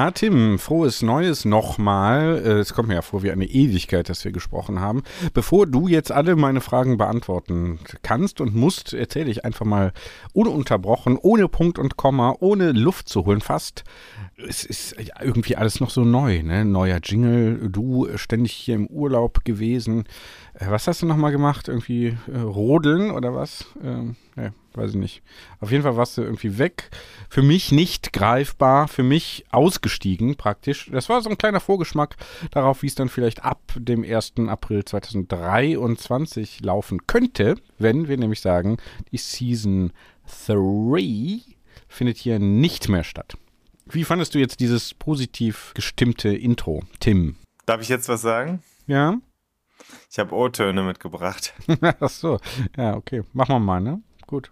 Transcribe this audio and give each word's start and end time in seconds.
Na, 0.00 0.12
Tim, 0.12 0.58
frohes 0.58 1.02
Neues 1.02 1.44
nochmal. 1.44 2.38
Äh, 2.42 2.60
Es 2.60 2.72
kommt 2.72 2.88
mir 2.88 2.94
ja 2.94 3.02
vor 3.02 3.22
wie 3.22 3.30
eine 3.32 3.44
Ewigkeit, 3.44 4.08
dass 4.08 4.24
wir 4.24 4.32
gesprochen 4.32 4.80
haben. 4.80 5.02
Bevor 5.34 5.66
du 5.66 5.88
jetzt 5.88 6.10
alle 6.10 6.36
meine 6.36 6.62
Fragen 6.62 6.96
beantworten 6.96 7.78
kannst 8.00 8.40
und 8.40 8.54
musst, 8.54 8.94
erzähle 8.94 9.30
ich 9.30 9.44
einfach 9.44 9.66
mal 9.66 9.92
ununterbrochen, 10.32 11.18
ohne 11.20 11.48
Punkt 11.48 11.78
und 11.78 11.98
Komma, 11.98 12.34
ohne 12.40 12.72
Luft 12.72 13.10
zu 13.10 13.26
holen, 13.26 13.42
fast. 13.42 13.84
Es 14.48 14.64
ist 14.64 14.96
ja 14.98 15.22
irgendwie 15.22 15.56
alles 15.56 15.80
noch 15.80 15.90
so 15.90 16.02
neu, 16.02 16.42
ne? 16.42 16.64
Neuer 16.64 17.00
Jingle, 17.04 17.68
du 17.68 18.08
ständig 18.14 18.52
hier 18.52 18.76
im 18.76 18.86
Urlaub 18.86 19.44
gewesen. 19.44 20.04
Äh, 20.54 20.66
Was 20.70 20.86
hast 20.86 21.02
du 21.02 21.06
nochmal 21.06 21.32
gemacht? 21.32 21.68
Irgendwie 21.68 22.16
äh, 22.32 22.38
rodeln 22.38 23.10
oder 23.10 23.34
was? 23.34 23.66
Ähm, 23.82 24.16
ne, 24.36 24.52
weiß 24.74 24.90
ich 24.90 24.96
nicht. 24.96 25.22
Auf 25.60 25.70
jeden 25.70 25.82
Fall 25.82 25.96
warst 25.96 26.16
du 26.18 26.22
irgendwie 26.22 26.58
weg. 26.58 26.90
Für 27.28 27.42
mich 27.42 27.72
nicht 27.72 28.12
greifbar, 28.12 28.88
für 28.88 29.02
mich 29.02 29.44
ausgestiegen 29.50 30.36
praktisch. 30.36 30.90
Das 30.92 31.08
war 31.08 31.20
so 31.22 31.30
ein 31.30 31.38
kleiner 31.38 31.60
Vorgeschmack 31.60 32.16
darauf, 32.50 32.82
wie 32.82 32.86
es 32.86 32.94
dann 32.94 33.08
vielleicht 33.08 33.44
ab 33.44 33.60
dem 33.76 34.04
1. 34.04 34.34
April 34.48 34.84
2023 34.84 36.60
laufen 36.62 37.06
könnte, 37.06 37.56
wenn 37.78 38.08
wir 38.08 38.16
nämlich 38.16 38.40
sagen, 38.40 38.78
die 39.12 39.18
Season 39.18 39.92
3 40.46 41.40
findet 41.88 42.16
hier 42.16 42.38
nicht 42.38 42.88
mehr 42.88 43.04
statt. 43.04 43.36
Wie 43.86 44.04
fandest 44.04 44.34
du 44.34 44.38
jetzt 44.38 44.60
dieses 44.60 44.94
positiv 44.94 45.72
gestimmte 45.74 46.28
Intro, 46.28 46.84
Tim? 47.00 47.36
Darf 47.66 47.80
ich 47.80 47.88
jetzt 47.88 48.08
was 48.08 48.22
sagen? 48.22 48.62
Ja? 48.86 49.18
Ich 50.10 50.18
habe 50.18 50.34
O-Töne 50.34 50.82
mitgebracht. 50.82 51.54
Ach 52.00 52.10
so. 52.10 52.38
Ja, 52.76 52.96
okay. 52.96 53.22
Machen 53.32 53.54
wir 53.54 53.60
mal, 53.60 53.80
ne? 53.80 54.02
Gut. 54.26 54.50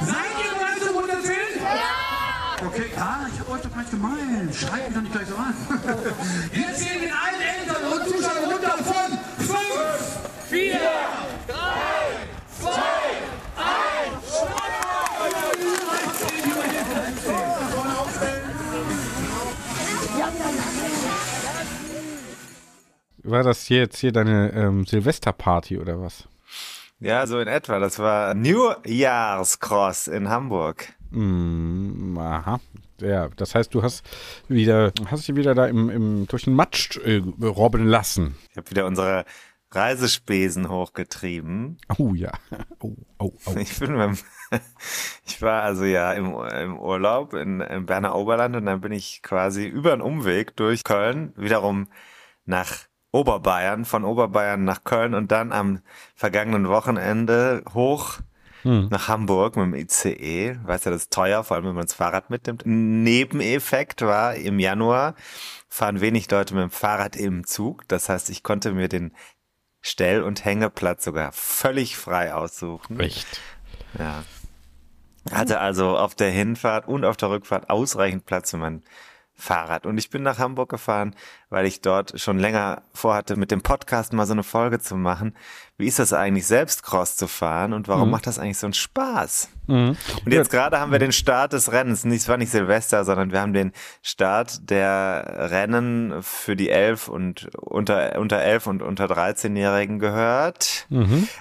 Seid 0.00 0.08
ihr 0.08 0.54
bereit 0.58 0.82
zum 0.82 0.96
Runterzählen? 0.96 1.60
Ja! 1.60 2.66
Okay, 2.66 2.90
ah, 2.96 3.26
ich 3.32 3.40
hab 3.40 3.48
euch 3.50 3.60
doch 3.62 3.72
gleich 3.72 3.90
gemeint. 3.90 4.54
Schreit 4.54 4.86
mich 4.86 4.94
doch 4.94 5.02
nicht 5.02 5.12
gleich 5.12 5.26
so 5.28 5.36
an. 5.36 5.54
Wir 6.52 6.74
zählen 6.74 7.00
mit 7.00 7.12
allen 7.12 7.40
Eltern 7.40 7.92
und 7.92 8.08
Zuschauern 8.08 8.50
runter 8.50 8.84
War 23.26 23.42
das 23.42 23.64
hier 23.64 23.78
jetzt 23.78 23.98
hier 23.98 24.12
deine 24.12 24.52
ähm, 24.52 24.86
Silvesterparty 24.86 25.78
oder 25.78 26.00
was? 26.00 26.28
Ja, 27.00 27.26
so 27.26 27.40
in 27.40 27.48
etwa. 27.48 27.80
Das 27.80 27.98
war 27.98 28.34
New 28.34 28.70
Year's 28.86 29.58
Cross 29.58 30.06
in 30.06 30.28
Hamburg. 30.28 30.94
Mm, 31.10 32.16
aha. 32.18 32.60
Ja, 33.00 33.28
das 33.36 33.54
heißt, 33.54 33.74
du 33.74 33.82
hast 33.82 34.04
wieder, 34.48 34.92
hast 35.10 35.26
dich 35.26 35.34
wieder 35.34 35.54
da 35.54 35.66
im, 35.66 35.90
im 35.90 36.26
durch 36.28 36.44
den 36.44 36.54
Matsch 36.54 36.98
äh, 36.98 37.20
robben 37.42 37.86
lassen. 37.86 38.36
Ich 38.52 38.56
habe 38.56 38.70
wieder 38.70 38.86
unsere 38.86 39.24
Reisespesen 39.72 40.68
hochgetrieben. 40.68 41.78
Oh 41.98 42.14
ja. 42.14 42.32
Oh, 42.78 42.94
oh, 43.18 43.32
oh. 43.46 43.56
Ich 43.56 43.78
bin 43.80 43.96
beim, 43.96 44.16
ich 45.26 45.42
war 45.42 45.62
also 45.62 45.84
ja 45.84 46.12
im, 46.12 46.26
im 46.26 46.78
Urlaub 46.78 47.34
in, 47.34 47.60
im 47.60 47.86
Berner 47.86 48.14
Oberland 48.14 48.54
und 48.54 48.66
dann 48.66 48.82
bin 48.82 48.92
ich 48.92 49.22
quasi 49.22 49.66
über 49.66 49.94
einen 49.94 50.02
Umweg 50.02 50.54
durch 50.56 50.84
Köln 50.84 51.32
wiederum 51.36 51.88
nach 52.44 52.86
Oberbayern, 53.16 53.84
von 53.84 54.04
Oberbayern 54.04 54.64
nach 54.64 54.84
Köln 54.84 55.14
und 55.14 55.32
dann 55.32 55.52
am 55.52 55.80
vergangenen 56.14 56.68
Wochenende 56.68 57.62
hoch 57.74 58.18
nach 58.66 59.06
Hamburg 59.06 59.56
mit 59.56 59.66
dem 59.66 59.74
ICE. 59.74 60.58
Weißt 60.64 60.86
ja, 60.86 60.90
das 60.90 61.02
ist 61.02 61.12
teuer, 61.12 61.44
vor 61.44 61.56
allem 61.56 61.66
wenn 61.66 61.74
man 61.74 61.86
das 61.86 61.94
Fahrrad 61.94 62.30
mitnimmt. 62.30 62.62
Nebeneffekt 62.64 64.02
war 64.02 64.34
im 64.34 64.58
Januar 64.58 65.14
fahren 65.68 66.00
wenig 66.00 66.30
Leute 66.30 66.54
mit 66.54 66.62
dem 66.62 66.70
Fahrrad 66.70 67.16
im 67.16 67.46
Zug. 67.46 67.86
Das 67.88 68.08
heißt, 68.08 68.30
ich 68.30 68.42
konnte 68.42 68.72
mir 68.72 68.88
den 68.88 69.12
Stell- 69.82 70.22
und 70.22 70.44
Hängeplatz 70.44 71.04
sogar 71.04 71.32
völlig 71.32 71.96
frei 71.96 72.34
aussuchen. 72.34 72.98
Echt. 72.98 73.40
Ja. 73.98 74.24
Hatte 75.30 75.60
also 75.60 75.96
auf 75.96 76.14
der 76.14 76.30
Hinfahrt 76.30 76.88
und 76.88 77.04
auf 77.04 77.16
der 77.16 77.30
Rückfahrt 77.30 77.70
ausreichend 77.70 78.26
Platz 78.26 78.50
für 78.50 78.56
mein 78.56 78.82
Fahrrad. 79.36 79.86
Und 79.86 79.98
ich 79.98 80.10
bin 80.10 80.22
nach 80.22 80.38
Hamburg 80.38 80.70
gefahren, 80.70 81.14
weil 81.50 81.66
ich 81.66 81.82
dort 81.82 82.18
schon 82.18 82.38
länger 82.38 82.82
vorhatte, 82.92 83.36
mit 83.36 83.50
dem 83.50 83.62
Podcast 83.62 84.12
mal 84.12 84.26
so 84.26 84.32
eine 84.32 84.42
Folge 84.42 84.80
zu 84.80 84.96
machen. 84.96 85.36
Wie 85.76 85.86
ist 85.86 85.98
das 85.98 86.14
eigentlich, 86.14 86.46
selbst 86.46 86.82
Cross 86.82 87.16
zu 87.16 87.28
fahren 87.28 87.74
und 87.74 87.86
warum 87.86 88.10
macht 88.10 88.26
das 88.26 88.38
eigentlich 88.38 88.56
so 88.56 88.66
einen 88.66 88.72
Spaß? 88.72 89.50
Und 90.24 90.32
jetzt 90.32 90.50
gerade 90.50 90.80
haben 90.80 90.90
wir 90.90 90.98
den 90.98 91.12
Start 91.12 91.52
des 91.52 91.70
Rennens. 91.70 92.04
Es 92.04 92.28
war 92.28 92.38
nicht 92.38 92.50
Silvester, 92.50 93.04
sondern 93.04 93.30
wir 93.30 93.40
haben 93.40 93.52
den 93.52 93.72
Start 94.00 94.70
der 94.70 95.50
Rennen 95.50 96.22
für 96.22 96.56
die 96.56 96.70
elf 96.70 97.08
und 97.08 97.54
unter, 97.56 98.18
unter 98.18 98.38
elf 98.38 98.66
und 98.66 98.80
unter 98.80 99.04
13-Jährigen 99.04 99.98
gehört. 99.98 100.86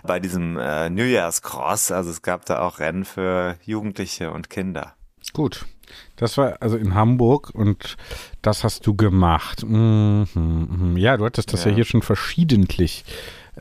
Bei 0.03 0.19
diesem 0.19 0.57
äh, 0.57 0.89
New 0.89 1.03
Year's 1.03 1.41
Cross. 1.41 1.91
Also 1.91 2.09
es 2.09 2.21
gab 2.21 2.45
da 2.45 2.59
auch 2.59 2.79
Rennen 2.79 3.05
für 3.05 3.55
Jugendliche 3.63 4.31
und 4.31 4.49
Kinder. 4.49 4.95
Gut. 5.33 5.65
Das 6.15 6.37
war 6.37 6.61
also 6.61 6.77
in 6.77 6.95
Hamburg 6.95 7.51
und 7.53 7.97
das 8.41 8.63
hast 8.63 8.87
du 8.87 8.95
gemacht. 8.95 9.63
Mhm, 9.65 10.27
mhm. 10.33 10.97
Ja, 10.97 11.17
du 11.17 11.25
hattest 11.25 11.51
das 11.53 11.63
ja, 11.65 11.71
Ja. 11.71 11.75
hier 11.75 11.85
schon 11.85 12.01
verschiedentlich 12.01 13.03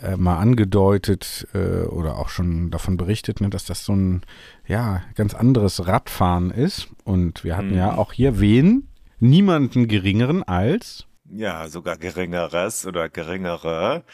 äh, 0.00 0.16
mal 0.16 0.38
angedeutet 0.38 1.46
äh, 1.54 1.82
oder 1.84 2.18
auch 2.18 2.28
schon 2.28 2.70
davon 2.70 2.96
berichtet, 2.96 3.40
ne, 3.40 3.50
dass 3.50 3.64
das 3.64 3.84
so 3.84 3.94
ein 3.94 4.22
ja 4.66 5.02
ganz 5.14 5.34
anderes 5.34 5.86
Radfahren 5.86 6.50
ist. 6.50 6.88
Und 7.04 7.44
wir 7.44 7.56
hatten 7.56 7.74
ja 7.74 7.94
auch 7.96 8.12
hier 8.12 8.40
wen? 8.40 8.88
Niemanden 9.20 9.88
geringeren 9.88 10.42
als 10.42 11.06
Ja, 11.30 11.68
sogar 11.68 11.96
geringeres 11.96 12.86
oder 12.86 13.08
geringere, 13.08 14.04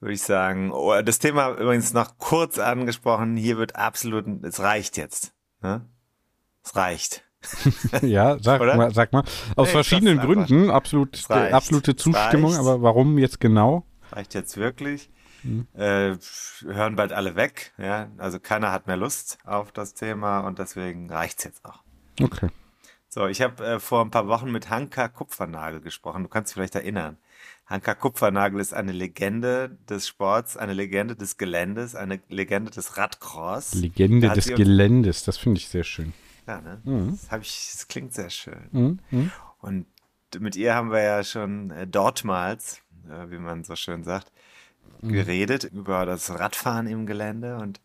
würde 0.00 0.14
ich 0.14 0.22
sagen. 0.22 0.72
Oh, 0.72 1.00
das 1.02 1.18
Thema 1.18 1.50
übrigens 1.52 1.92
noch 1.92 2.18
kurz 2.18 2.58
angesprochen. 2.58 3.36
Hier 3.36 3.58
wird 3.58 3.76
absolut, 3.76 4.24
es 4.44 4.60
reicht 4.60 4.96
jetzt. 4.96 5.32
Ne? 5.62 5.84
Es 6.64 6.74
reicht. 6.74 7.24
ja, 8.02 8.36
sag 8.40 8.60
Oder? 8.60 8.76
mal, 8.76 8.92
sag 8.92 9.12
mal. 9.12 9.22
Aus 9.56 9.68
Nee, 9.68 9.72
verschiedenen. 9.72 10.18
Gründen 10.18 10.70
absolut 10.70 11.16
Es 11.16 11.30
reicht. 11.30 11.54
absolute 11.54 11.92
Es 11.92 11.96
Zustimmung, 11.98 12.50
reicht. 12.52 12.60
aber 12.60 12.82
warum 12.82 13.18
jetzt 13.18 13.40
genau? 13.40 13.84
Reicht 14.12 14.34
jetzt 14.34 14.56
wirklich. 14.56 15.10
Mhm. 15.44 15.68
Äh, 15.74 16.16
hören 16.64 16.96
bald 16.96 17.12
alle 17.12 17.36
weg. 17.36 17.72
Ja, 17.78 18.08
also 18.18 18.40
keiner 18.40 18.72
hat 18.72 18.86
mehr 18.88 18.96
Lust 18.96 19.38
auf 19.44 19.70
das 19.70 19.94
Thema 19.94 20.40
und 20.40 20.58
deswegen 20.58 21.10
reicht's 21.10 21.44
jetzt 21.44 21.64
auch. 21.64 21.82
Okay. 22.20 22.48
So, 23.08 23.26
ich 23.26 23.40
habe 23.40 23.64
äh, 23.64 23.78
vor 23.80 24.04
ein 24.04 24.10
paar 24.10 24.26
Wochen 24.28 24.50
mit 24.50 24.68
Hanka 24.68 25.08
Kupfernagel 25.08 25.80
gesprochen. 25.80 26.24
Du 26.24 26.28
kannst 26.28 26.50
dich 26.50 26.54
vielleicht 26.54 26.74
erinnern. 26.74 27.16
Hanka 27.66 27.94
Kupfernagel 27.94 28.60
ist 28.60 28.74
eine 28.74 28.92
Legende 28.92 29.78
des 29.88 30.08
Sports, 30.08 30.56
eine 30.56 30.72
Legende 30.72 31.14
des 31.14 31.36
Geländes, 31.36 31.94
eine 31.94 32.20
Legende 32.28 32.70
des 32.70 32.96
Radcross. 32.96 33.74
Legende 33.74 34.30
des 34.30 34.48
Geländes, 34.48 35.22
das 35.24 35.38
finde 35.38 35.58
ich 35.60 35.68
sehr 35.68 35.84
schön. 35.84 36.12
Ja, 36.48 36.60
ne? 36.60 36.80
Mhm. 36.84 37.10
Das, 37.12 37.30
hab 37.30 37.42
ich, 37.42 37.68
das 37.72 37.86
klingt 37.88 38.12
sehr 38.14 38.30
schön. 38.30 38.68
Mhm. 38.72 38.98
Mhm. 39.10 39.30
Und 39.60 39.86
mit 40.40 40.56
ihr 40.56 40.74
haben 40.74 40.90
wir 40.90 41.02
ja 41.02 41.22
schon 41.22 41.70
äh, 41.70 41.86
dortmals, 41.86 42.82
äh, 43.08 43.30
wie 43.30 43.38
man 43.38 43.62
so 43.64 43.76
schön 43.76 44.02
sagt, 44.02 44.32
Mhm. 45.00 45.12
geredet 45.12 45.64
über 45.64 46.06
das 46.06 46.28
Radfahren 46.30 46.88
im 46.88 47.06
Gelände 47.06 47.58
und 47.58 47.80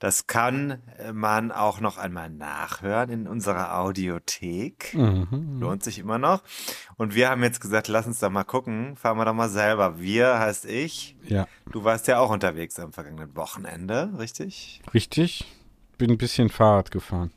das 0.00 0.26
kann 0.26 0.82
äh, 0.98 1.12
man 1.12 1.52
auch 1.52 1.80
noch 1.80 1.96
einmal 1.96 2.28
nachhören 2.28 3.08
in 3.08 3.26
unserer 3.26 3.78
Audiothek. 3.78 4.92
Mhm. 4.94 5.58
Lohnt 5.60 5.82
sich 5.82 5.98
immer 5.98 6.18
noch. 6.18 6.42
Und 6.96 7.14
wir 7.14 7.30
haben 7.30 7.42
jetzt 7.42 7.60
gesagt, 7.60 7.88
lass 7.88 8.06
uns 8.06 8.18
da 8.18 8.28
mal 8.28 8.44
gucken. 8.44 8.96
Fahren 8.96 9.16
wir 9.16 9.24
doch 9.24 9.32
mal 9.32 9.48
selber. 9.48 9.98
Wir 10.00 10.38
heißt 10.38 10.66
ich. 10.66 11.16
Ja, 11.26 11.46
Du 11.70 11.84
warst 11.84 12.08
ja 12.08 12.18
auch 12.18 12.30
unterwegs 12.30 12.78
am 12.78 12.92
vergangenen 12.92 13.34
Wochenende, 13.36 14.12
richtig? 14.18 14.82
richtig. 14.92 15.46
Bin 15.96 16.10
ein 16.10 16.18
bisschen 16.18 16.50
Fahrrad 16.50 16.90
gefahren. 16.90 17.30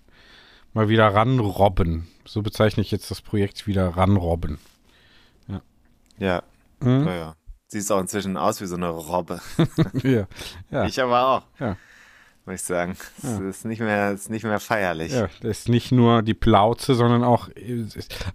Mal 0.77 0.89
wieder 0.89 1.07
ranrobben. 1.07 2.07
So 2.24 2.44
bezeichne 2.44 2.83
ich 2.83 2.91
jetzt 2.91 3.09
das 3.09 3.24
Projekt 3.24 3.65
wieder 3.65 3.97
ranrobben. 3.97 4.59
Ja. 6.19 6.44
Mhm. 6.81 7.06
Naja. 7.06 7.35
Siehst 7.65 7.91
auch 7.91 8.00
inzwischen 8.00 8.38
aus 8.38 8.62
wie 8.62 8.68
so 8.68 8.75
eine 8.75 8.89
Robbe. 8.89 9.41
ja, 10.03 10.27
ja, 10.69 10.85
Ich 10.85 11.01
aber 11.01 11.27
auch. 11.27 11.44
ja. 11.59 11.77
muss 12.45 12.56
ich 12.56 12.62
sagen. 12.62 12.95
Es 13.24 13.39
ist 13.39 13.65
nicht 13.65 13.79
mehr, 13.79 14.12
ist 14.12 14.29
nicht 14.29 14.44
mehr 14.44 14.59
feierlich. 14.59 15.13
Ja, 15.13 15.29
das 15.41 15.62
ist 15.62 15.69
nicht 15.69 15.91
nur 15.91 16.21
die 16.21 16.35
Plauze, 16.35 16.94
sondern 16.94 17.23
auch, 17.23 17.50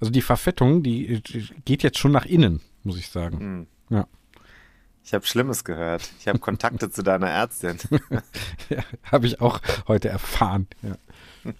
also 0.01 0.11
die 0.11 0.23
Verfettung, 0.23 0.83
die 0.83 1.23
geht 1.65 1.85
jetzt 1.85 1.99
schon 1.99 2.11
nach 2.11 2.27
innen, 2.27 2.61
muss 2.83 2.99
ich 2.99 3.09
sagen. 3.09 3.39
Hm. 3.39 3.67
Ja. 3.89 4.09
Ich 5.05 5.15
habe 5.15 5.25
Schlimmes 5.27 5.63
gehört. 5.63 6.11
Ich 6.19 6.27
habe 6.27 6.41
Kontakte 6.41 6.91
zu 6.91 7.05
deiner 7.05 7.31
Ärztin. 7.31 7.79
ja 8.69 8.83
Habe 9.13 9.29
ich 9.29 9.41
auch 9.41 9.61
heute 9.87 10.09
erfahren. 10.09 10.67
Ja. 10.83 10.97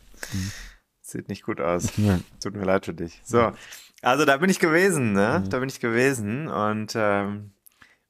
Sieht 1.13 1.29
nicht 1.29 1.45
gut 1.45 1.61
aus. 1.61 1.93
Ja. 1.99 2.19
Tut 2.43 2.57
mir 2.57 2.65
leid 2.65 2.87
für 2.87 2.95
dich. 2.95 3.21
So, 3.23 3.53
also 4.01 4.25
da 4.25 4.39
bin 4.39 4.51
ich 4.51 4.59
gewesen, 4.59 5.13
ne? 5.13 5.45
Da 5.49 5.59
bin 5.59 5.69
ich 5.69 5.79
gewesen 5.79 6.49
und 6.49 6.95
ähm, 6.97 7.53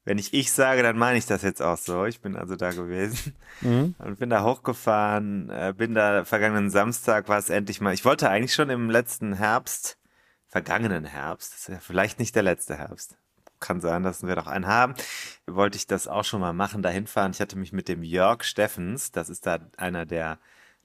wenn 0.05 0.19
ich 0.19 0.33
ich 0.33 0.53
sage, 0.53 0.83
dann 0.83 0.97
meine 0.97 1.19
ich 1.19 1.27
das 1.27 1.43
jetzt 1.43 1.61
auch 1.61 1.77
so. 1.77 2.07
Ich 2.07 2.21
bin 2.21 2.37
also 2.37 2.55
da 2.57 2.71
gewesen 2.71 3.35
mhm. 3.61 3.95
und 3.99 4.19
bin 4.19 4.31
da 4.31 4.45
hochgefahren, 4.45 5.51
äh, 5.51 5.75
bin 5.77 5.95
da 5.95 6.25
vergangenen 6.25 6.71
Samstag 6.71 7.29
war 7.29 7.39
es 7.39 7.51
endlich 7.51 7.81
mal. 7.81 7.93
Ich 7.93 8.05
wollte 8.05 8.31
eigentlich 8.31 8.55
schon 8.55 8.71
im 8.71 8.89
letzten 8.89 9.35
Herbst, 9.35 9.99
vergangenen 10.47 11.05
Herbst, 11.05 11.53
das 11.53 11.61
ist 11.63 11.69
ja 11.69 11.81
vielleicht 11.81 12.21
nicht 12.21 12.37
der 12.37 12.45
letzte 12.45 12.77
Herbst. 12.77 13.19
Kann 13.59 13.81
sein, 13.81 14.05
dass 14.05 14.25
wir 14.25 14.37
noch 14.37 14.47
einen 14.47 14.67
haben. 14.67 14.95
Wollte 15.47 15.77
ich 15.77 15.87
das 15.87 16.09
auch 16.09 16.25
schon 16.25 16.41
mal 16.41 16.53
machen, 16.53 16.83
da 16.83 16.89
hinfahren. 16.89 17.33
Ich 17.33 17.41
hatte 17.41 17.59
mich 17.59 17.73
mit 17.73 17.89
dem 17.89 18.03
Jörg 18.03 18.45
Steffens, 18.45 19.13
das 19.13 19.29
ist 19.29 19.47
da 19.47 19.59
einer 19.77 20.07
der 20.07 20.39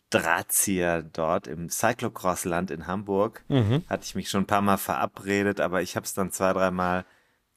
Drahtzieher 0.09 1.03
dort 1.03 1.47
im 1.47 1.69
Cyclocross-Land 1.69 2.71
in 2.71 2.87
Hamburg, 2.87 3.43
mhm. 3.49 3.83
hatte 3.89 4.05
ich 4.05 4.15
mich 4.15 4.29
schon 4.29 4.43
ein 4.43 4.47
paar 4.47 4.61
Mal 4.61 4.77
verabredet, 4.77 5.59
aber 5.59 5.81
ich 5.81 5.95
habe 5.95 6.05
es 6.05 6.13
dann 6.13 6.31
zwei, 6.31 6.53
dreimal 6.53 7.05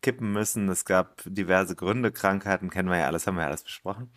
kippen 0.02 0.32
müssen. 0.32 0.68
Es 0.68 0.84
gab 0.84 1.22
diverse 1.24 1.76
Gründe, 1.76 2.10
Krankheiten, 2.10 2.70
kennen 2.70 2.88
wir 2.88 2.98
ja 2.98 3.06
alles, 3.06 3.26
haben 3.26 3.36
wir 3.36 3.42
ja 3.42 3.48
alles 3.48 3.62
besprochen. 3.62 4.10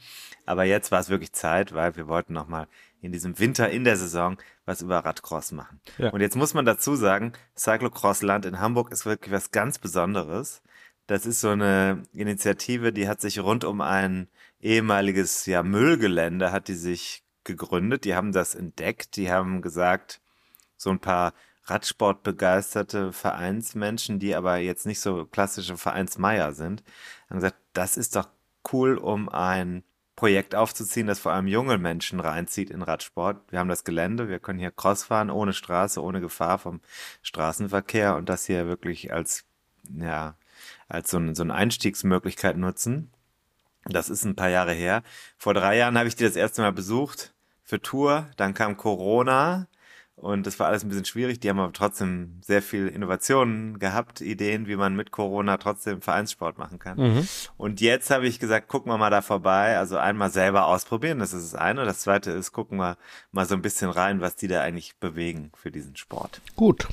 Aber 0.45 0.63
jetzt 0.63 0.91
war 0.91 0.99
es 0.99 1.09
wirklich 1.09 1.33
Zeit, 1.33 1.73
weil 1.73 1.95
wir 1.95 2.07
wollten 2.07 2.33
nochmal 2.33 2.67
in 3.01 3.11
diesem 3.11 3.37
Winter 3.37 3.69
in 3.69 3.83
der 3.83 3.97
Saison 3.97 4.37
was 4.65 4.81
über 4.81 4.99
Radcross 4.99 5.51
machen. 5.51 5.81
Ja. 5.97 6.09
Und 6.11 6.21
jetzt 6.21 6.37
muss 6.37 6.53
man 6.53 6.65
dazu 6.65 6.95
sagen, 6.95 7.33
Cyclocross-Land 7.57 8.45
in 8.45 8.59
Hamburg 8.59 8.91
ist 8.91 9.05
wirklich 9.05 9.33
was 9.33 9.51
ganz 9.51 9.77
Besonderes. 9.77 10.61
Das 11.05 11.25
ist 11.25 11.41
so 11.41 11.49
eine 11.49 12.03
Initiative, 12.13 12.93
die 12.93 13.09
hat 13.09 13.19
sich 13.19 13.39
rund 13.39 13.65
um 13.65 13.81
ein 13.81 14.29
ehemaliges 14.61 15.45
ja, 15.45 15.61
Müllgelände 15.61 16.53
hat 16.53 16.69
die 16.69 16.75
sich 16.75 17.22
gegründet. 17.43 18.05
Die 18.05 18.15
haben 18.15 18.31
das 18.31 18.55
entdeckt. 18.55 19.15
Die 19.15 19.31
haben 19.31 19.61
gesagt, 19.61 20.21
so 20.77 20.89
ein 20.89 20.99
paar 20.99 21.33
Radsportbegeisterte 21.65 23.13
Vereinsmenschen, 23.13 24.19
die 24.19 24.35
aber 24.35 24.57
jetzt 24.57 24.85
nicht 24.85 24.99
so 24.99 25.25
klassische 25.25 25.77
Vereinsmeier 25.77 26.53
sind, 26.53 26.83
haben 27.29 27.37
gesagt, 27.37 27.57
das 27.73 27.95
ist 27.97 28.15
doch 28.15 28.27
cool, 28.71 28.97
um 28.97 29.29
ein 29.29 29.83
Projekt 30.15 30.55
aufzuziehen, 30.55 31.07
das 31.07 31.19
vor 31.19 31.31
allem 31.31 31.47
junge 31.47 31.77
Menschen 31.77 32.19
reinzieht 32.19 32.69
in 32.69 32.81
Radsport. 32.83 33.51
Wir 33.51 33.59
haben 33.59 33.69
das 33.69 33.83
Gelände, 33.83 34.29
wir 34.29 34.39
können 34.39 34.59
hier 34.59 34.71
Cross 34.71 35.05
fahren, 35.05 35.31
ohne 35.31 35.53
Straße, 35.53 36.01
ohne 36.01 36.21
Gefahr 36.21 36.59
vom 36.59 36.81
Straßenverkehr 37.23 38.15
und 38.15 38.29
das 38.29 38.45
hier 38.45 38.67
wirklich 38.67 39.11
als, 39.11 39.45
ja, 39.89 40.35
als 40.87 41.09
so, 41.09 41.17
ein, 41.17 41.33
so 41.33 41.43
eine 41.43 41.55
Einstiegsmöglichkeit 41.55 42.57
nutzen. 42.57 43.11
Das 43.85 44.09
ist 44.09 44.23
ein 44.23 44.35
paar 44.35 44.49
Jahre 44.49 44.73
her. 44.73 45.03
Vor 45.37 45.53
drei 45.53 45.77
Jahren 45.77 45.97
habe 45.97 46.07
ich 46.07 46.15
die 46.15 46.23
das 46.23 46.35
erste 46.35 46.61
Mal 46.61 46.71
besucht 46.71 47.33
für 47.63 47.81
Tour. 47.81 48.27
Dann 48.37 48.53
kam 48.53 48.77
Corona 48.77 49.67
und 50.15 50.45
das 50.47 50.59
war 50.59 50.67
alles 50.67 50.83
ein 50.83 50.89
bisschen 50.89 51.05
schwierig. 51.05 51.39
Die 51.39 51.49
haben 51.49 51.59
aber 51.59 51.73
trotzdem 51.73 52.39
sehr 52.41 52.61
viel 52.61 52.87
Innovationen 52.87 53.79
gehabt, 53.79 54.21
Ideen, 54.21 54.67
wie 54.67 54.75
man 54.75 54.95
mit 54.95 55.11
Corona 55.11 55.57
trotzdem 55.57 56.01
Vereinssport 56.01 56.57
machen 56.57 56.79
kann. 56.79 56.97
Mhm. 56.97 57.27
Und 57.57 57.81
jetzt 57.81 58.09
habe 58.09 58.27
ich 58.27 58.39
gesagt, 58.39 58.67
gucken 58.67 58.91
wir 58.91 58.97
mal 58.97 59.09
da 59.09 59.21
vorbei. 59.21 59.77
Also 59.77 59.97
einmal 59.97 60.29
selber 60.29 60.67
ausprobieren, 60.67 61.19
das 61.19 61.33
ist 61.33 61.53
das 61.53 61.59
eine. 61.59 61.83
Das 61.83 61.99
zweite 61.99 62.31
ist, 62.31 62.51
gucken 62.51 62.77
wir 62.77 62.97
mal 63.31 63.45
so 63.45 63.55
ein 63.55 63.61
bisschen 63.61 63.89
rein, 63.89 64.21
was 64.21 64.35
die 64.35 64.47
da 64.47 64.61
eigentlich 64.61 64.95
bewegen 64.97 65.51
für 65.55 65.71
diesen 65.71 65.95
Sport. 65.95 66.41
Gut. 66.55 66.87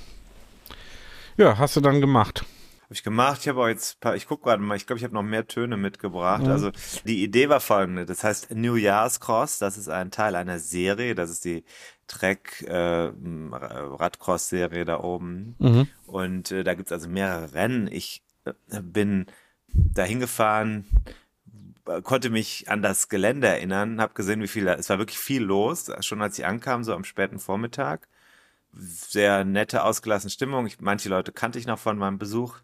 Ja, 1.36 1.58
hast 1.58 1.76
du 1.76 1.80
dann 1.80 2.00
gemacht. 2.00 2.44
Habe 2.90 2.96
ich 2.96 3.04
gemacht. 3.04 3.42
Ich 3.42 3.48
habe 3.48 3.62
auch 3.62 3.68
jetzt, 3.68 4.00
paar, 4.00 4.16
ich 4.16 4.26
gucke 4.26 4.42
gerade 4.42 4.60
mal, 4.60 4.74
ich 4.74 4.84
glaube, 4.84 4.98
ich 4.98 5.04
habe 5.04 5.14
noch 5.14 5.22
mehr 5.22 5.46
Töne 5.46 5.76
mitgebracht. 5.76 6.42
Mhm. 6.42 6.50
Also 6.50 6.72
die 7.04 7.22
Idee 7.22 7.48
war 7.48 7.60
folgende. 7.60 8.04
Das 8.04 8.24
heißt 8.24 8.50
New 8.50 8.74
Year's 8.74 9.20
Cross. 9.20 9.60
Das 9.60 9.78
ist 9.78 9.88
ein 9.88 10.10
Teil 10.10 10.34
einer 10.34 10.58
Serie. 10.58 11.14
Das 11.14 11.30
ist 11.30 11.44
die 11.44 11.62
Trek 12.08 12.62
äh, 12.66 13.12
Radcross-Serie 13.52 14.84
da 14.84 14.98
oben. 14.98 15.54
Mhm. 15.60 15.86
Und 16.08 16.50
äh, 16.50 16.64
da 16.64 16.74
gibt's 16.74 16.90
also 16.90 17.08
mehrere 17.08 17.54
Rennen. 17.54 17.86
Ich 17.86 18.24
äh, 18.44 18.54
bin 18.82 19.26
dahin 19.68 20.18
gefahren, 20.18 20.84
konnte 22.02 22.28
mich 22.28 22.68
an 22.68 22.82
das 22.82 23.08
Gelände 23.08 23.46
erinnern, 23.46 24.00
habe 24.00 24.14
gesehen, 24.14 24.42
wie 24.42 24.48
viel 24.48 24.64
da, 24.64 24.74
es 24.74 24.90
war 24.90 24.98
wirklich 24.98 25.20
viel 25.20 25.44
los, 25.44 25.92
schon 26.00 26.22
als 26.22 26.36
ich 26.40 26.44
ankam, 26.44 26.82
so 26.82 26.92
am 26.92 27.04
späten 27.04 27.38
Vormittag. 27.38 28.08
Sehr 28.72 29.44
nette, 29.44 29.84
ausgelassene 29.84 30.30
Stimmung. 30.32 30.66
Ich, 30.66 30.80
manche 30.80 31.08
Leute 31.08 31.30
kannte 31.30 31.60
ich 31.60 31.68
noch 31.68 31.78
von 31.78 31.96
meinem 31.96 32.18
Besuch 32.18 32.56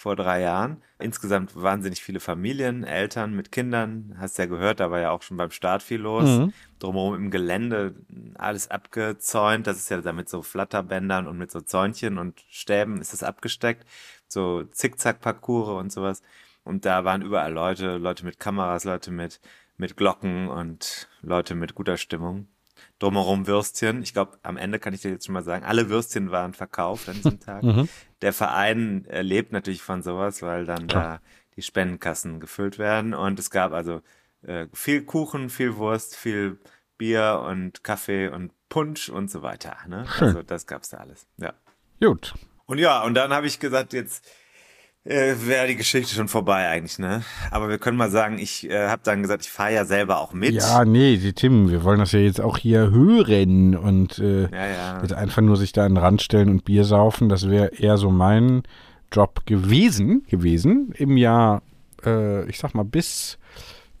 vor 0.00 0.16
drei 0.16 0.40
Jahren. 0.40 0.82
Insgesamt 0.98 1.54
wahnsinnig 1.54 2.02
viele 2.02 2.20
Familien, 2.20 2.84
Eltern 2.84 3.34
mit 3.34 3.52
Kindern. 3.52 4.16
Hast 4.18 4.38
ja 4.38 4.46
gehört, 4.46 4.80
da 4.80 4.90
war 4.90 4.98
ja 4.98 5.10
auch 5.10 5.20
schon 5.20 5.36
beim 5.36 5.50
Start 5.50 5.82
viel 5.82 6.00
los. 6.00 6.24
Mhm. 6.24 6.54
Drumherum 6.78 7.16
im 7.16 7.30
Gelände 7.30 7.94
alles 8.38 8.70
abgezäunt. 8.70 9.66
Das 9.66 9.76
ist 9.76 9.90
ja 9.90 10.00
damit 10.00 10.30
so 10.30 10.40
Flatterbändern 10.40 11.26
und 11.26 11.36
mit 11.36 11.50
so 11.50 11.60
Zäunchen 11.60 12.16
und 12.16 12.42
Stäben 12.48 12.98
ist 13.02 13.12
das 13.12 13.22
abgesteckt. 13.22 13.86
So 14.26 14.64
Zickzack-Parcours 14.64 15.68
und 15.68 15.92
sowas. 15.92 16.22
Und 16.64 16.86
da 16.86 17.04
waren 17.04 17.20
überall 17.20 17.52
Leute, 17.52 17.98
Leute 17.98 18.24
mit 18.24 18.40
Kameras, 18.40 18.84
Leute 18.84 19.10
mit, 19.10 19.38
mit 19.76 19.98
Glocken 19.98 20.48
und 20.48 21.08
Leute 21.20 21.54
mit 21.54 21.74
guter 21.74 21.98
Stimmung 21.98 22.48
drumherum 23.00 23.48
Würstchen. 23.48 24.02
Ich 24.02 24.12
glaube, 24.12 24.38
am 24.42 24.56
Ende 24.56 24.78
kann 24.78 24.94
ich 24.94 25.00
dir 25.00 25.10
jetzt 25.10 25.26
schon 25.26 25.32
mal 25.32 25.42
sagen, 25.42 25.64
alle 25.64 25.88
Würstchen 25.88 26.30
waren 26.30 26.54
verkauft 26.54 27.08
an 27.08 27.16
diesem 27.16 27.40
Tag. 27.40 27.62
Mhm. 27.70 27.88
Der 28.22 28.32
Verein 28.32 29.06
äh, 29.06 29.22
lebt 29.22 29.52
natürlich 29.52 29.82
von 29.82 30.02
sowas, 30.02 30.42
weil 30.42 30.64
dann 30.64 30.86
Klar. 30.86 31.02
da 31.02 31.20
die 31.56 31.62
Spendenkassen 31.62 32.38
gefüllt 32.40 32.78
werden. 32.78 33.14
Und 33.14 33.38
es 33.38 33.50
gab 33.50 33.72
also 33.72 34.02
äh, 34.42 34.66
viel 34.72 35.02
Kuchen, 35.02 35.50
viel 35.50 35.76
Wurst, 35.76 36.16
viel 36.16 36.58
Bier 36.98 37.42
und 37.46 37.82
Kaffee 37.82 38.28
und 38.28 38.52
Punsch 38.68 39.08
und 39.08 39.30
so 39.30 39.42
weiter. 39.42 39.76
Ne? 39.88 40.06
Also 40.20 40.42
das 40.42 40.66
gab's 40.66 40.90
da 40.90 40.98
alles. 40.98 41.26
Ja. 41.38 41.54
Gut. 42.00 42.34
Und 42.66 42.78
ja, 42.78 43.02
und 43.02 43.14
dann 43.14 43.32
habe 43.32 43.46
ich 43.46 43.58
gesagt, 43.58 43.92
jetzt 43.92 44.24
äh, 45.04 45.34
wäre 45.46 45.66
die 45.66 45.76
Geschichte 45.76 46.14
schon 46.14 46.28
vorbei 46.28 46.68
eigentlich, 46.68 46.98
ne? 46.98 47.22
Aber 47.50 47.68
wir 47.68 47.78
können 47.78 47.96
mal 47.96 48.10
sagen, 48.10 48.38
ich 48.38 48.68
äh, 48.68 48.88
habe 48.88 49.02
dann 49.04 49.22
gesagt, 49.22 49.44
ich 49.44 49.50
fahre 49.50 49.72
ja 49.72 49.84
selber 49.84 50.18
auch 50.18 50.32
mit. 50.32 50.52
Ja, 50.52 50.84
nee, 50.84 51.16
die 51.16 51.32
Tim, 51.32 51.70
wir 51.70 51.84
wollen 51.84 52.00
das 52.00 52.12
ja 52.12 52.20
jetzt 52.20 52.40
auch 52.40 52.58
hier 52.58 52.90
hören 52.90 53.76
und 53.76 54.18
äh, 54.18 54.42
ja, 54.50 54.66
ja. 54.66 55.02
jetzt 55.02 55.14
einfach 55.14 55.42
nur 55.42 55.56
sich 55.56 55.72
da 55.72 55.86
an 55.86 55.94
den 55.94 56.02
Rand 56.02 56.22
stellen 56.22 56.50
und 56.50 56.64
Bier 56.64 56.84
saufen, 56.84 57.28
das 57.28 57.48
wäre 57.48 57.68
eher 57.68 57.96
so 57.96 58.10
mein 58.10 58.62
Job 59.12 59.46
gewesen, 59.46 60.24
gewesen 60.28 60.92
im 60.96 61.16
Jahr, 61.16 61.62
äh, 62.04 62.48
ich 62.48 62.58
sag 62.58 62.74
mal, 62.74 62.84
bis, 62.84 63.38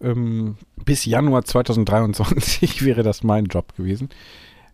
ähm, 0.02 0.56
bis 0.84 1.04
Januar 1.04 1.44
2023 1.44 2.84
wäre 2.84 3.02
das 3.02 3.22
mein 3.22 3.46
Job 3.46 3.74
gewesen. 3.76 4.10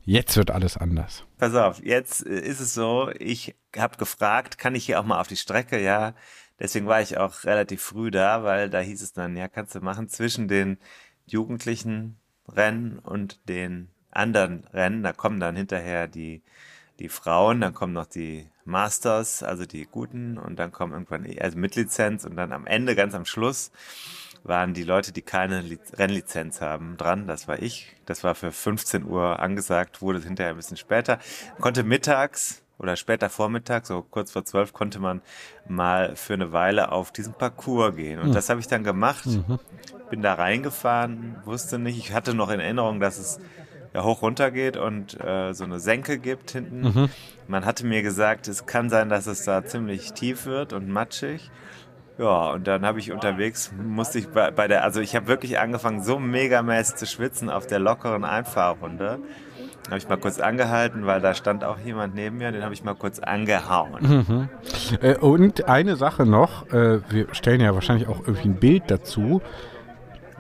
Jetzt 0.05 0.37
wird 0.37 0.51
alles 0.51 0.77
anders. 0.77 1.26
Pass 1.39 1.55
auf, 1.55 1.85
jetzt 1.85 2.27
äh, 2.27 2.41
ist 2.41 2.61
es 2.61 2.73
so, 2.73 3.11
ich 3.19 3.55
habe 3.77 3.99
gefragt, 3.99 4.57
kann 4.57 4.75
ich 4.75 4.87
hier 4.87 4.99
auch 4.99 5.05
mal 5.05 5.21
auf 5.21 5.29
die 5.29 5.37
Strecke? 5.37 5.81
Ja, 5.83 6.15
deswegen 6.59 6.87
war 6.87 7.03
ich 7.03 7.19
auch 7.19 7.45
relativ 7.45 7.83
früh 7.83 8.11
da, 8.11 8.43
weil 8.43 8.71
da 8.71 8.81
hieß 8.81 9.03
es 9.03 9.13
dann, 9.13 9.37
ja, 9.37 9.47
kannst 9.47 9.75
du 9.75 9.81
machen 9.81 10.09
zwischen 10.09 10.49
den 10.49 10.79
jugendlichen 11.27 12.17
Rennen 12.49 12.99
und 12.99 13.47
den 13.49 13.91
anderen 14.11 14.65
Rennen. 14.73 15.03
Da 15.03 15.13
kommen 15.13 15.39
dann 15.39 15.57
hinterher 15.57 16.09
die, 16.09 16.43
die 17.01 17.11
Frauen, 17.11 17.61
dann 17.61 17.75
kommen 17.75 17.93
noch 17.93 18.07
die 18.07 18.49
Masters, 18.65 19.43
also 19.43 19.67
die 19.67 19.85
guten, 19.85 20.39
und 20.39 20.59
dann 20.59 20.73
kommen 20.73 20.95
irgendwann, 20.95 21.27
also 21.39 21.59
mit 21.59 21.77
Lizenz 21.77 22.25
und 22.25 22.37
dann 22.37 22.53
am 22.53 22.67
Ende, 22.67 22.97
ganz 22.97 23.15
am 23.15 23.27
Schluss, 23.27 23.71
waren 24.45 24.75
die 24.75 24.85
Leute, 24.85 25.13
die 25.13 25.23
keine 25.23 25.65
Rennlizenz 25.95 26.61
haben, 26.61 26.97
dran. 26.97 27.27
Das 27.27 27.49
war 27.49 27.63
ich. 27.63 27.97
Das 28.07 28.25
war 28.25 28.35
für 28.35 28.53
15 28.53 29.05
Uhr 29.05 29.41
angesagt, 29.41 30.03
wurde 30.03 30.21
hinterher 30.21 30.53
ein 30.53 30.57
bisschen 30.57 30.77
später. 30.77 31.19
Konnte 31.61 31.83
mittags 31.83 32.63
oder 32.79 32.97
später 32.97 33.31
Vormittag, 33.31 33.87
so 33.87 34.03
kurz 34.03 34.31
vor 34.33 34.45
zwölf, 34.45 34.73
konnte 34.73 34.99
man 34.99 35.23
mal 35.69 36.15
für 36.15 36.35
eine 36.35 36.53
Weile 36.53 36.93
auf 36.93 37.11
diesen 37.11 37.33
Parcours 37.33 37.97
gehen. 37.97 38.21
Und 38.21 38.29
mhm. 38.29 38.35
das 38.35 38.49
habe 38.51 38.61
ich 38.61 38.69
dann 38.69 38.85
gemacht. 38.85 39.27
Mhm. 39.27 39.59
Bin 40.11 40.23
da 40.23 40.35
reingefahren, 40.35 41.37
wusste 41.45 41.79
nicht. 41.79 41.99
Ich 41.99 42.13
hatte 42.13 42.35
noch 42.35 42.51
in 42.51 42.61
Erinnerung, 42.61 43.01
dass 43.01 43.19
es 43.19 43.41
ja 43.95 44.05
hoch 44.05 44.23
runter 44.23 44.51
geht 44.51 44.77
und 44.77 45.19
äh, 45.21 45.55
so 45.55 45.65
eine 45.65 45.81
Senke 45.81 46.19
gibt 46.19 46.51
hinten. 46.51 46.83
Mhm. 46.83 47.09
Man 47.49 47.65
hatte 47.65 47.87
mir 47.87 48.03
gesagt, 48.03 48.47
es 48.47 48.67
kann 48.67 48.91
sein, 48.91 49.09
dass 49.09 49.27
es 49.27 49.45
da 49.45 49.65
ziemlich 49.65 50.13
tief 50.13 50.45
wird 50.45 50.73
und 50.73 50.89
matschig. 50.89 51.51
Ja, 52.19 52.51
und 52.53 52.67
dann 52.67 52.87
habe 52.87 52.99
ich 52.99 53.13
unterwegs, 53.13 53.71
musste 53.77 54.19
ich 54.19 54.29
bei, 54.29 54.51
bei 54.51 54.69
der, 54.69 54.85
also 54.85 55.01
ich 55.01 55.15
habe 55.15 55.27
wirklich 55.27 55.59
angefangen, 55.59 56.03
so 56.03 56.19
megamäßig 56.19 56.97
zu 56.97 57.07
schwitzen 57.07 57.51
auf 57.51 57.67
der 57.67 57.79
lockeren 57.79 58.25
Einfahrrunde. 58.25 59.19
Habe 59.87 59.99
ich 59.99 60.09
mal 60.09 60.17
kurz 60.17 60.41
angehalten, 60.41 61.07
weil 61.07 61.21
da 61.21 61.35
stand 61.35 61.63
auch 61.63 61.79
jemand 61.79 62.15
neben 62.15 62.39
mir, 62.39 62.51
den 62.51 62.65
habe 62.65 62.75
ich 62.75 62.83
mal 62.83 62.95
kurz 62.95 63.21
angehauen. 63.21 64.01
Mhm. 64.01 64.49
Äh, 65.01 65.17
und 65.17 65.69
eine 65.69 65.97
Sache 65.97 66.27
noch, 66.27 66.67
äh, 66.73 67.01
wir 67.09 67.33
stellen 67.33 67.61
ja 67.61 67.73
wahrscheinlich 67.75 68.09
auch 68.09 68.21
irgendwie 68.27 68.49
ein 68.49 68.57
Bild 68.57 68.85
dazu. 68.89 69.43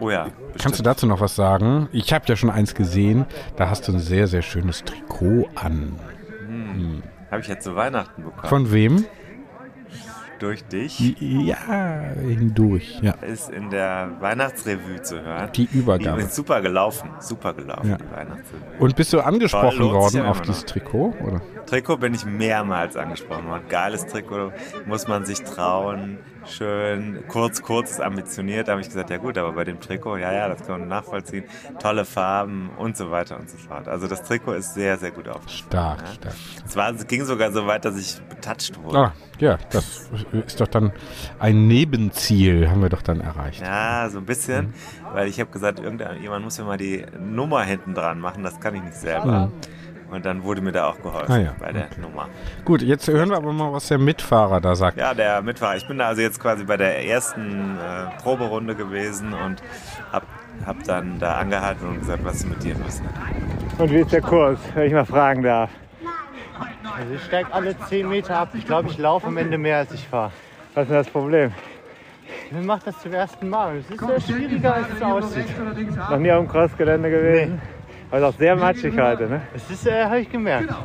Oh 0.00 0.10
ja. 0.10 0.24
Bestimmt. 0.24 0.58
Kannst 0.58 0.78
du 0.80 0.82
dazu 0.82 1.06
noch 1.06 1.20
was 1.20 1.36
sagen? 1.36 1.88
Ich 1.92 2.12
habe 2.12 2.24
ja 2.26 2.36
schon 2.36 2.50
eins 2.50 2.74
gesehen, 2.74 3.26
da 3.56 3.70
hast 3.70 3.86
du 3.86 3.92
ein 3.92 4.00
sehr, 4.00 4.26
sehr 4.26 4.42
schönes 4.42 4.82
Trikot 4.82 5.48
an. 5.54 5.98
Hm. 6.48 6.74
Hm. 6.74 7.02
Habe 7.30 7.40
ich 7.40 7.48
jetzt 7.48 7.64
zu 7.64 7.76
Weihnachten 7.76 8.24
bekommen. 8.24 8.48
Von 8.48 8.72
wem? 8.72 9.04
Durch 10.38 10.64
dich 10.64 10.98
Ja, 11.20 11.56
hindurch. 12.20 12.98
Ja. 13.02 13.12
ist 13.12 13.50
in 13.50 13.70
der 13.70 14.10
Weihnachtsrevue 14.20 15.02
zu 15.02 15.22
hören. 15.22 15.50
Die 15.54 15.68
Übergabe. 15.72 16.18
Die 16.20 16.26
ist 16.26 16.34
super 16.34 16.60
gelaufen, 16.60 17.10
super 17.20 17.52
gelaufen, 17.54 17.90
Ja. 17.90 17.96
die 17.98 18.10
Weihnachtsrevue. 18.10 18.78
Und 18.78 18.96
bist 18.96 19.12
du 19.12 19.20
angesprochen 19.20 19.78
Voll, 19.78 19.92
worden 19.92 20.16
ja 20.16 20.30
auf 20.30 20.40
dieses. 20.42 20.64
Trikot? 20.64 21.14
Oder? 21.22 21.40
Trikot 21.66 21.96
bin 21.98 22.14
ich 22.14 22.24
mehrmals 22.24 22.96
angesprochen 22.96 23.46
worden. 23.48 23.64
Geiles 23.68 24.06
Trikot, 24.06 24.52
muss 24.86 25.08
man 25.08 25.24
sich 25.24 25.42
trauen. 25.42 26.18
Schön, 26.48 27.24
kurz, 27.28 27.62
kurz 27.62 27.90
ist 27.92 28.00
ambitioniert. 28.00 28.68
Da 28.68 28.72
habe 28.72 28.80
ich 28.80 28.88
gesagt, 28.88 29.10
ja 29.10 29.18
gut, 29.18 29.36
aber 29.38 29.52
bei 29.52 29.64
dem 29.64 29.80
Trikot, 29.80 30.16
ja, 30.18 30.32
ja, 30.32 30.48
das 30.48 30.66
kann 30.66 30.80
man 30.80 30.88
nachvollziehen. 30.88 31.44
Tolle 31.80 32.04
Farben 32.04 32.70
und 32.78 32.96
so 32.96 33.10
weiter 33.10 33.38
und 33.38 33.50
so 33.50 33.56
fort. 33.56 33.88
Also 33.88 34.06
das 34.06 34.22
Trikot 34.22 34.54
ist 34.54 34.74
sehr, 34.74 34.96
sehr 34.98 35.10
gut 35.10 35.28
aufgestellt. 35.28 35.66
Stark, 35.68 36.08
stark. 36.08 36.34
Es, 36.64 36.76
war, 36.76 36.90
es 36.94 37.06
ging 37.06 37.24
sogar 37.24 37.52
so 37.52 37.66
weit, 37.66 37.84
dass 37.84 37.98
ich 37.98 38.20
betatscht 38.28 38.82
wurde. 38.82 38.98
Ah, 38.98 39.12
ja, 39.38 39.58
das 39.70 40.08
ist 40.46 40.60
doch 40.60 40.68
dann 40.68 40.92
ein 41.38 41.66
Nebenziel, 41.66 42.70
haben 42.70 42.82
wir 42.82 42.88
doch 42.88 43.02
dann 43.02 43.20
erreicht. 43.20 43.60
Ja, 43.60 44.08
so 44.10 44.18
ein 44.18 44.26
bisschen, 44.26 44.72
weil 45.12 45.28
ich 45.28 45.40
habe 45.40 45.50
gesagt, 45.50 45.80
irgendjemand 45.80 46.44
muss 46.44 46.58
mir 46.58 46.64
mal 46.64 46.78
die 46.78 47.04
Nummer 47.18 47.62
hinten 47.62 47.94
dran 47.94 48.20
machen, 48.20 48.42
das 48.42 48.60
kann 48.60 48.74
ich 48.74 48.82
nicht 48.82 48.96
selber. 48.96 49.50
Und 50.10 50.24
dann 50.24 50.44
wurde 50.44 50.60
mir 50.60 50.72
da 50.72 50.88
auch 50.88 51.00
geholfen 51.02 51.32
Ah 51.32 51.38
ja, 51.38 51.54
bei 51.58 51.72
der 51.72 51.88
Nummer. 52.00 52.28
Gut, 52.64 52.82
jetzt 52.82 53.08
hören 53.08 53.28
wir 53.30 53.36
aber 53.36 53.52
mal, 53.52 53.72
was 53.72 53.88
der 53.88 53.98
Mitfahrer 53.98 54.60
da 54.60 54.76
sagt. 54.76 54.98
Ja, 54.98 55.14
der 55.14 55.42
Mitfahrer. 55.42 55.76
Ich 55.76 55.86
bin 55.88 55.98
da 55.98 56.06
also 56.08 56.22
jetzt 56.22 56.38
quasi 56.40 56.64
bei 56.64 56.76
der 56.76 57.04
ersten 57.04 57.76
äh, 57.76 58.22
Proberunde 58.22 58.74
gewesen 58.74 59.32
und 59.32 59.62
hab, 60.12 60.22
hab 60.64 60.82
dann 60.84 61.18
da 61.18 61.34
angehalten 61.38 61.88
und 61.88 61.98
gesagt, 62.00 62.24
was 62.24 62.36
ist 62.36 62.48
mit 62.48 62.62
dir 62.62 62.74
los? 62.74 63.02
Und 63.78 63.90
wie 63.90 63.96
ist 63.96 64.12
der 64.12 64.22
Kurs, 64.22 64.58
wenn 64.74 64.86
ich 64.86 64.92
mal 64.92 65.04
fragen 65.04 65.42
darf? 65.42 65.70
Also 66.98 67.12
ich 67.14 67.22
steige 67.24 67.52
alle 67.52 67.76
10 67.76 68.08
Meter 68.08 68.38
ab. 68.38 68.50
Ich 68.54 68.64
glaube, 68.64 68.88
ich 68.88 68.98
laufe 68.98 69.26
am 69.26 69.36
Ende 69.36 69.58
mehr 69.58 69.78
als 69.78 69.92
ich 69.92 70.06
fahre. 70.06 70.30
Was 70.74 70.84
ist 70.84 70.88
denn 70.90 70.96
das 70.98 71.08
Problem? 71.08 71.52
Man 72.50 72.64
macht 72.64 72.86
das 72.86 72.98
zum 73.00 73.12
ersten 73.12 73.48
Mal. 73.48 73.78
Es 73.78 73.90
ist 73.90 74.00
sehr 74.00 74.20
schwieriger, 74.20 74.74
als 74.74 74.86
es 74.94 75.02
aussieht. 75.02 75.46
Noch 75.96 76.18
nie 76.18 76.30
auf 76.30 76.44
dem 76.44 76.48
Crossgelände 76.50 77.10
gewesen. 77.10 77.60
Aber 77.60 77.75
ist 78.12 78.22
auch 78.22 78.34
sehr 78.38 78.56
matschig 78.56 78.98
heute, 78.98 79.28
ne? 79.28 79.40
Das 79.52 79.70
ist, 79.70 79.86
äh, 79.86 80.04
habe 80.04 80.20
ich 80.20 80.30
gemerkt. 80.30 80.70
Ja. 80.70 80.76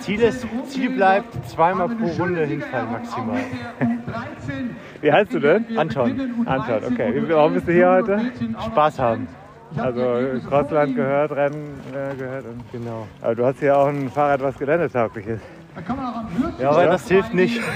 Ziel, 0.00 0.20
ist, 0.20 0.46
Ziel 0.66 0.90
bleibt 0.90 1.48
zweimal 1.48 1.88
pro 1.88 2.06
Runde 2.20 2.44
hinfallen 2.44 2.90
maximal. 2.90 3.38
Wie 5.00 5.12
heißt 5.12 5.32
du 5.32 5.38
denn? 5.38 5.78
Anton. 5.78 6.46
Anton, 6.46 6.92
okay. 6.92 7.22
Warum 7.28 7.54
bist 7.54 7.68
du 7.68 7.72
hier 7.72 7.90
heute? 7.90 8.32
Spaß 8.66 8.98
haben. 8.98 9.28
Also 9.76 10.00
Crossland 10.48 10.96
gehört, 10.96 11.30
Rennen 11.32 11.80
äh, 11.92 12.16
gehört 12.16 12.46
und 12.46 12.72
genau. 12.72 13.06
Aber 13.20 13.34
du 13.34 13.44
hast 13.44 13.60
hier 13.60 13.76
auch 13.76 13.88
ein 13.88 14.10
Fahrrad, 14.10 14.42
was 14.42 14.58
geländetauglich 14.58 15.26
ist. 15.26 15.42
Ja, 16.58 16.70
aber 16.70 16.86
das 16.86 17.06
hilft 17.06 17.34
nicht. 17.34 17.60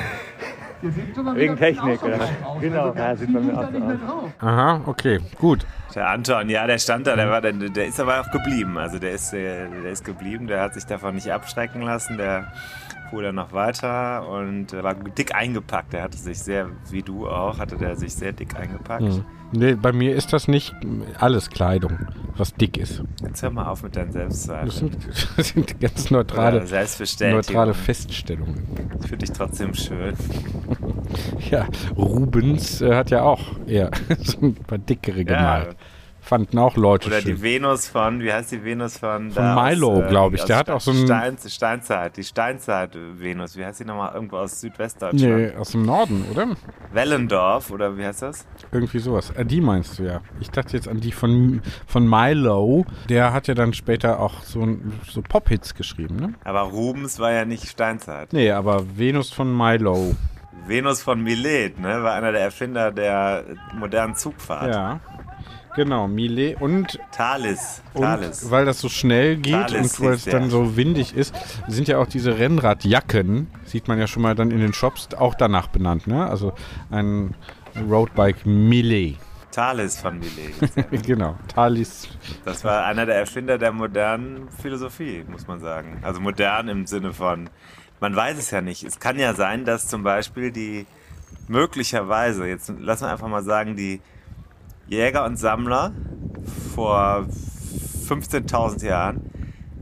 Wegen 0.82 1.56
Technik, 1.56 2.02
oder? 2.02 2.18
Genau. 2.60 2.94
Ja, 2.94 3.16
sieht 3.16 3.32
bei 3.32 3.40
mir 3.40 3.58
auch 3.58 3.70
so 3.70 3.78
aus. 3.78 4.30
Aha, 4.40 4.80
okay, 4.86 5.20
gut. 5.38 5.64
Der 5.94 6.08
Anton, 6.08 6.48
ja, 6.48 6.66
der 6.66 6.78
stand 6.78 7.06
da, 7.06 7.16
der, 7.16 7.30
war, 7.30 7.40
der, 7.40 7.52
der 7.52 7.86
ist 7.86 8.00
aber 8.00 8.20
auch 8.20 8.30
geblieben. 8.30 8.78
Also 8.78 8.98
der 8.98 9.12
ist, 9.12 9.32
der, 9.32 9.68
der 9.68 9.92
ist 9.92 10.04
geblieben, 10.04 10.46
der 10.46 10.60
hat 10.60 10.74
sich 10.74 10.84
davon 10.84 11.14
nicht 11.14 11.30
abschrecken 11.30 11.82
lassen. 11.82 12.16
Der 12.16 12.52
fuhr 13.10 13.22
dann 13.22 13.34
noch 13.34 13.52
weiter 13.52 14.26
und 14.26 14.72
äh, 14.72 14.82
war 14.82 14.94
dick 14.94 15.34
eingepackt. 15.34 15.92
Der 15.92 16.02
hatte 16.02 16.16
sich 16.16 16.38
sehr, 16.38 16.68
wie 16.90 17.02
du 17.02 17.28
auch, 17.28 17.58
hatte 17.58 17.76
der 17.76 17.94
sich 17.94 18.14
sehr 18.14 18.32
dick 18.32 18.56
eingepackt. 18.56 19.22
Nee, 19.52 19.74
bei 19.74 19.92
mir 19.92 20.14
ist 20.16 20.32
das 20.32 20.48
nicht 20.48 20.74
alles 21.18 21.50
Kleidung, 21.50 21.98
was 22.36 22.54
dick 22.54 22.76
ist. 22.78 23.02
Jetzt 23.22 23.42
hör 23.42 23.50
mal 23.50 23.66
auf 23.66 23.82
mit 23.82 23.96
deinen 23.96 24.12
Selbstzweifeln. 24.12 24.96
das 25.36 25.48
sind 25.48 25.80
ganz 25.80 26.10
neutrale, 26.10 26.64
neutrale 27.20 27.74
Feststellungen. 27.74 28.66
Ich 29.02 29.08
finde 29.08 29.26
dich 29.26 29.32
trotzdem 29.36 29.74
schön. 29.74 30.14
Ja, 31.50 31.68
Rubens 31.94 32.80
äh, 32.80 32.94
hat 32.94 33.10
ja 33.10 33.22
auch 33.22 33.42
eher 33.66 33.90
so 34.20 34.38
ein 34.40 34.54
paar 34.54 34.78
dickere 34.78 35.24
gemalt. 35.26 35.76
Fanden 36.24 36.56
auch 36.58 36.76
Leute 36.76 37.08
Oder 37.08 37.20
schön. 37.20 37.34
die 37.36 37.42
Venus 37.42 37.88
von, 37.88 38.20
wie 38.20 38.32
heißt 38.32 38.52
die 38.52 38.64
Venus 38.64 38.96
von? 38.96 39.32
Von 39.32 39.54
Milo, 39.56 40.02
äh, 40.02 40.08
glaub 40.08 40.32
ich. 40.34 40.40
aus 40.42 40.46
Der 40.46 40.56
hat 40.56 40.70
auch 40.70 40.80
so 40.80 40.92
ein- 40.92 41.04
Stein, 41.04 41.36
Steinzeit, 41.46 42.16
die 42.16 42.22
Steinzeit-Venus. 42.22 43.56
Wie 43.56 43.64
heißt 43.64 43.80
die 43.80 43.84
nochmal? 43.84 44.14
Irgendwo 44.14 44.36
aus 44.36 44.60
Südwestdeutschland. 44.60 45.36
Nee, 45.52 45.52
aus 45.56 45.72
dem 45.72 45.82
Norden, 45.84 46.24
oder? 46.30 46.46
Wellendorf, 46.92 47.70
oder 47.70 47.96
wie 47.98 48.04
heißt 48.06 48.22
das? 48.22 48.46
Irgendwie 48.70 49.00
sowas. 49.00 49.30
Äh, 49.30 49.44
die 49.44 49.60
meinst 49.60 49.98
du 49.98 50.04
ja. 50.04 50.20
Ich 50.40 50.50
dachte 50.50 50.76
jetzt 50.76 50.86
an 50.88 51.00
die 51.00 51.12
von, 51.12 51.60
von 51.86 52.08
Milo. 52.08 52.86
Der 53.08 53.32
hat 53.32 53.48
ja 53.48 53.54
dann 53.54 53.72
später 53.74 54.20
auch 54.20 54.42
so, 54.42 54.66
so 55.10 55.22
Pop-Hits 55.22 55.74
geschrieben, 55.74 56.16
ne? 56.16 56.34
Aber 56.44 56.60
Rubens 56.62 57.18
war 57.18 57.32
ja 57.32 57.44
nicht 57.44 57.68
Steinzeit. 57.68 58.32
Nee, 58.32 58.52
aber 58.52 58.84
Venus 58.96 59.32
von 59.32 59.54
Milo. 59.54 60.14
Venus 60.68 61.02
von 61.02 61.20
Milet, 61.20 61.80
ne, 61.80 62.04
war 62.04 62.14
einer 62.14 62.30
der 62.30 62.42
Erfinder 62.42 62.92
der 62.92 63.42
modernen 63.74 64.14
Zugfahrt. 64.14 64.72
Ja. 64.72 65.00
Genau, 65.74 66.06
Millet 66.06 66.60
und, 66.60 66.98
Thalys. 67.12 67.82
und 67.94 68.02
Thalys. 68.02 68.50
weil 68.50 68.64
das 68.64 68.80
so 68.80 68.88
schnell 68.88 69.36
geht 69.36 69.54
Thales 69.54 69.98
und 69.98 70.06
weil 70.06 70.14
es 70.14 70.24
dann 70.24 70.50
so 70.50 70.76
windig 70.76 71.14
ist, 71.14 71.34
sind 71.66 71.88
ja 71.88 71.98
auch 71.98 72.06
diese 72.06 72.38
Rennradjacken, 72.38 73.48
sieht 73.64 73.88
man 73.88 73.98
ja 73.98 74.06
schon 74.06 74.22
mal 74.22 74.34
dann 74.34 74.50
in 74.50 74.58
den 74.58 74.74
Shops, 74.74 75.08
auch 75.14 75.34
danach 75.34 75.68
benannt, 75.68 76.06
ne? 76.06 76.26
Also 76.26 76.52
ein 76.90 77.34
Roadbike 77.88 78.44
Millet. 78.44 79.16
Thales 79.50 80.00
von 80.00 80.18
Milet. 80.18 81.02
genau, 81.06 81.36
Thalys. 81.54 82.08
Das 82.44 82.64
war 82.64 82.84
einer 82.84 83.06
der 83.06 83.16
Erfinder 83.16 83.58
der 83.58 83.72
modernen 83.72 84.48
Philosophie, 84.50 85.24
muss 85.28 85.46
man 85.46 85.60
sagen. 85.60 85.98
Also 86.02 86.20
modern 86.20 86.68
im 86.68 86.86
Sinne 86.86 87.12
von, 87.12 87.50
man 88.00 88.16
weiß 88.16 88.38
es 88.38 88.50
ja 88.50 88.60
nicht. 88.60 88.82
Es 88.82 88.98
kann 88.98 89.18
ja 89.18 89.34
sein, 89.34 89.64
dass 89.64 89.88
zum 89.88 90.02
Beispiel 90.02 90.50
die 90.50 90.86
möglicherweise, 91.48 92.46
jetzt 92.46 92.72
lassen 92.78 93.04
wir 93.04 93.10
einfach 93.10 93.28
mal 93.28 93.42
sagen, 93.42 93.76
die 93.76 94.00
Jäger 94.88 95.24
und 95.24 95.36
Sammler 95.38 95.92
vor 96.74 97.26
15.000 98.08 98.84
Jahren 98.84 99.22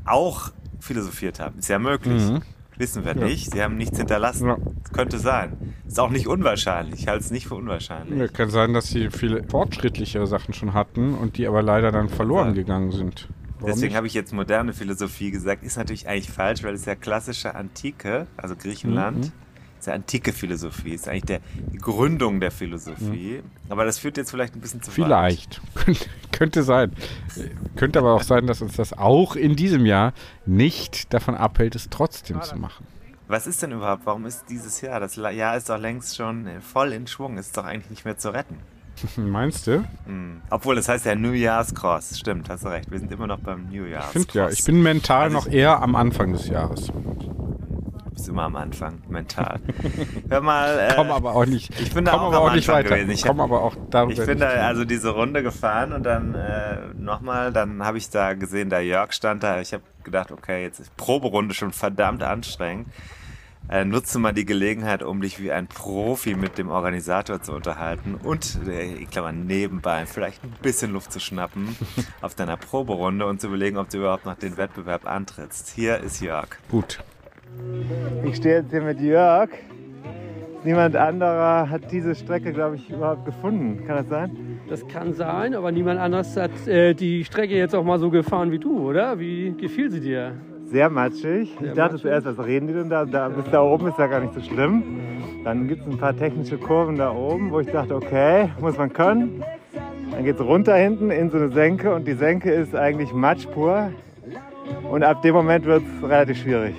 auch 0.04 0.50
philosophiert 0.80 1.40
haben. 1.40 1.58
Ist 1.58 1.68
ja 1.68 1.78
möglich. 1.78 2.22
Mhm. 2.30 2.42
Wissen 2.76 3.04
wir 3.04 3.14
Ja. 3.16 3.24
nicht. 3.24 3.52
Sie 3.52 3.62
haben 3.62 3.76
nichts 3.76 3.98
hinterlassen. 3.98 4.46
Ja. 4.48 4.56
Könnte 4.92 5.18
sein. 5.18 5.74
Ist 5.86 6.00
auch 6.00 6.10
nicht 6.10 6.26
unwahrscheinlich. 6.26 7.00
Ich 7.00 7.08
halte 7.08 7.24
es 7.24 7.30
nicht 7.30 7.46
für 7.46 7.54
unwahrscheinlich. 7.56 8.18
Ja, 8.18 8.28
kann 8.28 8.48
sein, 8.50 8.72
dass 8.72 8.86
sie 8.88 9.10
viele 9.10 9.44
fortschrittlichere 9.44 10.26
Sachen 10.26 10.54
schon 10.54 10.72
hatten 10.72 11.14
und 11.14 11.36
die 11.36 11.46
aber 11.46 11.62
leider 11.62 11.92
dann 11.92 12.08
verloren 12.08 12.54
gegangen 12.54 12.90
sind. 12.90 13.28
Warum 13.58 13.74
Deswegen 13.74 13.94
habe 13.94 14.06
ich 14.06 14.14
jetzt 14.14 14.32
moderne 14.32 14.72
Philosophie 14.72 15.30
gesagt. 15.30 15.62
Ist 15.62 15.76
natürlich 15.76 16.08
eigentlich 16.08 16.30
falsch, 16.30 16.62
weil 16.62 16.72
es 16.74 16.86
ja 16.86 16.94
klassische 16.94 17.54
Antike, 17.54 18.26
also 18.38 18.56
Griechenland, 18.56 19.26
Mhm. 19.26 19.32
Ist 19.80 19.86
ja 19.86 19.94
antike 19.94 20.32
Philosophie, 20.32 20.90
ist 20.94 21.08
eigentlich 21.08 21.24
der, 21.24 21.40
die 21.72 21.78
Gründung 21.78 22.40
der 22.40 22.50
Philosophie. 22.50 23.42
Aber 23.68 23.84
das 23.84 23.98
führt 23.98 24.16
jetzt 24.16 24.30
vielleicht 24.30 24.54
ein 24.54 24.60
bisschen 24.60 24.82
zu 24.82 24.90
weit. 24.90 24.98
Mhm. 24.98 25.02
Vielleicht. 25.04 25.60
Könnte- 26.32 26.62
sein. 26.62 26.92
Könnte 27.76 27.98
aber 27.98 28.14
auch 28.14 28.22
sein, 28.22 28.46
dass 28.46 28.62
uns 28.62 28.76
das 28.76 28.92
auch 28.92 29.36
in 29.36 29.56
diesem 29.56 29.84
Jahr 29.86 30.12
nicht 30.46 31.12
davon 31.12 31.34
abhält, 31.34 31.74
es 31.74 31.88
trotzdem 31.90 32.40
zu 32.42 32.56
machen. 32.56 32.86
Was 33.28 33.46
ist 33.46 33.62
denn 33.62 33.72
überhaupt? 33.72 34.06
Warum 34.06 34.26
ist 34.26 34.44
dieses 34.48 34.80
Jahr? 34.80 34.98
Das 35.00 35.16
Jahr 35.16 35.56
ist 35.56 35.68
doch 35.68 35.78
längst 35.78 36.16
schon 36.16 36.48
voll 36.60 36.92
in 36.92 37.06
Schwung. 37.06 37.38
Ist 37.38 37.56
doch 37.56 37.64
eigentlich 37.64 37.90
nicht 37.90 38.04
mehr 38.04 38.16
zu 38.18 38.30
retten. 38.32 38.56
Meinst 39.16 39.66
du? 39.66 39.84
Hm. 40.06 40.42
Obwohl, 40.50 40.74
das 40.74 40.88
heißt 40.88 41.06
ja 41.06 41.14
New 41.14 41.32
Year's 41.32 41.74
Cross. 41.74 42.18
Stimmt, 42.18 42.48
hast 42.50 42.64
du 42.64 42.68
recht. 42.68 42.90
Wir 42.90 42.98
sind 42.98 43.12
immer 43.12 43.26
noch 43.26 43.38
beim 43.38 43.68
New 43.70 43.84
Year's 43.84 44.06
Ich 44.06 44.12
finde 44.12 44.26
Cross. 44.26 44.34
ja, 44.34 44.48
ich 44.50 44.64
bin 44.64 44.82
mental 44.82 45.22
Also 45.24 45.36
noch 45.36 45.46
eher 45.46 45.80
am 45.80 45.94
Anfang 45.94 46.32
des 46.32 46.48
Jahres. 46.48 46.90
Bist 48.20 48.28
immer 48.28 48.42
am 48.42 48.56
Anfang, 48.56 49.00
mental. 49.08 49.60
Hör 50.28 50.40
mal. 50.42 50.78
Äh, 50.78 50.92
Komm 50.94 51.10
aber 51.10 51.34
auch 51.34 51.46
nicht, 51.46 51.72
ich 51.80 51.94
bin 51.94 52.04
da 52.04 52.10
komm 52.10 52.20
auch 52.20 52.26
aber 52.26 52.36
am 52.44 52.50
auch 52.50 52.54
nicht 52.54 52.68
weiter. 52.68 52.90
gewesen. 52.90 53.10
Ich 53.12 53.22
komm 53.22 53.38
hab- 53.38 53.44
aber 53.50 53.62
auch 53.62 53.74
darüber 53.88 54.12
Ich 54.12 54.26
bin 54.26 54.38
da 54.38 54.48
also 54.48 54.84
diese 54.84 55.08
Runde 55.10 55.42
gefahren 55.42 55.92
und 55.94 56.02
dann 56.02 56.34
äh, 56.34 56.76
nochmal, 56.98 57.50
dann 57.50 57.82
habe 57.82 57.96
ich 57.96 58.10
da 58.10 58.34
gesehen, 58.34 58.68
da 58.68 58.78
Jörg 58.80 59.14
stand 59.14 59.42
da. 59.42 59.60
Ich 59.62 59.72
habe 59.72 59.82
gedacht, 60.04 60.32
okay, 60.32 60.62
jetzt 60.64 60.80
ist 60.80 60.94
Proberunde 60.98 61.54
schon 61.54 61.72
verdammt 61.72 62.22
anstrengend. 62.22 62.88
Äh, 63.70 63.84
nutze 63.86 64.18
mal 64.18 64.32
die 64.32 64.44
Gelegenheit, 64.44 65.02
um 65.02 65.20
dich 65.22 65.40
wie 65.40 65.52
ein 65.52 65.66
Profi 65.68 66.34
mit 66.34 66.58
dem 66.58 66.68
Organisator 66.70 67.40
zu 67.40 67.52
unterhalten 67.52 68.16
und, 68.22 68.58
äh, 68.66 68.94
ich 68.94 69.08
glaube, 69.10 69.32
nebenbei 69.32 70.04
vielleicht 70.06 70.42
ein 70.44 70.52
bisschen 70.60 70.92
Luft 70.92 71.12
zu 71.12 71.20
schnappen 71.20 71.74
auf 72.20 72.34
deiner 72.34 72.56
Proberunde 72.58 73.24
und 73.26 73.40
zu 73.40 73.46
überlegen, 73.46 73.78
ob 73.78 73.88
du 73.88 73.98
überhaupt 73.98 74.26
noch 74.26 74.34
den 74.34 74.56
Wettbewerb 74.58 75.06
antrittst. 75.06 75.70
Hier 75.74 75.98
ist 76.00 76.20
Jörg. 76.20 76.48
Gut. 76.70 76.98
Ich 78.24 78.36
stehe 78.36 78.56
jetzt 78.56 78.70
hier 78.70 78.82
mit 78.82 79.00
Jörg. 79.00 79.50
Niemand 80.62 80.94
anderer 80.94 81.70
hat 81.70 81.90
diese 81.90 82.14
Strecke, 82.14 82.52
glaube 82.52 82.76
ich, 82.76 82.90
überhaupt 82.90 83.24
gefunden. 83.24 83.82
Kann 83.86 83.96
das 83.96 84.08
sein? 84.08 84.60
Das 84.68 84.86
kann 84.86 85.14
sein, 85.14 85.54
aber 85.54 85.72
niemand 85.72 85.98
anders 85.98 86.36
hat 86.36 86.68
äh, 86.68 86.92
die 86.92 87.24
Strecke 87.24 87.56
jetzt 87.56 87.74
auch 87.74 87.82
mal 87.82 87.98
so 87.98 88.10
gefahren 88.10 88.52
wie 88.52 88.58
du, 88.58 88.88
oder? 88.90 89.18
Wie 89.18 89.54
gefiel 89.56 89.90
sie 89.90 90.00
dir? 90.00 90.32
Sehr 90.64 90.90
matschig. 90.90 91.50
Ich 91.54 91.58
Sehr 91.58 91.74
dachte 91.74 91.94
matschig. 91.94 92.02
zuerst, 92.02 92.26
was 92.26 92.46
reden 92.46 92.66
die 92.68 92.74
denn 92.74 92.90
da? 92.90 93.06
da? 93.06 93.30
Bis 93.30 93.46
da 93.50 93.62
oben 93.62 93.88
ist 93.88 93.98
ja 93.98 94.06
gar 94.06 94.20
nicht 94.20 94.34
so 94.34 94.40
schlimm. 94.40 94.82
Dann 95.44 95.66
gibt 95.66 95.82
es 95.82 95.88
ein 95.88 95.98
paar 95.98 96.14
technische 96.14 96.58
Kurven 96.58 96.96
da 96.96 97.10
oben, 97.10 97.50
wo 97.50 97.60
ich 97.60 97.68
dachte, 97.68 97.96
okay, 97.96 98.50
muss 98.60 98.76
man 98.76 98.92
können. 98.92 99.42
Dann 100.10 100.24
geht 100.24 100.34
es 100.34 100.44
runter 100.44 100.76
hinten 100.76 101.10
in 101.10 101.30
so 101.30 101.38
eine 101.38 101.48
Senke 101.48 101.94
und 101.94 102.06
die 102.06 102.12
Senke 102.12 102.52
ist 102.52 102.76
eigentlich 102.76 103.14
Matsch 103.14 103.46
pur. 103.46 103.90
Und 104.90 105.02
ab 105.02 105.22
dem 105.22 105.34
Moment 105.34 105.64
wird 105.64 105.82
es 105.82 106.08
relativ 106.08 106.36
schwierig. 106.36 106.74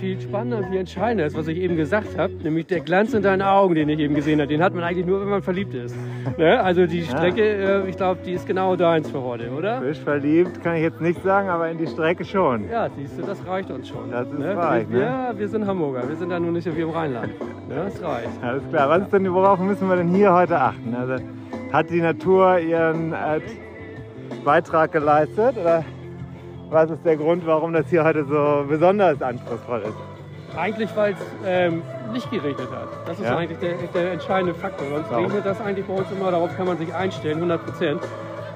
Viel 0.00 0.20
spannender 0.20 0.58
und 0.58 0.68
viel 0.68 0.78
entscheidender 0.78 1.26
ist, 1.26 1.36
was 1.36 1.46
ich 1.48 1.58
eben 1.58 1.76
gesagt 1.76 2.18
habe, 2.18 2.32
nämlich 2.42 2.66
der 2.66 2.80
Glanz 2.80 3.14
in 3.14 3.22
deinen 3.22 3.42
Augen, 3.42 3.74
den 3.74 3.88
ich 3.88 3.98
eben 4.00 4.14
gesehen 4.14 4.40
habe. 4.40 4.48
Den 4.48 4.62
hat 4.62 4.74
man 4.74 4.82
eigentlich 4.84 5.06
nur, 5.06 5.20
wenn 5.20 5.28
man 5.28 5.42
verliebt 5.42 5.74
ist. 5.74 5.96
Ne? 6.36 6.60
Also 6.60 6.86
die 6.86 7.02
Strecke, 7.02 7.42
äh, 7.42 7.88
ich 7.88 7.96
glaube, 7.96 8.20
die 8.24 8.32
ist 8.32 8.46
genau 8.46 8.74
deins 8.76 9.10
für 9.10 9.22
heute, 9.22 9.50
oder? 9.50 9.78
Frisch 9.80 10.00
verliebt 10.00 10.62
kann 10.62 10.76
ich 10.76 10.82
jetzt 10.82 11.00
nicht 11.00 11.22
sagen, 11.22 11.48
aber 11.48 11.70
in 11.70 11.78
die 11.78 11.86
Strecke 11.86 12.24
schon. 12.24 12.68
Ja, 12.68 12.88
siehst 12.96 13.18
du, 13.18 13.22
das 13.22 13.46
reicht 13.46 13.70
uns 13.70 13.88
schon. 13.88 14.10
Das 14.10 14.26
ist 14.26 14.38
ne? 14.38 14.56
reich, 14.56 14.88
ne? 14.88 15.00
Ja, 15.00 15.38
wir 15.38 15.48
sind 15.48 15.66
Hamburger, 15.66 16.08
wir 16.08 16.16
sind 16.16 16.30
da 16.30 16.40
nur 16.40 16.52
nicht 16.52 16.64
so 16.64 16.76
wie 16.76 16.82
im 16.82 16.90
Rheinland. 16.90 17.32
Ja, 17.68 17.84
das 17.84 18.02
reicht. 18.02 18.28
Alles 18.42 18.62
klar. 18.70 18.88
Was 18.88 19.02
ist 19.02 19.12
denn, 19.12 19.32
worauf 19.32 19.58
müssen 19.60 19.88
wir 19.88 19.96
denn 19.96 20.08
hier 20.08 20.32
heute 20.32 20.58
achten? 20.58 20.94
Also, 20.94 21.22
hat 21.72 21.90
die 21.90 22.00
Natur 22.00 22.58
ihren 22.58 23.12
äh, 23.12 23.40
Beitrag 24.44 24.92
geleistet? 24.92 25.56
Oder 25.56 25.84
was 26.72 26.90
ist 26.90 27.04
der 27.04 27.16
Grund, 27.16 27.46
warum 27.46 27.72
das 27.72 27.86
hier 27.88 28.02
heute 28.04 28.24
so 28.24 28.64
besonders 28.68 29.20
anspruchsvoll 29.20 29.82
ist? 29.82 30.56
Eigentlich, 30.58 30.90
weil 30.96 31.12
es 31.14 31.18
ähm, 31.46 31.82
nicht 32.12 32.30
geregnet 32.30 32.68
hat. 32.70 32.88
Das 33.06 33.18
ist 33.18 33.24
Ja? 33.24 33.36
eigentlich 33.36 33.58
der, 33.58 33.74
der 33.94 34.12
entscheidende 34.12 34.54
Faktor. 34.54 34.86
Sonst 34.88 35.10
Warum? 35.10 35.24
regnet 35.26 35.46
das 35.46 35.60
eigentlich 35.60 35.86
bei 35.86 35.94
uns 35.94 36.10
immer, 36.10 36.30
darauf 36.30 36.54
kann 36.56 36.66
man 36.66 36.76
sich 36.78 36.92
einstellen, 36.94 37.36
100 37.36 37.64
Prozent. 37.64 38.00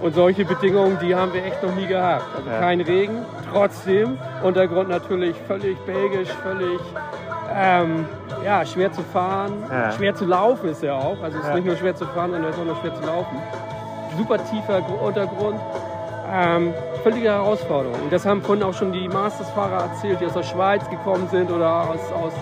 Und 0.01 0.15
solche 0.15 0.45
Bedingungen, 0.45 0.99
die 1.01 1.15
haben 1.15 1.33
wir 1.33 1.43
echt 1.43 1.63
noch 1.63 1.75
nie 1.75 1.87
gehabt. 1.87 2.25
Also 2.37 2.51
Ja. 2.51 2.59
kein 2.59 2.83
Regen, 2.83 3.25
trotzdem 3.51 4.19
Untergrund 4.43 4.91
natürlich 4.91 5.35
völlig 5.49 5.79
belgisch, 5.81 6.29
völlig 6.43 6.81
ähm, 7.55 8.05
ja, 8.45 8.65
schwer 8.67 8.93
zu 8.93 9.01
fahren, 9.03 9.53
Ja. 9.71 9.91
schwer 9.93 10.15
zu 10.15 10.27
laufen 10.27 10.69
ist 10.69 10.85
er 10.85 10.97
auch. 10.97 11.23
Also 11.23 11.39
es 11.39 11.45
ist 11.45 11.49
Ja. 11.49 11.55
nicht 11.55 11.67
nur 11.67 11.77
schwer 11.77 11.95
zu 11.95 12.05
fahren, 12.07 12.31
sondern 12.33 12.51
es 12.51 12.57
ist 12.57 12.63
auch 12.63 12.67
noch 12.67 12.81
schwer 12.83 12.95
zu 12.95 13.05
laufen. 13.07 13.37
Super 14.19 14.37
tiefer 14.45 14.83
Gr- 14.83 15.01
Untergrund. 15.07 15.59
Ähm, 16.33 16.75
völlige 17.03 17.29
Herausforderung. 17.29 18.01
Und 18.03 18.13
das 18.13 18.27
haben 18.27 18.43
vorhin 18.43 18.65
auch 18.65 18.75
schon 18.75 18.93
die 18.93 19.09
Masters-Fahrer 19.09 19.85
erzählt, 19.91 20.21
die 20.21 20.27
aus 20.27 20.33
der 20.35 20.43
Schweiz 20.43 20.89
gekommen 20.91 21.29
sind 21.31 21.51
oder 21.51 21.89
aus, 21.91 22.13
aus, 22.13 22.33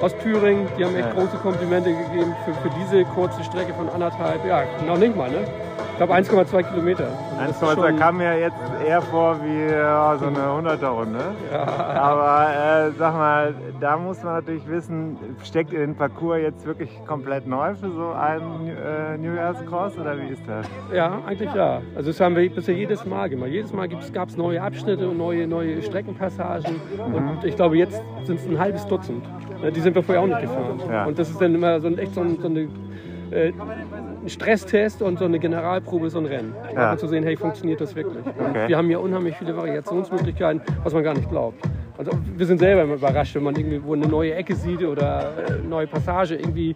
aus 0.00 0.16
Thüringen. 0.18 0.68
Die 0.78 0.84
haben 0.84 0.94
echt 0.94 1.08
Ja. 1.08 1.12
große 1.14 1.36
Komplimente 1.38 1.90
gegeben 1.92 2.34
für, 2.44 2.54
für 2.54 2.70
diese 2.78 3.04
kurze 3.06 3.42
Strecke 3.42 3.74
von 3.74 3.88
anderthalb, 3.88 4.44
ja, 4.46 4.62
noch 4.86 4.98
nicht 4.98 5.16
mal, 5.16 5.30
ne? 5.30 5.44
Ich 5.96 5.98
glaube 5.98 6.12
1,2 6.14 6.62
Kilometer. 6.62 7.04
Also 7.40 7.52
das 7.52 7.56
ist 7.56 7.62
1,2 7.78 7.88
schon- 7.88 7.98
kam 7.98 8.16
mir 8.18 8.38
jetzt 8.38 8.56
eher 8.86 9.00
vor 9.00 9.38
wie 9.42 9.72
ja, 9.72 10.14
so 10.18 10.26
eine 10.26 10.36
100er-Runde. 10.40 11.18
Aber 11.94 12.48
äh, 12.50 12.90
sag 12.98 13.14
mal, 13.14 13.54
da 13.80 13.96
muss 13.96 14.22
man 14.22 14.34
natürlich 14.34 14.68
wissen, 14.68 15.16
steckt 15.42 15.72
ihr 15.72 15.78
den 15.78 15.94
Parcours 15.94 16.38
jetzt 16.42 16.66
wirklich 16.66 16.90
komplett 17.06 17.46
neu 17.46 17.74
für 17.74 17.90
so 17.90 18.10
einen 18.12 18.68
äh, 18.68 19.16
New 19.16 19.34
Year's 19.36 19.56
Cross 19.64 19.96
oder 19.96 20.18
wie 20.20 20.34
ist 20.34 20.42
das? 20.46 20.66
Ja, 20.92 21.18
eigentlich 21.26 21.54
ja. 21.54 21.80
Also 21.94 22.10
das 22.10 22.20
haben 22.20 22.36
wir 22.36 22.50
bisher 22.50 22.74
jedes 22.74 23.06
Mal 23.06 23.30
gemacht. 23.30 23.48
Jedes 23.48 23.72
Mal 23.72 23.88
gab 23.88 24.28
es 24.28 24.36
neue 24.36 24.60
Abschnitte 24.60 25.08
und 25.08 25.16
neue, 25.16 25.46
neue 25.46 25.80
Streckenpassagen. 25.80 26.78
Und 27.10 27.42
ich 27.42 27.56
glaube, 27.56 27.78
jetzt 27.78 28.02
sind 28.24 28.38
es 28.38 28.46
ein 28.46 28.58
halbes 28.58 28.86
Dutzend. 28.86 29.24
Ja, 29.62 29.70
Die 29.70 29.80
sind 29.80 29.94
wir 29.94 30.02
vorher 30.02 30.22
auch 30.22 30.26
nicht 30.26 30.42
gefahren. 30.42 30.78
Ja. 30.90 31.06
Und 31.06 31.18
das 31.18 31.30
ist 31.30 31.40
dann 31.40 31.54
immer 31.54 31.80
so 31.80 31.86
ein, 31.86 31.96
echt 31.96 32.12
so, 32.14 32.20
ein, 32.20 32.38
so 32.38 32.48
eine, 32.48 32.68
äh, 33.30 33.52
ein 34.26 34.30
Stresstest 34.30 35.02
und 35.02 35.18
so 35.18 35.24
eine 35.24 35.38
Generalprobe, 35.38 36.10
so 36.10 36.18
ein 36.18 36.26
Rennen. 36.26 36.54
Ja. 36.74 36.92
Um 36.92 36.98
zu 36.98 37.06
sehen, 37.06 37.22
hey, 37.22 37.36
funktioniert 37.36 37.80
das 37.80 37.94
wirklich? 37.94 38.24
Okay. 38.26 38.68
wir 38.68 38.76
haben 38.76 38.88
hier 38.88 39.00
unheimlich 39.00 39.36
viele 39.36 39.56
Variationsmöglichkeiten, 39.56 40.60
was 40.82 40.92
man 40.92 41.04
gar 41.04 41.14
nicht 41.14 41.30
glaubt. 41.30 41.62
Also 41.96 42.10
wir 42.36 42.44
sind 42.44 42.58
selber 42.58 42.82
immer 42.82 42.94
überrascht, 42.94 43.34
wenn 43.36 43.44
man 43.44 43.54
irgendwie 43.54 43.82
wo 43.82 43.94
eine 43.94 44.06
neue 44.06 44.34
Ecke 44.34 44.54
sieht 44.54 44.82
oder 44.82 45.32
äh, 45.38 45.52
eine 45.52 45.62
neue 45.62 45.86
Passage 45.86 46.34
irgendwie 46.34 46.74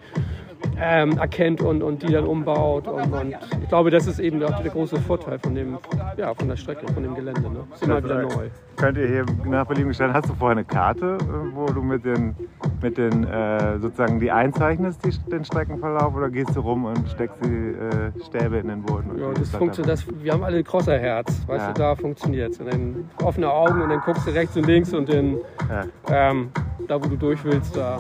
ähm, 0.81 1.19
erkennt 1.19 1.61
und, 1.61 1.83
und 1.83 2.03
die 2.03 2.13
dann 2.13 2.27
umbaut. 2.27 2.89
Und, 2.89 3.13
und 3.13 3.35
ich 3.63 3.69
glaube, 3.69 3.91
das 3.91 4.07
ist 4.07 4.19
eben 4.19 4.41
der, 4.41 4.51
der 4.51 4.71
große 4.71 4.97
Vorteil 4.97 5.39
von, 5.39 5.55
dem, 5.55 5.79
ja, 6.17 6.35
von 6.35 6.49
der 6.49 6.57
Strecke, 6.57 6.91
von 6.93 7.03
dem 7.03 7.15
Gelände. 7.15 7.43
Ne? 7.43 7.61
Ist 7.75 7.83
immer 7.83 8.03
wieder 8.03 8.23
neu. 8.23 8.49
Könnt 8.77 8.97
ihr 8.97 9.07
hier 9.07 9.27
nach 9.45 9.67
Belieben 9.67 9.89
gestellt, 9.89 10.13
hast 10.15 10.29
du 10.29 10.35
vorher 10.35 10.57
eine 10.57 10.65
Karte, 10.65 11.19
äh, 11.21 11.55
wo 11.55 11.67
du 11.67 11.83
mit 11.83 12.05
den, 12.05 12.35
mit 12.81 12.97
den 12.97 13.25
äh, 13.25 13.79
sozusagen 13.79 14.21
die 14.21 14.31
einzeichnest, 14.31 15.05
die, 15.05 15.11
den 15.31 15.45
Streckenverlauf, 15.45 16.15
oder 16.15 16.31
gehst 16.31 16.57
du 16.57 16.61
rum 16.61 16.87
und 16.87 17.09
steckst 17.11 17.45
die 17.45 17.75
äh, 17.75 18.25
Stäbe 18.27 18.59
in 18.59 18.69
den 18.69 18.83
Boden? 18.83 19.19
Ja, 19.19 19.33
das 19.33 19.51
funktioniert, 19.51 19.93
das, 19.93 20.07
wir 20.23 20.33
haben 20.33 20.45
alle 20.45 20.59
ein 20.59 20.65
Crosserherz, 20.65 21.47
weißt 21.47 21.67
Ja. 21.67 21.73
du, 21.73 21.79
da 21.81 21.95
funktioniert 21.95 22.53
es. 22.53 22.61
Und 22.61 22.73
dann 22.73 23.11
offene 23.23 23.51
Augen 23.51 23.83
und 23.83 23.91
dann 23.91 24.01
guckst 24.01 24.27
du 24.27 24.31
rechts 24.31 24.57
und 24.57 24.67
links 24.67 24.95
und 24.95 25.09
dann, 25.09 25.37
Ja. 25.69 26.31
ähm, 26.31 26.51
da 26.89 26.97
wo 27.03 27.07
du 27.07 27.17
durch 27.17 27.45
willst, 27.45 27.77
da 27.77 27.99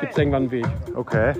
gibt 0.00 0.12
es 0.12 0.18
irgendwann 0.18 0.42
einen 0.44 0.50
Weg. 0.50 0.66
Okay. 0.94 1.34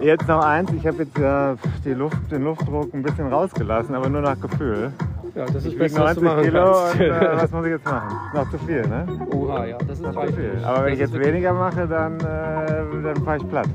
Jetzt 0.00 0.26
noch 0.26 0.44
eins, 0.44 0.70
ich 0.72 0.86
habe 0.86 1.04
jetzt 1.04 1.16
ja 1.18 1.54
die 1.84 1.94
Luft, 1.94 2.16
den 2.30 2.42
Luftdruck 2.44 2.92
ein 2.92 3.02
bisschen 3.02 3.28
rausgelassen, 3.32 3.94
aber 3.94 4.08
nur 4.08 4.22
nach 4.22 4.38
Gefühl. 4.40 4.92
Ja, 5.34 5.46
das 5.46 5.64
ist 5.64 5.66
Ich 5.66 5.80
was 5.80 5.92
du 5.92 5.98
90 6.00 6.22
machen 6.22 6.42
Kilo 6.44 6.90
und 6.92 7.00
äh, 7.00 7.10
was 7.36 7.50
muss 7.50 7.64
ich 7.64 7.72
jetzt 7.72 7.84
machen? 7.84 8.16
Noch 8.34 8.50
zu 8.50 8.58
viel, 8.58 8.82
ne? 8.82 9.06
Oha, 9.32 9.64
ja, 9.66 9.78
das 9.78 9.98
ist 9.98 10.02
Noch 10.02 10.26
zu 10.26 10.32
viel. 10.32 10.52
Aber 10.64 10.84
wenn 10.84 10.84
Das 10.84 10.92
ich 10.92 10.98
jetzt 11.00 11.18
weniger 11.18 11.52
mache, 11.52 11.86
dann, 11.86 12.20
äh, 12.20 13.02
dann 13.02 13.24
fahre 13.24 13.36
ich 13.38 13.48
platt. 13.48 13.68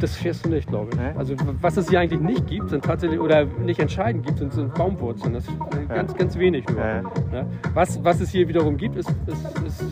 Das 0.00 0.16
fährst 0.16 0.46
du 0.46 0.48
nicht, 0.50 0.68
glaube 0.68 0.90
ich. 0.92 0.98
Nee? 0.98 1.12
Also 1.16 1.34
was 1.60 1.76
es 1.76 1.88
hier 1.88 2.00
eigentlich 2.00 2.20
nicht 2.20 2.46
gibt, 2.46 2.70
sind 2.70 2.84
tatsächlich, 2.84 3.20
oder 3.20 3.44
nicht 3.44 3.78
entscheidend 3.78 4.26
gibt, 4.26 4.38
sind, 4.38 4.52
sind 4.52 4.74
Baumwurzeln. 4.74 5.34
Das 5.34 5.44
ist 5.44 5.54
ganz, 5.88 6.14
ganz 6.14 6.38
wenig 6.38 6.66
nur. 6.68 6.78
Ja. 6.78 7.02
Ne? 7.02 7.46
Was, 7.74 8.02
was 8.02 8.20
es 8.20 8.30
hier 8.30 8.48
wiederum 8.48 8.76
gibt, 8.76 8.96
ist, 8.96 9.10
ist, 9.26 9.58
ist, 9.66 9.84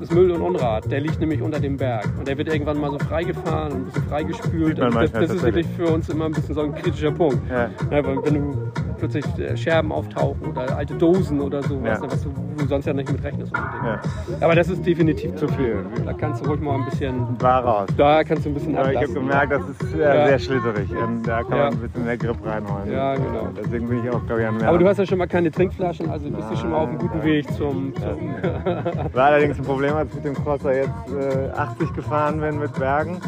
ist 0.00 0.14
Müll 0.14 0.30
und 0.30 0.40
Unrat. 0.40 0.90
Der 0.90 1.00
liegt 1.00 1.20
nämlich 1.20 1.42
unter 1.42 1.60
dem 1.60 1.76
Berg. 1.76 2.08
Und 2.18 2.26
der 2.26 2.38
wird 2.38 2.48
irgendwann 2.48 2.80
mal 2.80 2.90
so 2.90 2.98
freigefahren 2.98 3.72
und 3.72 3.78
ein 3.78 3.84
bisschen 3.84 4.02
freigespült. 4.04 4.80
Und 4.80 4.94
das, 4.94 5.12
das 5.12 5.30
ist 5.30 5.42
wirklich 5.42 5.66
für 5.76 5.86
uns 5.86 6.08
immer 6.08 6.26
ein 6.26 6.32
bisschen 6.32 6.54
so 6.54 6.62
ein 6.62 6.74
kritischer 6.74 7.12
Punkt. 7.12 7.46
Ne, 7.48 7.70
wenn 7.90 8.34
du 8.34 8.72
plötzlich 9.00 9.24
äh, 9.38 9.56
Scherben 9.56 9.90
auftauchen 9.92 10.46
oder 10.46 10.76
alte 10.76 10.94
Dosen 10.94 11.40
oder 11.40 11.62
so, 11.62 11.74
Ja. 11.84 11.92
was, 12.00 12.02
was 12.02 12.22
du, 12.22 12.30
wo 12.36 12.60
du 12.62 12.66
sonst 12.68 12.86
ja 12.86 12.92
nicht 12.92 13.10
mit 13.10 13.22
rechnest. 13.24 13.52
Ja. 13.56 14.00
Aber 14.40 14.54
das 14.54 14.68
ist 14.68 14.84
definitiv 14.86 15.34
Zu 15.36 15.48
viel. 15.48 15.84
Da 16.04 16.12
kannst 16.12 16.44
du 16.44 16.48
ruhig 16.50 16.60
mal 16.60 16.76
ein 16.76 16.84
bisschen, 16.84 17.26
War 17.40 17.64
raus. 17.64 17.88
da 17.96 18.22
kannst 18.22 18.44
du 18.44 18.50
ein 18.50 18.54
bisschen 18.54 18.76
Aber 18.76 18.90
ich 18.92 18.96
habe 18.98 19.06
ablassen. 19.06 19.28
gemerkt, 19.28 19.52
das 19.52 19.68
ist 19.88 19.94
äh, 19.94 20.00
Ja. 20.00 20.26
sehr 20.28 20.38
schlitterig. 20.38 20.90
Und 20.90 21.22
da 21.24 21.42
kann 21.42 21.56
Ja. 21.58 21.64
man 21.64 21.72
ein 21.74 21.78
bisschen 21.80 22.04
mehr 22.04 22.16
Grip 22.16 22.36
reinholen. 22.46 22.92
Ja, 22.92 23.14
genau. 23.14 23.48
Deswegen 23.56 23.88
bin 23.88 24.04
ich 24.04 24.10
auch, 24.10 24.24
glaube 24.26 24.42
ich, 24.42 24.46
an 24.48 24.56
mehr. 24.58 24.68
Aber 24.68 24.78
du 24.78 24.86
hast 24.88 24.98
ja 24.98 25.06
schon 25.06 25.18
mal 25.18 25.26
keine 25.26 25.50
Trinkflaschen, 25.50 26.08
also 26.10 26.30
bist 26.30 26.50
du 26.50 26.56
schon 26.56 26.70
mal 26.70 26.78
auf 26.78 26.88
einem 26.88 26.98
guten 26.98 27.22
Weg 27.24 27.50
zum. 27.54 27.92
zum 27.96 28.34
War 29.14 29.24
allerdings 29.26 29.58
ein 29.58 29.64
Problem, 29.64 29.94
als 29.94 30.10
ich 30.10 30.16
mit 30.16 30.24
dem 30.26 30.34
Crosser 30.44 30.74
jetzt 30.74 30.90
äh, 31.10 31.50
80 31.56 31.92
gefahren 31.94 32.40
bin 32.40 32.58
mit 32.58 32.72
Bergen. 32.78 33.18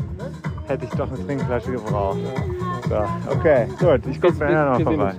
Hätte 0.68 0.84
ich 0.84 0.90
doch 0.90 1.08
eine 1.08 1.26
Trinkflasche 1.26 1.72
gebraucht. 1.72 2.18
So, 2.88 2.96
okay, 3.32 3.66
gut. 3.80 4.06
Ich 4.10 4.20
gucke 4.20 4.34
nachher 4.38 4.70
noch 4.70 4.80
vorbei. 4.82 5.12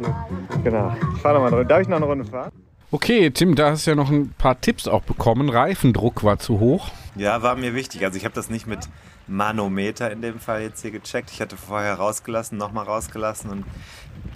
Genau. 0.64 0.96
Ich 1.16 1.22
fahre 1.22 1.36
noch 1.36 1.42
mal 1.42 1.48
eine 1.48 1.56
Runde. 1.58 1.66
Darf 1.66 1.82
ich 1.82 1.88
noch 1.88 1.98
eine 1.98 2.06
Runde 2.06 2.26
fahren? 2.26 2.52
Okay, 2.92 3.32
Tim, 3.32 3.56
da 3.56 3.72
hast 3.72 3.88
du 3.88 3.92
ja 3.92 3.96
noch 3.96 4.12
ein 4.12 4.30
paar 4.38 4.62
Tipps 4.62 4.88
auch 4.88 5.02
bekommen. 5.02 5.50
Reifendruck 5.50 6.24
war 6.24 6.38
zu 6.38 6.60
hoch. 6.60 6.90
Ja, 7.16 7.42
war 7.42 7.56
mir 7.56 7.74
wichtig. 7.74 8.06
Also 8.06 8.18
ich 8.18 8.26
habe 8.26 8.36
das 8.36 8.50
nicht 8.50 8.68
mit 8.68 8.88
Manometer 9.28 10.12
in 10.12 10.22
dem 10.22 10.40
Fall 10.40 10.62
jetzt 10.62 10.82
hier 10.82 10.92
gecheckt. 10.92 11.32
Ich 11.32 11.42
hatte 11.42 11.58
vorher 11.58 11.96
rausgelassen, 11.96 12.58
nochmal 12.58 12.86
rausgelassen 12.86 13.50
und 13.50 13.66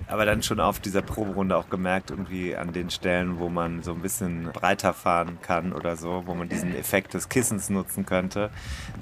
aber 0.07 0.25
dann 0.25 0.41
schon 0.41 0.59
auf 0.59 0.79
dieser 0.79 1.01
Proberunde 1.01 1.57
auch 1.57 1.69
gemerkt, 1.69 2.11
irgendwie 2.11 2.55
an 2.55 2.71
den 2.71 2.89
Stellen, 2.89 3.39
wo 3.39 3.49
man 3.49 3.83
so 3.83 3.91
ein 3.91 4.01
bisschen 4.01 4.49
breiter 4.53 4.93
fahren 4.93 5.37
kann 5.41 5.73
oder 5.73 5.97
so, 5.97 6.23
wo 6.25 6.33
man 6.33 6.47
diesen 6.47 6.73
Effekt 6.73 7.13
des 7.13 7.27
Kissens 7.27 7.69
nutzen 7.69 8.05
könnte, 8.05 8.49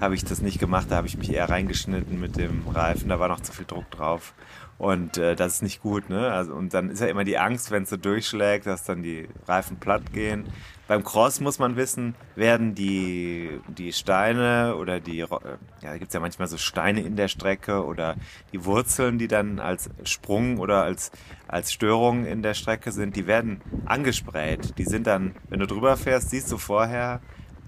habe 0.02 0.16
ich 0.16 0.26
das 0.26 0.42
nicht 0.42 0.60
gemacht. 0.60 0.88
Da 0.90 0.96
habe 0.96 1.08
ich 1.08 1.18
mich 1.18 1.32
eher 1.32 1.48
reingeschnitten 1.48 2.20
mit 2.20 2.38
dem 2.38 2.68
Reifen. 2.68 3.10
Da 3.10 3.20
war 3.20 3.28
noch 3.28 3.40
zu 3.40 3.54
viel 3.54 3.66
Druck 3.66 3.90
drauf. 3.92 4.34
Und 4.78 5.18
äh, 5.18 5.36
das 5.36 5.56
ist 5.56 5.64
nicht 5.64 5.82
gut, 5.82 6.10
ne? 6.10 6.32
Also, 6.32 6.54
und 6.54 6.74
dann 6.74 6.90
ist 6.90 7.00
ja 7.00 7.08
immer 7.08 7.24
die 7.24 7.38
Angst, 7.38 7.72
wenn 7.72 7.84
es 7.84 7.90
so 7.90 7.96
durchschlägt, 7.96 8.66
dass 8.66 8.84
dann 8.84 9.04
die 9.04 9.30
Reifen 9.48 9.78
platt 9.78 10.12
gehen. 10.12 10.46
Beim 10.88 11.04
Cross 11.04 11.40
muss 11.40 11.60
man 11.60 11.78
wissen, 11.78 12.14
werden 12.36 12.76
die, 12.76 13.62
die 13.70 13.94
Steine 13.94 14.76
oder 14.76 15.00
die, 15.00 15.22
äh, 15.22 15.28
ja, 15.28 15.38
da 15.82 15.98
gibt's 15.98 16.14
ja 16.14 16.20
manchmal 16.20 16.50
so 16.50 16.58
Steine 16.58 17.02
in 17.02 17.16
der 17.16 17.30
Strecke 17.30 17.86
oder 17.86 18.16
die 18.52 18.66
Wurzeln, 18.66 19.18
die 19.18 19.30
dann 19.30 19.60
als 19.60 19.90
Sprung 20.04 20.58
oder 20.58 20.84
als, 20.84 21.12
als 21.48 21.72
Störung 21.72 22.26
in 22.26 22.44
der 22.44 22.54
Strecke 22.54 22.92
sind, 22.92 23.16
die 23.16 23.28
werden 23.28 23.62
angesprayt. 23.86 24.78
Die 24.78 24.86
sind 24.86 25.08
dann, 25.08 25.36
wenn 25.50 25.60
du 25.60 25.68
drüber 25.68 25.96
fährst, 25.96 26.32
siehst 26.32 26.52
du 26.52 26.58
vorher, 26.58 27.22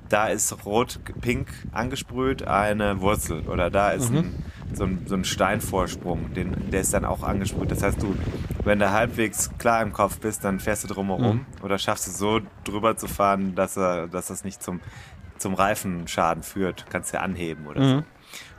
da 0.10 0.28
ist 0.28 0.66
rot-pink 0.66 1.48
angesprüht 1.72 2.48
eine 2.48 3.02
Wurzel 3.02 3.42
oder 3.48 3.70
da 3.70 3.92
ist 3.92 4.12
ein, 4.12 4.44
so, 4.74 4.84
ein, 4.86 5.06
so 5.06 5.16
ein 5.16 5.24
Steinvorsprung, 5.24 6.34
den, 6.34 6.70
der 6.72 6.82
ist 6.82 6.94
dann 6.94 7.06
auch 7.06 7.24
angesprüht. 7.24 7.72
Das 7.72 7.84
heißt, 7.84 8.02
du, 8.02 8.16
wenn 8.64 8.80
du 8.80 8.92
halbwegs 8.92 9.50
klar 9.58 9.82
im 9.82 9.94
Kopf 9.94 10.20
bist, 10.20 10.44
dann 10.44 10.60
fährst 10.60 10.84
du 10.84 10.88
drumherum 10.88 11.46
oder 11.64 11.78
schaffst 11.78 12.08
es 12.08 12.18
so 12.18 12.42
drüber 12.64 12.98
zu 12.98 13.08
fahren, 13.08 13.56
dass, 13.56 13.78
er, 13.78 14.08
dass 14.08 14.28
das 14.28 14.44
nicht 14.44 14.62
zum, 14.62 14.82
zum 15.38 15.54
Reifenschaden 15.54 16.44
führt. 16.44 16.86
Kannst 16.90 17.14
ja 17.14 17.22
anheben 17.22 17.68
oder 17.68 17.82
so. 17.90 18.04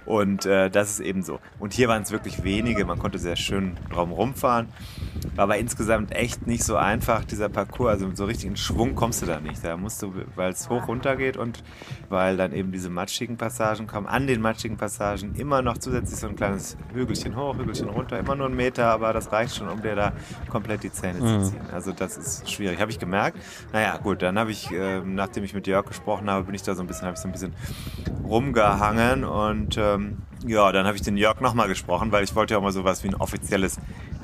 Und 0.08 0.46
äh, 0.46 0.70
das 0.70 0.88
ist 0.90 1.00
eben 1.00 1.22
so. 1.22 1.38
Und 1.58 1.74
hier 1.74 1.86
waren 1.88 2.00
es 2.02 2.10
wirklich 2.10 2.42
wenige, 2.42 2.86
man 2.86 2.98
konnte 2.98 3.18
sehr 3.18 3.36
schön 3.36 3.76
drum 3.90 4.10
rumfahren. 4.10 4.68
War 5.36 5.44
aber 5.44 5.58
insgesamt 5.58 6.12
echt 6.14 6.46
nicht 6.46 6.64
so 6.64 6.76
einfach, 6.76 7.24
dieser 7.24 7.50
Parcours. 7.50 7.90
Also 7.90 8.10
so 8.14 8.24
richtig 8.24 8.46
in 8.46 8.56
Schwung 8.56 8.94
kommst 8.94 9.20
du 9.20 9.26
da 9.26 9.38
nicht. 9.38 9.62
Da 9.62 9.76
musst 9.76 10.00
du, 10.02 10.14
weil 10.34 10.50
es 10.52 10.70
hoch 10.70 10.88
runter 10.88 11.14
geht 11.16 11.36
und 11.36 11.62
weil 12.08 12.38
dann 12.38 12.52
eben 12.54 12.72
diese 12.72 12.88
matschigen 12.88 13.36
Passagen 13.36 13.86
kommen, 13.86 14.06
an 14.06 14.26
den 14.26 14.40
matschigen 14.40 14.78
Passagen 14.78 15.34
immer 15.34 15.60
noch 15.60 15.76
zusätzlich 15.76 16.18
so 16.18 16.26
ein 16.28 16.36
kleines 16.36 16.78
Hügelchen 16.94 17.36
hoch, 17.36 17.58
Hügelchen 17.58 17.90
runter, 17.90 18.18
immer 18.18 18.34
nur 18.34 18.46
ein 18.46 18.56
Meter, 18.56 18.86
aber 18.86 19.12
das 19.12 19.30
reicht 19.30 19.56
schon, 19.56 19.68
um 19.68 19.82
dir 19.82 19.94
da 19.94 20.12
komplett 20.48 20.82
die 20.84 20.92
Zähne 20.92 21.18
Mhm. 21.20 21.44
zu 21.44 21.50
ziehen. 21.50 21.60
Also 21.70 21.92
das 21.92 22.16
ist 22.16 22.50
schwierig, 22.50 22.80
habe 22.80 22.90
ich 22.90 22.98
gemerkt. 22.98 23.36
Naja, 23.74 23.98
gut, 23.98 24.22
dann 24.22 24.38
habe 24.38 24.52
ich, 24.52 24.70
äh, 24.72 25.00
nachdem 25.04 25.44
ich 25.44 25.52
mit 25.52 25.66
Jörg 25.66 25.84
gesprochen 25.86 26.30
habe, 26.30 26.44
bin 26.44 26.54
ich 26.54 26.62
da 26.62 26.74
so 26.74 26.82
ein 26.82 26.86
bisschen, 26.86 27.06
habe 27.06 27.14
ich 27.16 27.20
so 27.20 27.28
ein 27.28 27.32
bisschen 27.32 27.52
rumgehangen 28.24 29.24
und 29.24 29.76
ähm, 29.98 30.16
ja, 30.46 30.70
dann 30.72 30.86
habe 30.86 30.96
ich 30.96 31.02
den 31.02 31.16
Jörg 31.16 31.40
nochmal 31.40 31.68
gesprochen, 31.68 32.12
weil 32.12 32.24
ich 32.24 32.34
wollte 32.34 32.54
ja 32.54 32.58
auch 32.58 32.62
mal 32.62 32.72
sowas 32.72 33.02
wie 33.04 33.08
ein 33.08 33.14
offizielles 33.14 33.78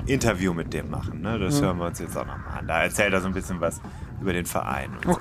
Interview 0.05 0.53
mit 0.53 0.73
dem 0.73 0.89
machen. 0.89 1.21
Ne? 1.21 1.39
Das 1.39 1.61
hören 1.61 1.77
wir 1.77 1.85
uns 1.85 1.99
jetzt 1.99 2.15
auch 2.17 2.25
nochmal 2.25 2.59
an. 2.59 2.67
Da 2.67 2.83
erzählt 2.83 3.13
er 3.13 3.21
so 3.21 3.27
ein 3.27 3.33
bisschen 3.33 3.59
was 3.59 3.81
über 4.21 4.33
den 4.33 4.45
Verein. 4.45 4.91
Und 5.05 5.13
so. 5.13 5.19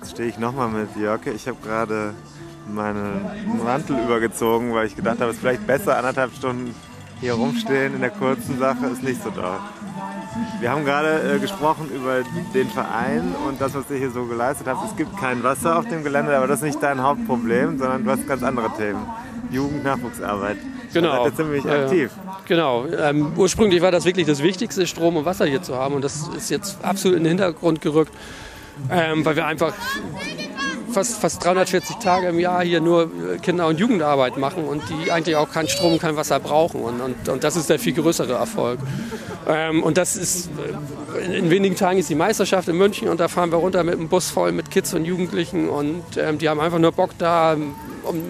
Jetzt 0.00 0.10
stehe 0.12 0.28
ich 0.28 0.38
nochmal 0.38 0.68
mit 0.68 0.94
Jörg. 0.96 1.26
Ich 1.26 1.48
habe 1.48 1.58
gerade 1.62 2.14
meinen 2.68 3.24
Mantel 3.64 3.98
übergezogen, 3.98 4.72
weil 4.74 4.86
ich 4.86 4.96
gedacht 4.96 5.20
habe, 5.20 5.30
es 5.30 5.36
ist 5.36 5.40
vielleicht 5.40 5.66
besser, 5.66 5.96
anderthalb 5.96 6.34
Stunden 6.34 6.74
hier 7.20 7.34
rumstehen 7.34 7.94
in 7.94 8.00
der 8.00 8.10
kurzen 8.10 8.58
Sache, 8.58 8.86
ist 8.86 9.02
nicht 9.02 9.22
so 9.22 9.30
doll. 9.30 9.58
Wir 10.60 10.70
haben 10.70 10.84
gerade 10.84 11.34
äh, 11.34 11.38
gesprochen 11.38 11.90
über 11.94 12.22
den 12.54 12.68
Verein 12.68 13.34
und 13.46 13.60
das, 13.60 13.74
was 13.74 13.90
ihr 13.90 13.98
hier 13.98 14.10
so 14.10 14.24
geleistet 14.24 14.66
habt. 14.66 14.84
Es 14.90 14.96
gibt 14.96 15.16
kein 15.18 15.42
Wasser 15.42 15.78
auf 15.78 15.88
dem 15.88 16.02
Gelände, 16.02 16.36
aber 16.36 16.46
das 16.46 16.60
ist 16.60 16.64
nicht 16.64 16.82
dein 16.82 17.02
Hauptproblem, 17.02 17.78
sondern 17.78 18.04
du 18.04 18.10
hast 18.10 18.26
ganz 18.26 18.42
andere 18.42 18.70
Themen. 18.76 19.06
Jugend, 19.50 19.84
Nachwuchsarbeit. 19.84 20.56
Genau. 20.92 21.08
Da 21.08 21.16
seid 21.16 21.32
ihr 21.32 21.36
ziemlich 21.36 21.64
ja. 21.64 21.84
aktiv. 21.84 22.10
Genau. 22.46 22.86
Ähm, 22.86 23.32
ursprünglich 23.36 23.82
war 23.82 23.90
das 23.90 24.04
wirklich 24.04 24.26
das 24.26 24.42
Wichtigste, 24.42 24.86
Strom 24.86 25.16
und 25.16 25.24
Wasser 25.24 25.46
hier 25.46 25.62
zu 25.62 25.76
haben. 25.76 25.94
Und 25.94 26.02
das 26.02 26.28
ist 26.36 26.50
jetzt 26.50 26.78
absolut 26.82 27.18
in 27.18 27.24
den 27.24 27.30
Hintergrund 27.30 27.80
gerückt, 27.80 28.12
ähm, 28.90 29.24
weil 29.24 29.36
wir 29.36 29.46
einfach 29.46 29.74
fast, 30.94 31.18
fast 31.18 31.44
340 31.44 31.96
Tage 31.96 32.28
im 32.28 32.38
Jahr 32.38 32.64
hier 32.64 32.80
nur 32.80 33.02
äh, 33.02 33.38
Kinder- 33.38 33.66
und 33.66 33.78
Jugendarbeit 33.78 34.38
machen 34.38 34.64
und 34.64 34.82
die 34.88 35.10
eigentlich 35.10 35.36
auch 35.36 35.50
keinen 35.50 35.68
Strom 35.68 35.98
kein 35.98 36.16
Wasser 36.16 36.40
brauchen. 36.40 36.80
Und, 36.80 37.00
und, 37.00 37.28
und 37.28 37.44
das 37.44 37.56
ist 37.56 37.68
der 37.68 37.78
viel 37.78 37.92
größere 37.92 38.32
Erfolg. 38.32 38.78
Ähm, 39.46 39.82
und 39.82 39.98
das 39.98 40.16
ist, 40.16 40.48
äh, 41.18 41.24
in, 41.24 41.32
in 41.32 41.50
wenigen 41.50 41.76
Tagen 41.76 41.98
ist 41.98 42.08
die 42.08 42.14
Meisterschaft 42.14 42.68
in 42.68 42.78
München 42.78 43.08
und 43.08 43.20
da 43.20 43.28
fahren 43.28 43.50
wir 43.50 43.58
runter 43.58 43.84
mit 43.84 43.94
einem 43.94 44.08
Bus 44.08 44.30
voll 44.30 44.52
mit 44.52 44.70
Kids 44.70 44.94
und 44.94 45.04
Jugendlichen 45.04 45.68
und 45.68 46.04
ähm, 46.16 46.38
die 46.38 46.48
haben 46.48 46.60
einfach 46.60 46.78
nur 46.78 46.92
Bock 46.92 47.10
da, 47.18 47.56
um 48.04 48.22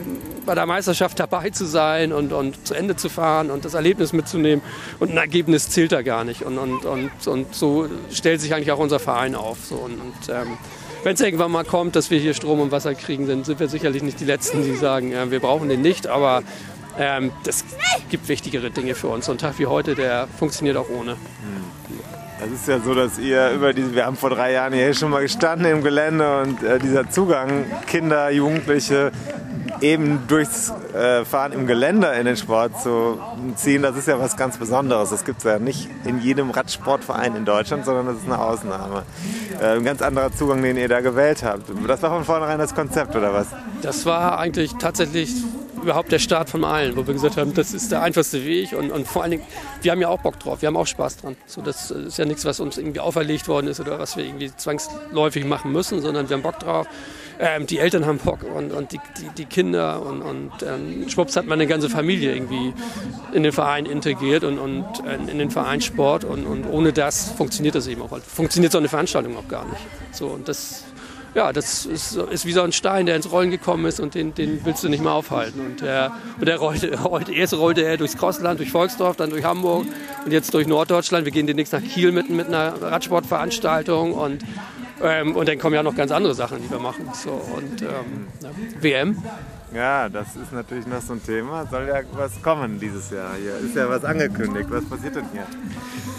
bei 0.44 0.55
der 0.55 0.66
Meisterschaft 0.66 1.18
dabei 1.18 1.50
zu 1.50 1.64
sein 1.64 2.12
und, 2.12 2.33
und 2.33 2.66
zu 2.66 2.74
Ende 2.74 2.96
zu 2.96 3.09
fahren 3.09 3.50
und 3.50 3.64
das 3.64 3.74
Erlebnis 3.74 4.12
mitzunehmen. 4.12 4.62
Und 5.00 5.11
ein 5.11 5.16
Ergebnis 5.16 5.70
zählt 5.70 5.92
da 5.92 6.03
gar 6.03 6.24
nicht. 6.24 6.42
Und, 6.42 6.59
und, 6.59 6.85
und, 6.85 7.27
und 7.27 7.55
so 7.55 7.88
stellt 8.11 8.40
sich 8.40 8.55
eigentlich 8.55 8.72
auch 8.72 8.79
unser 8.79 8.98
Verein 8.98 9.35
auf. 9.35 9.59
So. 9.64 9.77
Und, 9.77 9.94
und 9.94 10.29
ähm, 10.29 10.59
wenn 11.04 11.14
es 11.14 11.20
irgendwann 11.20 11.52
mal 11.52 11.64
kommt, 11.64 11.96
dass 11.96 12.10
wir 12.10 12.18
hier 12.18 12.34
Strom 12.34 12.60
und 12.60 12.72
Wasser 12.72 12.94
kriegen, 12.94 13.28
dann 13.28 13.44
sind 13.44 13.60
wir 13.60 13.68
sicherlich 13.68 14.02
nicht 14.02 14.20
die 14.20 14.24
Letzten, 14.24 14.64
die 14.64 14.74
sagen, 14.74 15.12
äh, 15.12 15.30
wir 15.30 15.40
brauchen 15.40 15.68
den 15.68 15.82
nicht. 15.82 16.06
Aber 16.06 16.42
ähm, 16.98 17.30
das 17.44 17.64
gibt 18.10 18.28
wichtigere 18.28 18.70
Dinge 18.70 18.94
für 18.94 19.08
uns. 19.08 19.26
So 19.26 19.32
ein 19.32 19.38
Tag 19.38 19.58
wie 19.58 19.66
heute, 19.66 19.94
der 19.94 20.26
funktioniert 20.38 20.76
auch 20.76 20.88
ohne. 20.88 21.16
Das 22.40 22.50
ist 22.50 22.66
ja 22.66 22.80
so, 22.80 22.94
dass 22.94 23.18
ihr 23.18 23.50
über 23.50 23.72
diese, 23.72 23.94
wir 23.94 24.06
haben 24.06 24.16
vor 24.16 24.30
drei 24.30 24.52
Jahren 24.52 24.72
hier 24.72 24.92
schon 24.94 25.10
mal 25.10 25.22
gestanden 25.22 25.70
im 25.70 25.82
Gelände 25.82 26.40
und 26.42 26.62
äh, 26.62 26.78
dieser 26.78 27.08
Zugang 27.10 27.64
Kinder, 27.86 28.30
Jugendliche 28.30 29.12
eben 29.85 30.27
durchs 30.29 30.73
äh, 30.94 31.25
Fahren 31.25 31.53
im 31.53 31.66
Gelände 31.66 32.09
in 32.18 32.25
den 32.25 32.37
Sport 32.37 32.81
zu 32.81 33.18
ziehen, 33.55 33.83
das 33.83 33.97
ist 33.97 34.09
ja 34.09 34.18
was 34.18 34.37
ganz 34.37 34.57
Besonderes. 34.57 35.11
Das 35.11 35.25
gibt 35.25 35.38
es 35.38 35.44
ja 35.44 35.59
nicht 35.59 35.88
in 36.05 36.20
jedem 36.23 36.51
Radsportverein 36.51 37.37
in 37.37 37.44
Deutschland, 37.44 37.85
sondern 37.85 38.07
das 38.07 38.16
ist 38.16 38.25
eine 38.25 38.38
Ausnahme. 38.38 39.03
Äh, 39.61 39.77
ein 39.77 39.85
ganz 39.85 40.01
anderer 40.01 40.33
Zugang, 40.33 40.62
den 40.62 40.79
ihr 40.79 40.88
da 40.88 41.01
gewählt 41.01 41.42
habt. 41.42 41.70
Das 41.87 42.03
war 42.03 42.11
von 42.11 42.25
vornherein 42.25 42.59
das 42.59 42.75
Konzept, 42.75 43.14
oder 43.14 43.35
was? 43.35 43.49
Das 43.83 44.07
war 44.07 44.38
eigentlich 44.38 44.73
tatsächlich 44.79 45.31
überhaupt 45.83 46.11
der 46.11 46.18
Start 46.18 46.49
von 46.49 46.64
allen, 46.64 46.97
wo 46.97 47.07
wir 47.07 47.12
gesagt 47.12 47.37
haben, 47.37 47.53
das 47.53 47.75
ist 47.75 47.92
der 47.92 48.01
einfachste 48.01 48.42
Weg 48.47 48.73
und, 48.73 48.90
und 48.90 49.07
vor 49.07 49.23
allen 49.23 49.33
Dingen, 49.33 49.42
wir 49.83 49.92
haben 49.92 50.01
ja 50.01 50.09
auch 50.09 50.20
Bock 50.20 50.40
drauf, 50.40 50.62
wir 50.62 50.68
haben 50.68 50.79
auch 50.79 50.87
Spaß 50.87 51.18
dran. 51.18 51.37
So, 51.47 51.61
das 51.61 51.90
ist 51.90 52.16
ja 52.16 52.25
nichts, 52.25 52.47
was 52.47 52.59
uns 52.59 52.79
irgendwie 52.79 53.01
auferlegt 53.01 53.49
worden 53.49 53.66
ist 53.66 53.81
oder 53.81 53.99
was 53.99 54.16
wir 54.16 54.25
irgendwie 54.25 54.51
zwangsläufig 54.57 55.44
machen 55.44 55.73
müssen, 55.73 56.01
sondern 56.01 56.31
wir 56.31 56.37
haben 56.37 56.42
Bock 56.42 56.59
drauf. 56.59 56.87
Ähm, 57.38 57.66
die 57.66 57.79
Eltern 57.79 58.07
haben 58.07 58.18
Bock 58.18 58.40
und, 58.42 58.73
und 58.73 58.92
die, 58.92 59.01
die, 59.18 59.29
die 59.37 59.44
Kinder 59.44 60.03
und, 60.03 60.23
und 60.23 60.53
ähm, 60.62 61.09
schwupps 61.09 61.37
hat 61.37 61.47
man 61.47 61.55
eine 61.55 61.66
ganze 61.66 61.90
Familie 61.90 62.35
irgendwie 62.35 62.73
in 63.33 63.42
den 63.42 63.53
Verein 63.53 63.87
integriert 63.87 64.44
und, 64.44 64.59
und 64.59 64.85
äh, 65.07 65.31
in 65.31 65.38
den 65.38 65.51
Vereinssport 65.51 66.25
und, 66.25 66.47
und 66.47 66.64
ohne 66.66 66.92
das 66.92 67.31
funktioniert 67.33 67.75
das 67.75 67.87
eben 67.87 68.03
auch. 68.03 68.16
Funktioniert 68.20 68.73
so 68.73 68.79
eine 68.79 68.88
Veranstaltung 68.88 69.37
auch 69.37 69.49
gar 69.49 69.64
nicht. 69.64 69.83
So, 70.12 70.29
und 70.29 70.49
das 70.49 70.85
ja, 71.35 71.53
das 71.53 71.85
ist, 71.85 72.16
ist 72.16 72.47
wie 72.47 72.53
so 72.53 72.62
ein 72.62 72.70
Stein, 72.70 73.07
der 73.07 73.16
ins 73.16 73.31
Rollen 73.31 73.51
gekommen 73.51 73.87
ist 73.87 73.99
und 73.99 74.14
den, 74.14 74.35
den 74.35 74.64
willst 74.64 74.85
du 74.85 74.88
nicht 74.88 75.03
mehr 75.03 75.12
aufhalten. 75.12 75.61
Und 75.61 75.81
der, 75.81 76.12
und 76.38 76.47
der 76.47 76.59
rollte, 76.59 76.97
rollte, 77.03 77.33
erst 77.35 77.55
rollte 77.55 77.83
er 77.83 77.97
durchs 77.97 78.16
Crossland, 78.16 78.61
durch 78.61 78.70
Volksdorf, 78.70 79.16
dann 79.16 79.31
durch 79.31 79.44
Hamburg 79.44 79.87
und 80.25 80.33
jetzt 80.33 80.55
durch 80.55 80.68
Norddeutschland. 80.68 81.25
Wir 81.25 81.33
gehen 81.33 81.49
demnächst 81.49 81.73
nach 81.73 81.83
Kiel 81.83 82.12
mit, 82.12 82.31
mit 82.31 82.47
einer 82.47 82.81
Radsportveranstaltung 82.81 84.12
und, 84.12 84.44
ähm, 85.04 85.36
und 85.36 85.48
dann 85.48 85.58
kommen 85.58 85.74
ja 85.74 85.82
noch 85.82 85.94
ganz 85.94 86.10
andere 86.10 86.34
Sachen, 86.34 86.62
die 86.62 86.70
wir 86.70 86.78
machen. 86.78 87.08
So, 87.12 87.30
und 87.30 87.82
ähm, 87.82 88.26
ja, 88.40 88.50
WM. 88.80 89.22
Ja, 89.74 90.08
das 90.08 90.36
ist 90.36 90.52
natürlich 90.52 90.86
noch 90.86 91.00
so 91.00 91.14
ein 91.14 91.22
Thema. 91.22 91.66
Soll 91.66 91.88
ja 91.88 92.02
was 92.12 92.40
kommen 92.42 92.78
dieses 92.78 93.10
Jahr 93.10 93.30
hier? 93.34 93.56
Ist 93.58 93.74
ja 93.74 93.88
was 93.88 94.04
angekündigt. 94.04 94.68
Was 94.70 94.84
passiert 94.84 95.16
denn 95.16 95.24
hier? 95.32 95.46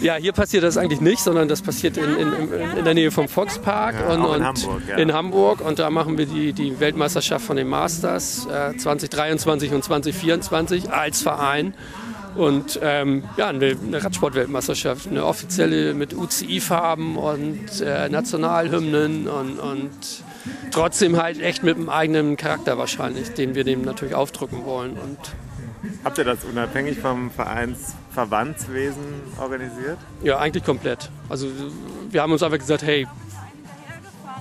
Ja, 0.00 0.16
hier 0.16 0.32
passiert 0.32 0.62
das 0.62 0.76
eigentlich 0.76 1.00
nicht, 1.00 1.20
sondern 1.20 1.48
das 1.48 1.62
passiert 1.62 1.96
in, 1.96 2.16
in, 2.16 2.32
in, 2.78 2.84
der 2.84 2.92
Nähe 2.92 3.10
vom 3.10 3.28
Volkspark 3.28 3.94
Ja, 3.94 4.12
und, 4.12 4.18
in 4.18 4.24
und 4.26 4.44
Hamburg, 4.44 4.82
ja. 4.88 4.96
in 4.96 5.12
Hamburg. 5.12 5.60
Und 5.62 5.78
da 5.78 5.88
machen 5.88 6.18
wir 6.18 6.26
die, 6.26 6.52
die 6.52 6.78
Weltmeisterschaft 6.80 7.46
von 7.46 7.56
den 7.56 7.68
Masters 7.68 8.46
äh, 8.46 8.76
2023 8.76 9.72
und 9.72 9.82
2024 9.82 10.92
als 10.92 11.22
Verein. 11.22 11.72
Und 12.36 12.78
ähm, 12.82 13.24
ja, 13.36 13.48
eine, 13.48 13.76
Radsport-Weltmeisterschaft, 13.92 15.08
eine 15.08 15.24
offizielle 15.24 15.94
mit 15.94 16.14
UCI-Farben 16.14 17.16
und 17.16 17.80
äh, 17.80 18.08
Nationalhymnen 18.08 19.26
und, 19.26 19.58
und 19.58 19.90
trotzdem 20.70 21.16
halt 21.20 21.40
echt 21.40 21.62
mit 21.62 21.76
einem 21.76 21.88
eigenen 21.88 22.36
Charakter 22.36 22.76
wahrscheinlich, 22.76 23.30
den 23.30 23.54
wir 23.54 23.64
dem 23.64 23.82
natürlich 23.82 24.14
aufdrücken 24.14 24.64
wollen. 24.64 24.92
Und 24.92 25.18
Habt 26.04 26.18
ihr 26.18 26.24
das 26.24 26.44
unabhängig 26.44 26.98
vom 26.98 27.30
Vereinsverbandswesen 27.30 29.04
organisiert? 29.40 29.98
Ja, 30.22 30.38
eigentlich 30.38 30.64
komplett. 30.64 31.10
Also 31.28 31.48
wir 32.10 32.22
haben 32.22 32.32
uns 32.32 32.42
einfach 32.42 32.58
gesagt, 32.58 32.82
hey, 32.82 33.06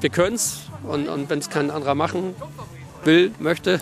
wir 0.02 0.10
können's 0.10 0.64
und, 0.84 1.08
und 1.08 1.30
wenn 1.30 1.40
es 1.40 1.50
kein 1.50 1.72
anderer 1.72 1.96
machen 1.96 2.36
will, 3.06 3.32
möchte, 3.40 3.82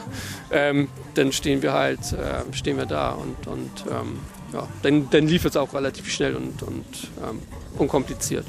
ähm, 0.51 0.87
dann 1.15 1.31
stehen 1.31 1.61
wir 1.61 1.73
halt, 1.73 1.99
äh, 2.13 2.53
stehen 2.53 2.77
wir 2.77 2.85
da 2.85 3.11
und, 3.11 3.47
und 3.47 3.85
ähm, 3.89 4.19
ja, 4.53 4.67
dann, 4.81 5.09
dann 5.09 5.27
lief 5.27 5.45
es 5.45 5.57
auch 5.57 5.73
relativ 5.73 6.09
schnell 6.11 6.35
und, 6.35 6.61
und 6.63 6.85
ähm, 7.27 7.39
unkompliziert. 7.77 8.45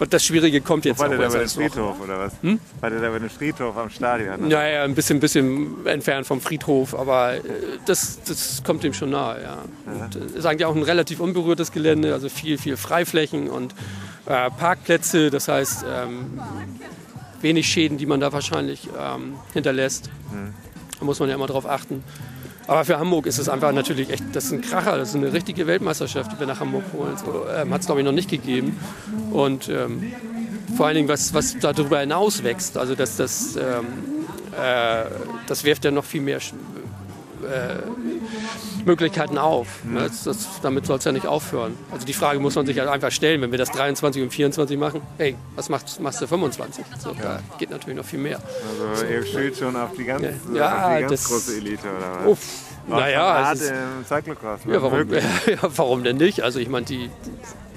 Aber 0.00 0.06
das 0.06 0.24
Schwierige 0.24 0.62
kommt 0.62 0.86
jetzt 0.86 0.98
War 0.98 1.08
auch 1.08 1.10
der 1.10 1.18
da 1.18 1.28
bei 1.28 1.40
dem 1.40 1.44
noch. 1.44 1.52
Friedhof 1.52 2.00
oder 2.00 2.18
was? 2.18 2.32
Hm? 2.40 2.58
War 2.80 2.88
der 2.88 3.02
da 3.02 3.10
bei 3.10 3.18
dem 3.18 3.28
Friedhof 3.28 3.76
am 3.76 3.90
Stadion? 3.90 4.48
Ja, 4.48 4.66
ja, 4.66 4.84
ein 4.84 4.94
bisschen, 4.94 5.20
bisschen 5.20 5.86
entfernt 5.86 6.26
vom 6.26 6.40
Friedhof, 6.40 6.94
aber 6.94 7.34
äh, 7.34 7.40
das, 7.84 8.18
das 8.26 8.62
kommt 8.64 8.82
dem 8.82 8.94
schon 8.94 9.10
nahe, 9.10 9.42
ja. 9.42 9.58
Und, 9.84 10.16
äh, 10.16 10.38
ist 10.38 10.46
eigentlich 10.46 10.64
auch 10.64 10.74
ein 10.74 10.84
relativ 10.84 11.20
unberührtes 11.20 11.70
Gelände, 11.70 12.14
also 12.14 12.30
viel, 12.30 12.56
viel 12.56 12.78
Freiflächen 12.78 13.50
und 13.50 13.74
äh, 14.24 14.50
Parkplätze, 14.50 15.28
das 15.28 15.48
heißt 15.48 15.84
ähm, 15.86 16.40
wenig 17.40 17.66
Schäden, 17.68 17.98
die 17.98 18.06
man 18.06 18.20
da 18.20 18.32
wahrscheinlich 18.32 18.88
ähm, 18.98 19.34
hinterlässt. 19.52 20.10
Da 20.98 21.04
muss 21.04 21.18
man 21.18 21.28
ja 21.28 21.34
immer 21.34 21.46
drauf 21.46 21.66
achten. 21.66 22.04
Aber 22.66 22.84
für 22.84 22.98
Hamburg 22.98 23.26
ist 23.26 23.38
es 23.38 23.48
einfach 23.48 23.72
natürlich 23.72 24.10
echt, 24.10 24.22
das 24.32 24.44
ist 24.44 24.52
ein 24.52 24.60
Kracher, 24.60 24.96
das 24.96 25.10
ist 25.10 25.16
eine 25.16 25.32
richtige 25.32 25.66
Weltmeisterschaft, 25.66 26.32
die 26.32 26.38
wir 26.38 26.46
nach 26.46 26.60
Hamburg 26.60 26.84
holen. 26.92 27.16
So, 27.16 27.44
ähm, 27.48 27.72
Hat 27.72 27.80
es, 27.80 27.86
glaube 27.86 28.00
ich, 28.00 28.04
noch 28.04 28.12
nicht 28.12 28.30
gegeben. 28.30 28.78
Und 29.32 29.68
ähm, 29.68 30.12
vor 30.76 30.86
allen 30.86 30.94
Dingen, 30.94 31.08
was, 31.08 31.34
was 31.34 31.58
darüber 31.58 31.98
hinaus 31.98 32.44
wächst, 32.44 32.78
also 32.78 32.94
das, 32.94 33.16
das, 33.16 33.56
ähm, 33.56 33.86
äh, 34.52 35.04
das 35.46 35.64
wirft 35.64 35.84
ja 35.84 35.90
noch 35.90 36.04
viel 36.04 36.20
mehr 36.20 36.36
äh, 36.38 36.40
Möglichkeiten 38.86 39.38
auf. 39.38 39.84
Ne? 39.84 40.00
Das, 40.02 40.24
das, 40.24 40.46
damit 40.62 40.86
soll 40.86 40.98
es 40.98 41.04
ja 41.04 41.12
nicht 41.12 41.26
aufhören. 41.26 41.76
Also 41.90 42.06
die 42.06 42.12
Frage 42.12 42.38
muss 42.40 42.54
man 42.54 42.66
sich 42.66 42.78
halt 42.78 42.88
einfach 42.88 43.10
stellen, 43.10 43.40
wenn 43.42 43.50
wir 43.50 43.58
das 43.58 43.70
23 43.70 44.22
und 44.22 44.30
24 44.30 44.78
machen, 44.78 45.02
hey, 45.18 45.36
was 45.56 45.68
machst, 45.68 46.00
machst 46.00 46.20
du 46.20 46.26
25? 46.26 46.84
So, 46.98 47.14
Da 47.20 47.40
geht 47.58 47.70
natürlich 47.70 47.96
noch 47.96 48.04
viel 48.04 48.18
mehr. 48.18 48.40
Also 48.90 49.06
ihr 49.06 49.24
spielt 49.24 49.56
schon 49.56 49.76
auf 49.76 49.90
die 49.96 50.04
ganz, 50.04 50.22
Ja, 50.54 50.86
auf 50.88 50.94
die 50.96 51.00
ganz 51.00 51.12
das- 51.12 51.24
große 51.24 51.56
Elite 51.56 51.82
oder 51.88 52.18
was? 52.24 52.26
Uff, 52.32 52.46
naja, 52.88 53.52
ist, 53.52 53.70
im 53.70 54.04
Cyclocross. 54.06 54.64
ne? 54.64 54.74
ja, 54.74 54.82
warum, 54.82 55.12
ja, 55.12 55.22
warum 55.76 56.02
denn 56.04 56.16
nicht? 56.16 56.42
Also 56.42 56.58
ich 56.58 56.68
meine, 56.68 56.86
die, 56.86 57.10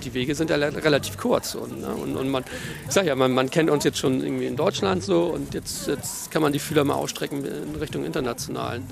die 0.03 0.13
Wege 0.13 0.33
sind 0.35 0.49
ja 0.49 0.55
relativ 0.55 1.17
kurz. 1.17 1.55
Und, 1.55 1.81
ne? 1.81 1.87
und, 1.89 2.15
und 2.15 2.29
man, 2.29 2.43
ich 2.87 2.91
sag 2.93 3.05
ja, 3.05 3.15
man, 3.15 3.31
man 3.33 3.49
kennt 3.49 3.69
uns 3.69 3.83
jetzt 3.83 3.99
schon 3.99 4.21
irgendwie 4.21 4.45
in 4.47 4.55
Deutschland 4.55 5.03
so 5.03 5.25
und 5.25 5.53
jetzt, 5.53 5.87
jetzt 5.87 6.31
kann 6.31 6.41
man 6.41 6.51
die 6.53 6.59
Fühler 6.59 6.83
mal 6.83 6.95
ausstrecken 6.95 7.43
in 7.45 7.75
Richtung 7.75 8.05
internationalen 8.05 8.83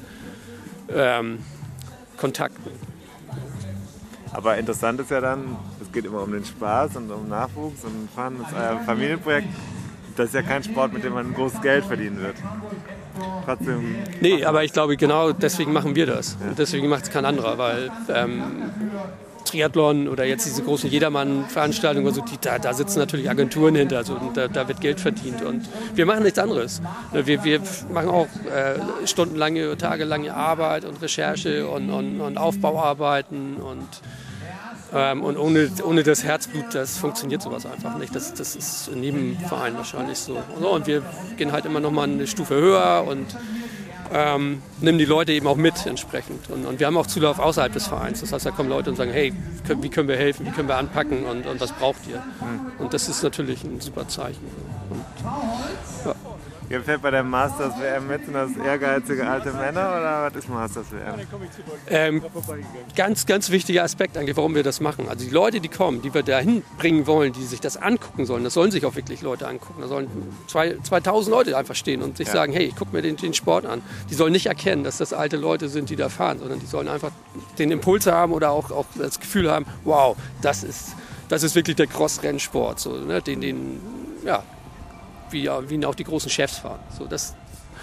ähm, 0.93 1.39
Kontakten. 2.21 2.71
Aber 4.31 4.55
interessant 4.57 4.99
ist 5.01 5.09
ja 5.09 5.19
dann, 5.19 5.57
es 5.81 5.91
geht 5.91 6.05
immer 6.05 6.21
um 6.21 6.31
den 6.31 6.45
Spaß 6.45 6.95
und 6.97 7.11
um 7.11 7.27
Nachwuchs 7.27 7.83
und 7.83 8.09
Fun, 8.15 8.37
das 8.39 8.51
ist 8.51 8.57
euer 8.57 8.79
Familienprojekt. 8.85 9.47
Das 10.15 10.27
ist 10.27 10.35
ja 10.35 10.43
kein 10.43 10.63
Sport, 10.63 10.93
mit 10.93 11.03
dem 11.03 11.13
man 11.13 11.33
großes 11.33 11.61
Geld 11.61 11.83
verdienen 11.83 12.21
wird. 12.21 12.35
Trotzdem, 13.43 13.95
Nee, 14.21 14.45
aber 14.45 14.63
ich 14.63 14.71
glaube, 14.71 14.95
genau 14.97 15.31
deswegen 15.31 15.73
machen 15.73 15.95
wir 15.95 16.05
das. 16.05 16.37
Und 16.47 16.59
deswegen 16.59 16.87
macht 16.89 17.03
es 17.05 17.09
kein 17.09 17.25
anderer, 17.25 17.57
weil 17.57 17.91
ähm, 18.13 18.43
Triathlon 19.45 20.07
oder 20.07 20.25
jetzt 20.25 20.45
diese 20.45 20.63
großen 20.63 20.89
Jedermann-Veranstaltungen, 20.89 22.13
die, 22.13 22.37
da, 22.41 22.59
da 22.59 22.73
sitzen 22.73 22.99
natürlich 22.99 23.29
Agenturen 23.29 23.75
hinter, 23.75 23.97
also 23.97 24.13
und 24.13 24.35
da, 24.37 24.47
da 24.47 24.67
wird 24.67 24.81
Geld 24.81 24.99
verdient. 24.99 25.43
Und 25.43 25.67
wir 25.95 26.05
machen 26.05 26.23
nichts 26.23 26.39
anderes. 26.39 26.81
Wir, 27.11 27.43
wir 27.43 27.61
machen 27.91 28.09
auch 28.09 28.27
äh, 28.45 29.07
stundenlange, 29.07 29.77
tagelange 29.77 30.33
Arbeit 30.33 30.85
und 30.85 31.01
Recherche 31.01 31.67
und, 31.67 31.89
und, 31.89 32.21
und 32.21 32.37
Aufbauarbeiten 32.37 33.57
und 33.57 33.87
ähm, 34.93 35.23
und 35.23 35.37
ohne, 35.37 35.69
ohne 35.85 36.03
das 36.03 36.23
Herzblut, 36.23 36.65
das 36.73 36.97
funktioniert 36.97 37.41
sowas 37.41 37.65
einfach 37.65 37.97
nicht. 37.97 38.13
Das, 38.13 38.33
das 38.33 38.55
ist 38.55 38.89
in 38.89 39.03
jedem 39.03 39.37
Verein 39.37 39.75
wahrscheinlich. 39.77 40.17
So, 40.17 40.37
Und 40.59 40.87
wir 40.87 41.01
gehen 41.37 41.51
halt 41.51 41.65
immer 41.65 41.79
noch 41.79 41.91
mal 41.91 42.03
eine 42.03 42.27
Stufe 42.27 42.55
höher 42.55 43.05
und 43.07 43.25
ähm, 44.13 44.61
nehmen 44.81 44.97
die 44.97 45.05
Leute 45.05 45.31
eben 45.31 45.47
auch 45.47 45.55
mit 45.55 45.85
entsprechend. 45.85 46.49
Und, 46.49 46.65
und 46.65 46.79
wir 46.79 46.87
haben 46.87 46.97
auch 46.97 47.07
Zulauf 47.07 47.39
außerhalb 47.39 47.71
des 47.73 47.87
Vereins. 47.87 48.21
Das 48.21 48.31
heißt, 48.33 48.45
da 48.45 48.51
kommen 48.51 48.69
Leute 48.69 48.89
und 48.89 48.95
sagen, 48.95 49.11
hey, 49.11 49.33
können- 49.65 49.83
wie 49.83 49.89
können 49.89 50.07
wir 50.07 50.17
helfen, 50.17 50.45
wie 50.45 50.51
können 50.51 50.67
wir 50.67 50.77
anpacken 50.77 51.23
und, 51.25 51.45
und 51.45 51.59
was 51.61 51.71
braucht 51.71 52.01
ihr? 52.09 52.21
Und 52.79 52.93
das 52.93 53.07
ist 53.09 53.23
natürlich 53.23 53.63
ein 53.63 53.79
super 53.79 54.07
Zeichen. 54.07 54.45
Und, 54.89 56.15
ihr 56.71 56.81
fährt 56.81 57.01
bei 57.01 57.11
der 57.11 57.23
Masters 57.23 57.73
WM 57.79 58.07
mit, 58.07 58.25
sind 58.25 58.33
das 58.33 58.51
ehrgeizige 58.55 59.27
alte 59.27 59.51
Männer 59.51 59.89
oder 59.89 60.23
was 60.23 60.35
ist 60.35 60.49
Masters 60.49 60.85
WM? 60.91 61.27
Ähm, 61.87 62.23
ganz, 62.95 63.25
ganz 63.25 63.49
wichtiger 63.49 63.83
Aspekt 63.83 64.17
eigentlich, 64.17 64.37
warum 64.37 64.55
wir 64.55 64.63
das 64.63 64.79
machen. 64.79 65.09
Also 65.09 65.25
die 65.25 65.31
Leute, 65.31 65.59
die 65.59 65.67
kommen, 65.67 66.01
die 66.01 66.13
wir 66.13 66.23
dahin 66.23 66.63
bringen 66.77 67.07
wollen, 67.07 67.33
die 67.33 67.43
sich 67.43 67.59
das 67.59 67.77
angucken 67.77 68.25
sollen, 68.25 68.43
das 68.43 68.53
sollen 68.53 68.71
sich 68.71 68.85
auch 68.85 68.95
wirklich 68.95 69.21
Leute 69.21 69.47
angucken. 69.47 69.81
Da 69.81 69.87
sollen 69.87 70.07
zwei, 70.47 70.77
2000 70.81 71.31
Leute 71.31 71.57
einfach 71.57 71.75
stehen 71.75 72.01
und 72.01 72.17
sich 72.17 72.29
sagen, 72.29 72.53
hey, 72.53 72.73
guck 72.77 72.93
mir 72.93 73.01
den, 73.01 73.17
den 73.17 73.33
Sport 73.33 73.65
an. 73.65 73.81
Die 74.09 74.15
sollen 74.15 74.31
nicht 74.31 74.45
erkennen, 74.45 74.83
dass 74.83 74.97
das 74.97 75.13
alte 75.13 75.37
Leute 75.37 75.69
sind, 75.69 75.89
die 75.89 75.95
da 75.95 76.09
fahren, 76.09 76.39
sondern 76.39 76.59
die 76.59 76.65
sollen 76.65 76.87
einfach 76.87 77.11
den 77.59 77.71
Impuls 77.71 78.07
haben 78.07 78.31
oder 78.31 78.51
auch, 78.51 78.71
auch 78.71 78.85
das 78.95 79.19
Gefühl 79.19 79.51
haben, 79.51 79.65
wow, 79.83 80.15
das 80.41 80.63
ist, 80.63 80.95
das 81.29 81.43
ist 81.43 81.55
wirklich 81.55 81.75
der 81.75 81.87
Cross-Rennsport, 81.87 82.79
so, 82.79 82.97
ne? 82.97 83.21
den, 83.21 83.41
den, 83.41 83.79
ja, 84.25 84.43
wie, 85.31 85.49
wie 85.67 85.85
auch 85.85 85.95
die 85.95 86.03
großen 86.03 86.29
Chefs 86.29 86.59
fahren. 86.59 86.79
So, 86.97 87.05
das, 87.05 87.35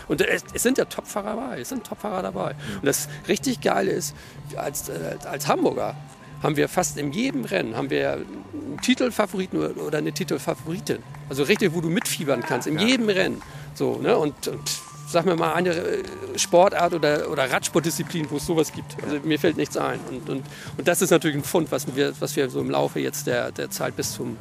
und 0.09 0.21
es, 0.21 0.45
es 0.55 0.63
sind 0.63 0.79
ja 0.79 0.85
Topfahrer 0.85 1.37
dabei, 1.37 1.61
es 1.61 1.69
sind 1.69 1.85
Topfahrer 1.85 2.23
dabei. 2.23 2.55
Und 2.77 2.87
das 2.87 3.09
richtig 3.29 3.61
Geile 3.61 3.91
ist, 3.91 4.15
als, 4.57 4.89
äh, 4.89 5.17
als 5.25 5.47
Hamburger 5.49 5.95
haben 6.43 6.57
wir 6.57 6.69
fast 6.69 6.97
in 6.97 7.13
jedem 7.13 7.45
Rennen 7.45 7.77
haben 7.77 7.91
wir 7.91 8.13
einen 8.13 8.79
Titelfavoriten 8.81 9.59
oder- 9.59 9.99
eine 9.99 10.13
Titelfavoritin. 10.13 10.99
Also 11.29 11.43
richtig, 11.43 11.75
wo 11.75 11.81
du 11.81 11.89
mitfiebern 11.91 12.43
kannst, 12.43 12.69
in 12.69 12.79
jedem 12.79 13.09
Rennen. 13.09 13.43
So, 13.75 13.97
ne? 13.97 14.17
und, 14.17 14.47
und 14.49 14.71
sag 15.09 15.25
mir 15.25 15.37
mal 15.37 15.55
eine 15.55 15.71
äh, 15.71 16.05
Sportart 16.37 16.95
oder, 16.95 17.31
oder 17.31 17.51
Radsportdisziplin, 17.51 18.31
wo 18.31 18.37
es 18.37 18.47
sowas 18.47 18.73
gibt. 18.73 18.97
Also 19.03 19.19
mir 19.25 19.39
fällt 19.39 19.57
nichts 19.57 19.77
ein. 19.77 19.99
Und, 20.11 20.29
und, 20.29 20.45
und 20.77 20.89
das 20.89 21.03
ist 21.03 21.11
natürlich 21.11 21.37
ein 21.37 21.45
Fund, 21.45 21.73
was 21.73 21.95
wir, 21.97 22.13
was 22.21 22.37
wir 22.37 22.49
so 22.51 22.61
im 22.61 22.71
Laufe 22.71 23.01
jetzt 23.01 23.27
der, 23.27 23.51
der 23.51 23.71
Zeit 23.71 23.97
bis 23.97 24.13
zum 24.13 24.37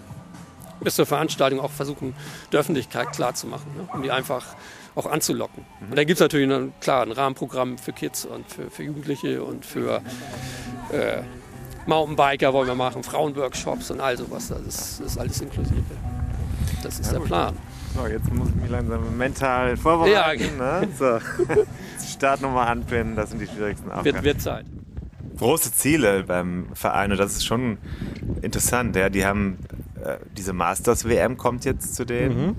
bis 0.81 0.95
zur 0.95 1.05
Veranstaltung 1.05 1.59
auch 1.59 1.71
versuchen, 1.71 2.15
der 2.51 2.59
Öffentlichkeit 2.59 3.11
klarzumachen, 3.11 3.75
ne? 3.75 3.87
um 3.93 4.03
die 4.03 4.11
einfach 4.11 4.45
auch 4.95 5.05
anzulocken. 5.05 5.65
Und 5.89 5.97
da 5.97 6.03
gibt 6.03 6.17
es 6.17 6.21
natürlich 6.21 6.51
ein, 6.51 6.73
klar 6.81 7.03
ein 7.03 7.11
Rahmenprogramm 7.11 7.77
für 7.77 7.93
Kids 7.93 8.25
und 8.25 8.49
für, 8.49 8.69
für 8.69 8.83
Jugendliche 8.83 9.43
und 9.43 9.65
für 9.65 10.01
äh, 10.91 11.21
Mountainbiker 11.85 12.51
wollen 12.53 12.67
wir 12.67 12.75
machen, 12.75 13.03
Frauenworkshops 13.03 13.91
und 13.91 14.01
all 14.01 14.17
sowas. 14.17 14.49
Das 14.49 14.59
ist, 14.61 14.99
ist 15.01 15.17
alles 15.17 15.39
inklusive. 15.41 15.83
Das 16.83 16.99
ist 16.99 17.11
der 17.11 17.19
Plan. 17.19 17.55
So, 17.95 18.05
jetzt 18.07 18.31
muss 18.31 18.49
ich 18.49 18.55
mich 18.55 18.69
langsam 18.69 19.17
mental 19.17 19.77
vorbereiten. 19.77 20.57
Ja. 20.59 20.81
Ne? 20.81 20.87
So. 20.97 21.19
Startnummer 22.07 22.67
anpinnen, 22.67 23.15
das 23.15 23.29
sind 23.29 23.39
die 23.39 23.47
schwierigsten 23.47 23.89
Aufgaben. 23.89 24.05
Wird, 24.05 24.23
wird 24.23 24.41
Zeit. 24.41 24.65
Große 25.37 25.71
Ziele 25.73 26.23
beim 26.23 26.67
Verein 26.73 27.11
und 27.11 27.19
das 27.19 27.33
ist 27.33 27.45
schon 27.45 27.77
interessant. 28.41 28.95
Ja, 28.95 29.09
die 29.09 29.25
haben 29.25 29.57
äh, 30.03 30.17
diese 30.35 30.53
Masters 30.53 31.07
WM 31.07 31.37
kommt 31.37 31.65
jetzt 31.65 31.95
zu 31.95 32.05
denen. 32.05 32.55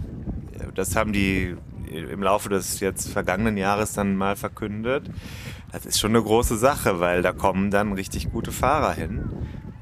Das 0.74 0.94
haben 0.96 1.12
die 1.12 1.56
im 1.90 2.22
Laufe 2.22 2.48
des 2.48 2.80
jetzt 2.80 3.08
vergangenen 3.08 3.56
Jahres 3.56 3.92
dann 3.92 4.16
mal 4.16 4.36
verkündet. 4.36 5.10
Das 5.72 5.86
ist 5.86 5.98
schon 5.98 6.10
eine 6.10 6.22
große 6.22 6.56
Sache, 6.56 7.00
weil 7.00 7.22
da 7.22 7.32
kommen 7.32 7.70
dann 7.70 7.92
richtig 7.92 8.30
gute 8.30 8.52
Fahrer 8.52 8.92
hin. 8.92 9.30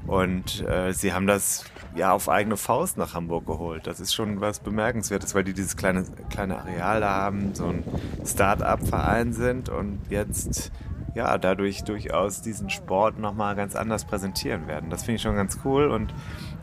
Und 0.05 0.65
äh, 0.65 0.93
sie 0.93 1.13
haben 1.13 1.27
das 1.27 1.65
ja 1.95 2.13
auf 2.13 2.29
eigene 2.29 2.55
Faust 2.55 2.97
nach 2.97 3.13
Hamburg 3.13 3.45
geholt. 3.45 3.87
Das 3.87 3.99
ist 3.99 4.13
schon 4.13 4.39
was 4.39 4.59
Bemerkenswertes, 4.59 5.35
weil 5.35 5.43
die 5.43 5.53
dieses 5.53 5.75
kleine, 5.75 6.05
kleine 6.29 6.59
Areal 6.59 7.01
da 7.01 7.09
haben, 7.09 7.53
so 7.53 7.65
ein 7.65 7.83
Start-up-Verein 8.25 9.33
sind 9.33 9.67
und 9.67 9.99
jetzt 10.09 10.71
ja 11.17 11.37
dadurch 11.37 11.83
durchaus 11.83 12.41
diesen 12.41 12.69
Sport 12.69 13.19
nochmal 13.19 13.55
ganz 13.55 13.75
anders 13.75 14.05
präsentieren 14.05 14.67
werden. 14.67 14.89
Das 14.89 15.03
finde 15.03 15.17
ich 15.17 15.21
schon 15.21 15.35
ganz 15.35 15.59
cool 15.65 15.89
und 15.89 16.13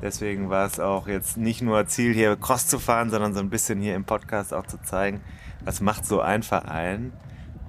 deswegen 0.01 0.49
war 0.49 0.67
es 0.67 0.81
auch 0.81 1.09
jetzt 1.09 1.37
nicht 1.37 1.61
nur 1.61 1.87
Ziel, 1.87 2.15
hier 2.15 2.37
Cross 2.37 2.69
zu 2.69 2.79
fahren, 2.79 3.11
sondern 3.11 3.35
so 3.35 3.41
ein 3.41 3.51
bisschen 3.51 3.81
hier 3.81 3.95
im 3.95 4.05
Podcast 4.05 4.55
auch 4.55 4.67
zu 4.67 4.81
zeigen, 4.81 5.21
was 5.65 5.81
macht 5.81 6.07
so 6.07 6.21
ein 6.21 6.43
Verein, 6.43 7.13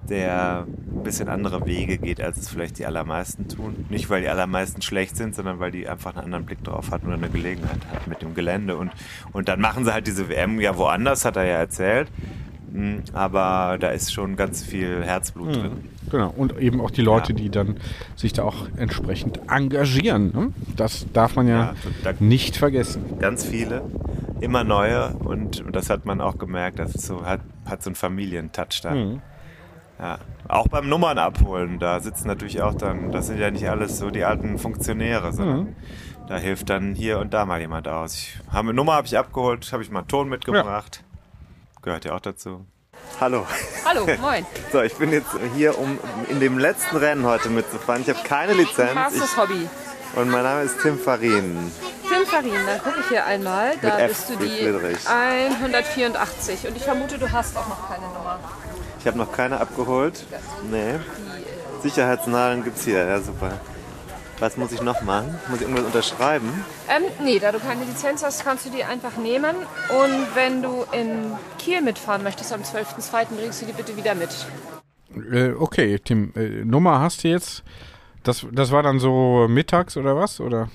der 0.09 0.67
ein 0.67 1.03
bisschen 1.03 1.27
andere 1.29 1.65
Wege 1.65 1.97
geht, 1.97 2.21
als 2.21 2.37
es 2.37 2.49
vielleicht 2.49 2.77
die 2.77 2.85
allermeisten 2.85 3.47
tun. 3.47 3.85
Nicht, 3.89 4.09
weil 4.09 4.21
die 4.21 4.29
allermeisten 4.29 4.83
schlecht 4.83 5.17
sind, 5.17 5.33
sondern 5.33 5.59
weil 5.59 5.71
die 5.71 5.87
einfach 5.87 6.15
einen 6.15 6.25
anderen 6.25 6.45
Blick 6.45 6.63
drauf 6.63 6.91
hatten 6.91 7.07
oder 7.07 7.15
eine 7.15 7.29
Gelegenheit 7.29 7.79
hatten 7.91 8.09
mit 8.09 8.21
dem 8.21 8.35
Gelände. 8.35 8.77
Und, 8.77 8.91
und 9.33 9.47
dann 9.47 9.59
machen 9.59 9.83
sie 9.83 9.93
halt 9.93 10.05
diese 10.05 10.29
WM 10.29 10.59
ja 10.59 10.77
woanders, 10.77 11.25
hat 11.25 11.37
er 11.37 11.45
ja 11.45 11.57
erzählt. 11.57 12.11
Mm, 12.75 13.03
Aber 13.13 13.77
da 13.79 13.89
ist 13.89 14.11
schon 14.13 14.35
ganz 14.35 14.63
viel 14.63 15.03
Herzblut 15.03 15.55
drin. 15.55 15.71
Genau, 16.11 16.33
und 16.35 16.57
eben 16.59 16.81
auch 16.81 16.91
die 16.91 17.01
Leute, 17.01 17.31
Ja. 17.31 17.37
die 17.37 17.49
dann 17.49 17.77
sich 18.15 18.33
da 18.33 18.43
auch 18.43 18.67
entsprechend 18.77 19.39
engagieren. 19.49 20.31
Ne? 20.33 20.53
Das 20.75 21.05
darf 21.13 21.35
man 21.35 21.47
ja, 21.47 21.57
Ja, 21.57 21.73
da- 22.03 22.13
nicht 22.19 22.57
vergessen. 22.57 23.17
Ganz 23.19 23.45
viele, 23.45 23.81
immer 24.41 24.63
neue. 24.63 25.09
Und, 25.15 25.61
und 25.65 25.75
das 25.75 25.89
hat 25.89 26.05
man 26.05 26.19
auch 26.21 26.37
gemerkt, 26.37 26.79
das 26.79 26.93
so, 26.93 27.25
hat, 27.25 27.39
hat 27.65 27.81
so 27.81 27.89
einen 27.91 27.95
Familientouch 27.95 28.81
da. 28.83 28.93
Ja. 29.97 30.19
Auch 30.49 30.67
beim 30.67 30.89
Nummern 30.89 31.17
abholen, 31.17 31.79
da 31.79 32.01
sitzen 32.01 32.27
natürlich 32.27 32.61
auch 32.61 32.75
dann, 32.75 33.13
das 33.13 33.27
sind 33.27 33.39
ja 33.39 33.49
nicht 33.49 33.69
alles 33.69 33.97
so 33.97 34.09
die 34.11 34.25
alten 34.25 34.57
Funktionäre, 34.57 35.31
sondern 35.31 35.75
da 36.27 36.35
hilft 36.37 36.69
dann 36.69 36.93
hier 36.95 37.19
und 37.19 37.33
da 37.33 37.45
mal 37.45 37.61
jemand 37.61 37.87
aus. 37.87 38.13
Ich, 38.15 38.37
habe, 38.51 38.73
Nummer 38.73 38.93
habe 38.95 39.07
ich 39.07 39.17
abgeholt, 39.17 39.71
habe 39.71 39.81
ich 39.83 39.89
mal 39.89 39.99
einen 39.99 40.07
Ton 40.09 40.27
mitgebracht. 40.27 41.04
Gehört 41.85 42.03
ja 42.03 42.15
auch 42.15 42.19
dazu. 42.19 42.65
Hallo. 43.21 43.45
Hallo, 43.85 44.07
moin. 44.19 44.43
So, 44.71 44.81
ich 44.81 44.95
bin 44.95 45.11
jetzt 45.11 45.29
hier, 45.55 45.77
um 45.77 45.99
in 46.29 46.39
dem 46.39 46.57
letzten 46.57 46.97
Rennen 46.97 47.27
heute 47.27 47.49
mitzufahren. 47.49 48.01
Ich 48.01 48.09
habe 48.09 48.27
keine 48.27 48.53
Lizenz 48.53 49.13
ich, 49.13 49.37
Hobby. 49.37 49.69
und 50.15 50.31
mein 50.31 50.41
Name 50.41 50.63
ist 50.63 50.81
Tim 50.81 50.97
Farin. 50.97 51.71
Tim 52.09 52.25
Farin, 52.25 52.53
dann 52.65 52.81
gucke 52.81 53.01
ich 53.01 53.07
hier 53.09 53.23
einmal. 53.27 53.73
Da 53.83 53.97
Mit 53.97 53.99
F 53.99 54.07
bist 54.09 54.29
du 54.31 54.39
wie 54.39 54.49
die 54.49 54.63
Friedrich. 54.63 55.07
184. 55.07 56.67
Und 56.67 56.75
ich 56.75 56.83
vermute, 56.83 57.19
du 57.19 57.31
hast 57.31 57.55
auch 57.55 57.67
noch 57.67 57.87
keine 57.87 58.07
Nummer. 58.07 58.39
Ich 58.99 59.05
habe 59.05 59.19
noch 59.19 59.31
keine 59.31 59.59
abgeholt. 59.59 60.25
Nee. 60.71 60.95
Sicherheitsnadeln 61.83 62.63
gibt's 62.63 62.83
hier, 62.83 63.05
ja 63.05 63.21
super. 63.21 63.59
Was 64.39 64.57
muss 64.57 64.71
ich 64.73 64.81
noch 64.81 65.01
machen? 65.01 65.39
Muss 65.47 65.61
ich 65.61 65.63
irgendwas 65.63 65.85
unterschreiben? 65.85 66.65
Ähm, 66.89 67.03
nee, 67.23 67.39
da 67.39 67.51
du 67.51 67.59
keine 67.59 67.85
Lizenz 67.85 68.23
hast, 68.23 68.43
kannst 68.43 68.65
du 68.65 68.69
die 68.69 68.83
einfach 68.83 69.15
nehmen. 69.17 69.55
Und 69.89 70.35
wenn 70.35 70.61
du 70.61 70.85
in 70.91 71.31
Kiel 71.57 71.81
mitfahren 71.81 72.21
möchtest 72.23 72.51
am 72.51 72.61
12.02., 72.61 73.27
bringst 73.37 73.61
du 73.61 73.65
die 73.65 73.71
bitte 73.73 73.95
wieder 73.95 74.13
mit. 74.13 74.29
Äh, 75.31 75.53
okay, 75.53 75.99
Tim, 75.99 76.33
äh, 76.35 76.65
Nummer 76.65 76.99
hast 76.99 77.23
du 77.23 77.29
jetzt. 77.29 77.63
Das, 78.23 78.45
das 78.51 78.71
war 78.71 78.83
dann 78.83 78.99
so 78.99 79.47
mittags 79.47 79.95
oder 79.95 80.17
was? 80.17 80.41
Oder 80.41 80.69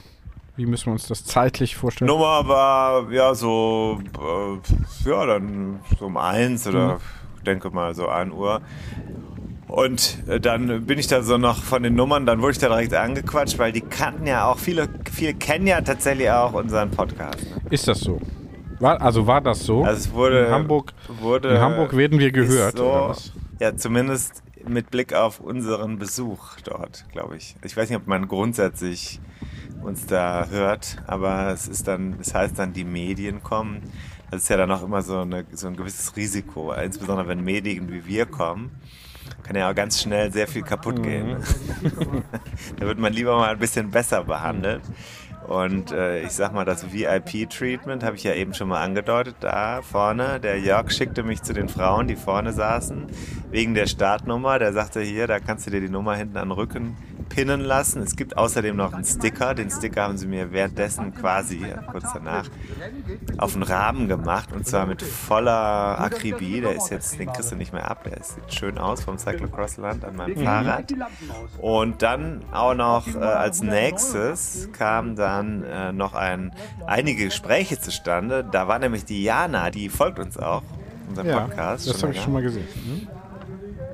wie 0.57 0.67
müssen 0.67 0.87
wir 0.87 0.93
uns 0.93 1.07
das 1.07 1.25
zeitlich 1.25 1.77
vorstellen? 1.77 2.07
Nummer 2.09 2.47
war 2.49 3.11
ja 3.13 3.35
so, 3.35 4.01
äh, 4.19 5.09
ja, 5.09 5.27
dann 5.27 5.81
so 5.99 6.07
um 6.07 6.17
eins 6.17 6.67
oder 6.67 6.99
ich 7.37 7.45
denke 7.45 7.71
mal 7.71 7.95
so 7.95 8.09
1 8.09 8.33
Uhr. 8.33 8.61
Und 9.71 10.19
äh, 10.27 10.41
dann 10.41 10.85
bin 10.87 10.99
ich 10.99 11.07
da 11.07 11.23
so 11.23 11.39
noch 11.39 11.63
von 11.63 11.85
den 11.85 11.95
Nummern, 11.95 12.27
dann 12.27 12.41
wurde 12.41 12.53
ich 12.53 12.59
da 12.59 12.67
direkt 12.69 12.93
angequatscht, 12.93 13.57
weil 13.59 13.71
die 13.71 13.83
kannten 13.83 14.27
ja 14.27 14.47
auch, 14.47 14.59
viele, 14.59 14.89
viele 15.13 15.35
kennen 15.35 15.69
ja 15.69 15.81
tatsächlich 15.81 16.29
auch 16.29 16.55
unseren 16.55 16.91
Podcast. 16.91 17.45
Ne? 17.45 17.63
Ist 17.71 17.87
das 17.87 18.01
so? 18.01 18.21
War, 18.81 19.01
also 19.01 19.29
war 19.29 19.41
das 19.41 19.61
so? 19.65 19.85
Also 19.85 19.99
es 19.99 20.13
wurde, 20.13 20.47
in 20.47 20.51
Hamburg, 20.51 20.93
wurde, 21.21 21.51
in 21.51 21.61
Hamburg 21.61 21.97
werden 21.97 22.19
wir 22.19 22.33
gehört, 22.33 22.79
so? 22.79 23.15
Ja, 23.61 23.77
zumindest 23.77 24.43
mit 24.67 24.91
Blick 24.91 25.15
auf 25.15 25.39
unseren 25.39 25.99
Besuch 25.99 26.57
dort, 26.65 27.05
glaube 27.13 27.37
ich. 27.37 27.55
Ich 27.63 27.77
weiß 27.77 27.91
nicht, 27.91 27.99
ob 27.99 28.09
man 28.09 28.27
grundsätzlich 28.27 29.21
uns 29.85 30.07
da 30.07 30.49
hört, 30.51 30.97
aber 31.07 31.53
es 31.53 31.69
ist 31.69 31.87
dann, 31.87 32.17
es 32.21 32.35
heißt 32.35 32.59
dann, 32.59 32.73
die 32.73 32.85
Medien 32.85 33.41
kommen. 33.45 33.83
Das 34.33 34.43
ist 34.43 34.49
ja 34.49 34.57
dann 34.57 34.73
auch 34.73 34.83
immer 34.83 35.03
so, 35.03 35.19
eine, 35.19 35.45
so 35.53 35.69
ein 35.69 35.77
gewisses 35.77 36.17
Risiko, 36.17 36.73
insbesondere 36.73 37.29
wenn 37.29 37.45
Medien 37.45 37.93
wie 37.93 38.05
wir 38.07 38.27
kommen. 38.27 38.73
Kann 39.43 39.57
ja 39.57 39.71
auch 39.71 39.75
ganz 39.75 40.01
schnell 40.01 40.33
sehr 40.33 40.47
viel 40.47 40.63
kaputt 40.63 41.03
gehen. 41.03 41.37
da 42.77 42.87
wird 42.87 42.99
man 42.99 43.13
lieber 43.13 43.37
mal 43.37 43.51
ein 43.51 43.59
bisschen 43.59 43.91
besser 43.91 44.25
behandelt. 44.25 44.83
Und 45.51 45.91
äh, 45.91 46.23
ich 46.23 46.31
sag 46.31 46.55
mal, 46.55 46.65
das 46.65 46.93
VIP-Treatment 46.93 48.05
habe 48.05 48.15
ich 48.15 48.23
ja 48.23 48.35
eben 48.35 48.55
schon 48.55 48.69
mal 48.69 48.85
angedeutet. 48.85 49.35
Da 49.41 49.83
vorne, 49.83 50.39
der 50.39 50.61
Jörg 50.61 50.93
schickte 50.93 51.25
mich 51.25 51.43
zu 51.43 51.53
den 51.53 51.69
Frauen, 51.69 52.07
die 52.07 52.15
vorne 52.15 52.53
saßen, 52.53 53.09
wegen 53.51 53.75
der 53.75 53.89
Startnummer. 53.89 54.61
Der 54.61 54.73
sagte 54.73 55.01
hier, 55.01 55.27
da 55.27 55.41
kannst 55.41 55.67
du 55.67 55.73
dir 55.73 55.81
die 55.81 55.89
Nummer 55.89 56.15
hinten 56.15 56.37
an 56.37 56.51
den 56.51 56.53
Rücken 56.53 56.97
pinnen 57.31 57.61
lassen. 57.63 58.01
Es 58.03 58.15
gibt 58.15 58.37
außerdem 58.37 58.77
noch 58.77 58.93
einen 58.93 59.05
Sticker. 59.05 59.55
Den 59.55 59.71
Sticker 59.71 60.05
haben 60.05 60.19
sie 60.19 60.29
mir 60.29 60.53
währenddessen 60.53 61.15
quasi, 61.15 61.61
kurz 61.91 62.13
danach, 62.13 62.49
auf 63.39 63.55
den 63.55 63.65
Rahmen 63.65 64.07
gemacht. 64.07 64.53
Und 64.53 64.69
zwar 64.69 64.87
mit 64.87 65.03
voller 65.03 65.99
Akribie. 65.99 66.61
Der 66.61 66.77
ist 66.77 66.91
jetzt, 66.91 67.19
den 67.19 67.33
kriegst 67.33 67.51
du 67.51 67.57
nicht 67.57 67.73
mehr 67.73 67.91
ab. 67.91 68.05
Der 68.05 68.23
sieht 68.23 68.55
schön 68.55 68.79
aus 68.79 69.03
vom 69.03 69.19
Cyclocross-Land 69.19 70.05
an 70.05 70.15
meinem 70.15 70.45
Fahrrad. 70.45 70.93
Und 71.61 72.03
dann 72.03 72.43
auch 72.53 72.75
noch 72.75 73.09
äh, 73.17 73.19
als 73.19 73.63
nächstes 73.63 74.69
kam 74.73 75.17
dann 75.17 75.40
äh, 75.43 75.93
noch 75.93 76.15
ein, 76.15 76.53
einige 76.87 77.25
Gespräche 77.27 77.79
zustande. 77.81 78.45
Da 78.51 78.69
war 78.69 78.79
nämlich 78.79 79.05
die 79.05 79.23
Jana, 79.23 79.71
die 79.71 79.89
folgt 79.89 80.19
uns 80.19 80.37
auch, 80.37 80.63
unserem 81.09 81.29
Ja, 81.29 81.41
Podcast. 81.41 81.89
das 81.89 82.03
habe 82.03 82.13
ich 82.13 82.21
schon 82.21 82.33
mal 82.33 82.43
gesehen. 82.43 82.67
Mhm. 82.75 83.09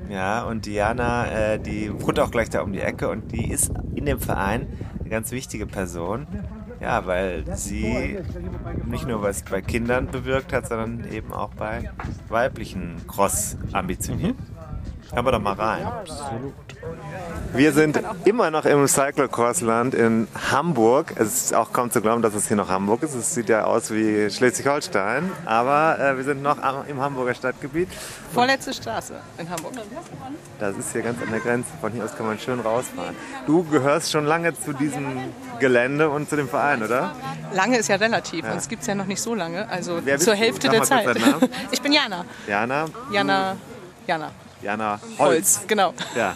Ja, 0.09 0.43
und 0.43 0.65
Diana, 0.65 1.27
äh, 1.27 1.59
die 1.59 1.91
wohnt 2.01 2.19
auch 2.19 2.31
gleich 2.31 2.49
da 2.49 2.61
um 2.61 2.71
die 2.71 2.79
Ecke 2.79 3.09
und 3.09 3.31
die 3.33 3.51
ist 3.51 3.71
in 3.95 4.05
dem 4.05 4.19
Verein 4.19 4.67
eine 4.99 5.09
ganz 5.09 5.31
wichtige 5.31 5.65
Person. 5.65 6.27
Ja, 6.79 7.05
weil 7.07 7.43
sie 7.57 8.19
nicht 8.85 9.07
nur 9.07 9.23
was 9.23 9.41
bei 9.43 9.61
Kindern 9.61 10.07
bewirkt 10.07 10.53
hat, 10.53 10.67
sondern 10.67 11.11
eben 11.11 11.33
auch 11.33 11.49
bei 11.55 11.89
weiblichen 12.29 13.01
Cross 13.07 13.57
ambitioniert. 13.73 14.35
Hören 15.11 15.25
wir 15.25 15.31
doch 15.31 15.41
mal 15.41 15.53
rein. 15.53 15.87
Wir 17.53 17.71
sind 17.71 17.99
immer 18.25 18.51
noch 18.51 18.65
im 18.65 18.87
Cyclocross-Land 18.87 19.95
in 19.95 20.27
Hamburg. 20.51 21.13
Es 21.15 21.45
ist 21.45 21.55
auch 21.55 21.71
kaum 21.73 21.89
zu 21.89 22.01
glauben, 22.01 22.21
dass 22.21 22.35
es 22.35 22.47
hier 22.47 22.57
noch 22.57 22.69
Hamburg 22.69 23.03
ist. 23.03 23.15
Es 23.15 23.33
sieht 23.33 23.49
ja 23.49 23.63
aus 23.63 23.91
wie 23.91 24.29
Schleswig-Holstein. 24.29 25.31
Aber 25.45 25.97
äh, 25.99 26.17
wir 26.17 26.23
sind 26.23 26.43
noch 26.43 26.61
am, 26.61 26.85
im 26.87 27.01
Hamburger 27.01 27.33
Stadtgebiet. 27.33 27.89
Vorletzte 28.33 28.73
Straße 28.73 29.15
in 29.37 29.49
Hamburg. 29.49 29.73
Das 30.59 30.77
ist 30.77 30.91
hier 30.91 31.01
ganz 31.01 31.21
an 31.21 31.31
der 31.31 31.39
Grenze. 31.39 31.69
Von 31.81 31.93
hier 31.93 32.03
aus 32.03 32.15
kann 32.15 32.27
man 32.27 32.37
schön 32.37 32.59
rausfahren. 32.59 33.15
Du 33.47 33.63
gehörst 33.63 34.11
schon 34.11 34.25
lange 34.25 34.53
zu 34.53 34.73
diesem 34.73 35.05
Gelände 35.59 36.09
und 36.09 36.29
zu 36.29 36.35
dem 36.35 36.49
Verein, 36.49 36.83
oder? 36.83 37.15
Lange 37.53 37.77
ist 37.77 37.87
ja 37.87 37.95
relativ. 37.95 38.45
Uns 38.51 38.67
gibt 38.67 38.81
es 38.81 38.87
ja 38.87 38.93
noch 38.93 39.05
nicht 39.05 39.21
so 39.21 39.33
lange. 39.33 39.67
Also 39.69 40.01
zur? 40.17 40.35
Hälfte 40.35 40.69
der 40.69 40.83
Zeit. 40.83 41.07
Ich 41.71 41.81
bin 41.81 41.91
Jana. 41.91 42.25
Jana? 42.47 42.85
Jana. 43.11 43.55
Jana. 44.05 44.31
Jana 44.67 44.99
Holz. 45.17 45.19
Holz. 45.19 45.61
Genau. 45.67 45.93
Ja. 46.13 46.35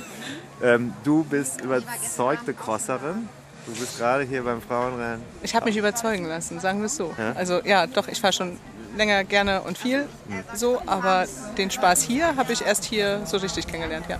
Ähm, 0.63 0.93
du 1.03 1.25
bist 1.25 1.59
überzeugte 1.59 2.53
Crosserin. 2.53 3.27
Du 3.65 3.73
bist 3.73 3.97
gerade 3.97 4.23
hier 4.23 4.43
beim 4.43 4.61
Frauenrennen. 4.61 5.21
Ich 5.43 5.53
habe 5.53 5.65
mich 5.65 5.75
überzeugen 5.75 6.25
lassen, 6.25 6.61
sagen 6.61 6.79
wir 6.79 6.85
es 6.85 6.95
so. 6.95 7.13
Also 7.35 7.59
ja, 7.65 7.87
doch, 7.87 8.07
ich 8.07 8.21
fahre 8.21 8.31
schon 8.33 8.57
länger 8.95 9.23
gerne 9.25 9.61
und 9.61 9.77
viel 9.77 10.07
so, 10.53 10.81
aber 10.85 11.25
den 11.57 11.69
Spaß 11.71 12.03
hier 12.03 12.37
habe 12.37 12.53
ich 12.53 12.65
erst 12.65 12.85
hier 12.85 13.21
so 13.25 13.37
richtig 13.37 13.67
kennengelernt, 13.67 14.05
ja. 14.09 14.19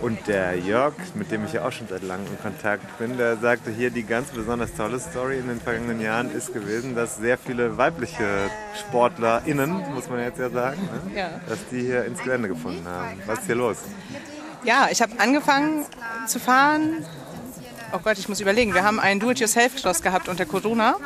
Und 0.00 0.26
der 0.28 0.56
Jörg, 0.56 0.94
mit 1.14 1.30
dem 1.30 1.44
ich 1.44 1.52
ja 1.52 1.66
auch 1.66 1.72
schon 1.72 1.86
seit 1.86 2.02
langem 2.02 2.26
in 2.26 2.40
Kontakt 2.40 2.98
bin, 2.98 3.18
der 3.18 3.36
sagte 3.36 3.70
hier, 3.70 3.90
die 3.90 4.02
ganz 4.02 4.30
besonders 4.30 4.74
tolle 4.74 4.98
Story 4.98 5.38
in 5.38 5.48
den 5.48 5.60
vergangenen 5.60 6.00
Jahren 6.00 6.30
ist 6.34 6.54
gewesen, 6.54 6.94
dass 6.94 7.16
sehr 7.16 7.36
viele 7.36 7.76
weibliche 7.76 8.50
SportlerInnen, 8.78 9.70
muss 9.94 10.08
man 10.08 10.20
jetzt 10.20 10.38
ja 10.38 10.48
sagen, 10.48 10.80
ne? 10.80 11.18
Ja. 11.18 11.28
dass 11.46 11.58
die 11.70 11.82
hier 11.82 12.06
ins 12.06 12.22
Gelände 12.22 12.48
gefunden 12.48 12.86
haben. 12.88 13.20
Was 13.26 13.40
ist 13.40 13.46
hier 13.46 13.56
los? 13.56 13.76
Ja, 14.64 14.88
ich 14.90 15.02
habe 15.02 15.12
angefangen 15.18 15.84
zu 16.26 16.40
fahren. 16.40 17.04
Oh 17.92 17.98
Gott, 17.98 18.18
ich 18.18 18.28
muss 18.28 18.40
überlegen. 18.40 18.72
Wir 18.72 18.84
haben 18.84 19.00
einen 19.00 19.18
Do-it-yourself-Cross 19.18 20.02
gehabt 20.02 20.28
unter 20.28 20.46
Corona. 20.46 20.96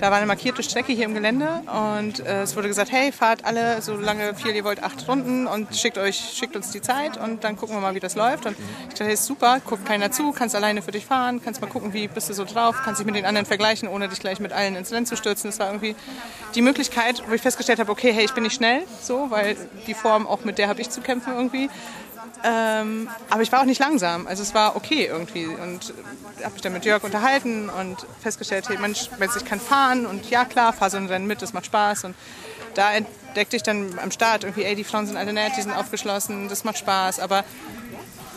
Da 0.00 0.10
war 0.10 0.16
eine 0.16 0.26
markierte 0.26 0.62
Strecke 0.62 0.92
hier 0.92 1.04
im 1.04 1.12
Gelände 1.12 1.62
und 1.66 2.20
äh, 2.20 2.42
es 2.42 2.56
wurde 2.56 2.68
gesagt, 2.68 2.90
hey, 2.90 3.12
fahrt 3.12 3.44
alle 3.44 3.82
so 3.82 3.96
lange 3.96 4.34
viel 4.34 4.56
ihr 4.56 4.64
wollt, 4.64 4.82
acht 4.82 5.06
Runden 5.06 5.46
und 5.46 5.76
schickt 5.76 5.98
euch, 5.98 6.16
schickt 6.16 6.56
uns 6.56 6.70
die 6.70 6.80
Zeit 6.80 7.18
und 7.18 7.44
dann 7.44 7.56
gucken 7.56 7.76
wir 7.76 7.82
mal, 7.82 7.94
wie 7.94 8.00
das 8.00 8.14
läuft. 8.14 8.46
Und 8.46 8.56
ich 8.88 8.94
dachte, 8.94 9.04
hey, 9.04 9.16
super, 9.16 9.60
guckt 9.60 9.84
keiner 9.84 10.10
zu, 10.10 10.32
kannst 10.32 10.56
alleine 10.56 10.80
für 10.80 10.92
dich 10.92 11.04
fahren, 11.04 11.42
kannst 11.44 11.60
mal 11.60 11.66
gucken, 11.66 11.92
wie 11.92 12.08
bist 12.08 12.30
du 12.30 12.32
so 12.32 12.46
drauf, 12.46 12.76
kannst 12.82 13.00
dich 13.00 13.06
mit 13.06 13.14
den 13.14 13.26
anderen 13.26 13.44
vergleichen, 13.44 13.88
ohne 13.88 14.08
dich 14.08 14.20
gleich 14.20 14.40
mit 14.40 14.54
allen 14.54 14.74
ins 14.74 14.90
Rennen 14.90 15.04
zu 15.04 15.18
stürzen. 15.18 15.50
Das 15.50 15.58
war 15.58 15.66
irgendwie 15.66 15.94
die 16.54 16.62
Möglichkeit, 16.62 17.22
wo 17.28 17.34
ich 17.34 17.42
festgestellt 17.42 17.78
habe, 17.78 17.92
okay, 17.92 18.12
hey, 18.14 18.24
ich 18.24 18.32
bin 18.32 18.44
nicht 18.44 18.54
schnell, 18.54 18.84
so, 19.02 19.30
weil 19.30 19.54
die 19.86 19.94
Form 19.94 20.26
auch 20.26 20.44
mit 20.46 20.56
der 20.56 20.68
habe 20.68 20.80
ich 20.80 20.88
zu 20.88 21.02
kämpfen 21.02 21.34
irgendwie. 21.34 21.68
Ähm, 22.42 23.08
aber 23.28 23.42
ich 23.42 23.52
war 23.52 23.60
auch 23.60 23.66
nicht 23.66 23.80
langsam. 23.80 24.26
Also 24.26 24.42
es 24.42 24.54
war 24.54 24.76
okay 24.76 25.06
irgendwie. 25.06 25.46
Und 25.46 25.92
habe 26.42 26.52
mich 26.52 26.62
dann 26.62 26.72
mit 26.72 26.84
Jörg 26.84 27.04
unterhalten 27.04 27.68
und 27.68 28.06
festgestellt, 28.20 28.68
hey 28.68 28.78
Mensch, 28.78 29.10
Mensch, 29.18 29.36
ich 29.36 29.44
kann 29.44 29.60
fahren 29.60 30.06
und 30.06 30.28
ja 30.30 30.44
klar, 30.44 30.72
fahr 30.72 30.90
so 30.90 30.96
ein 30.96 31.06
Rennen 31.06 31.26
mit, 31.26 31.42
das 31.42 31.52
macht 31.52 31.66
Spaß. 31.66 32.04
Und 32.04 32.14
da 32.74 32.92
entdeckte 32.92 33.56
ich 33.56 33.62
dann 33.62 33.98
am 34.02 34.10
Start 34.10 34.44
irgendwie, 34.44 34.64
ey, 34.64 34.74
die 34.74 34.84
Frauen 34.84 35.06
sind 35.06 35.16
alle 35.16 35.32
nett, 35.32 35.52
die 35.56 35.62
sind 35.62 35.72
aufgeschlossen, 35.72 36.48
das 36.48 36.64
macht 36.64 36.78
Spaß. 36.78 37.20
Aber 37.20 37.44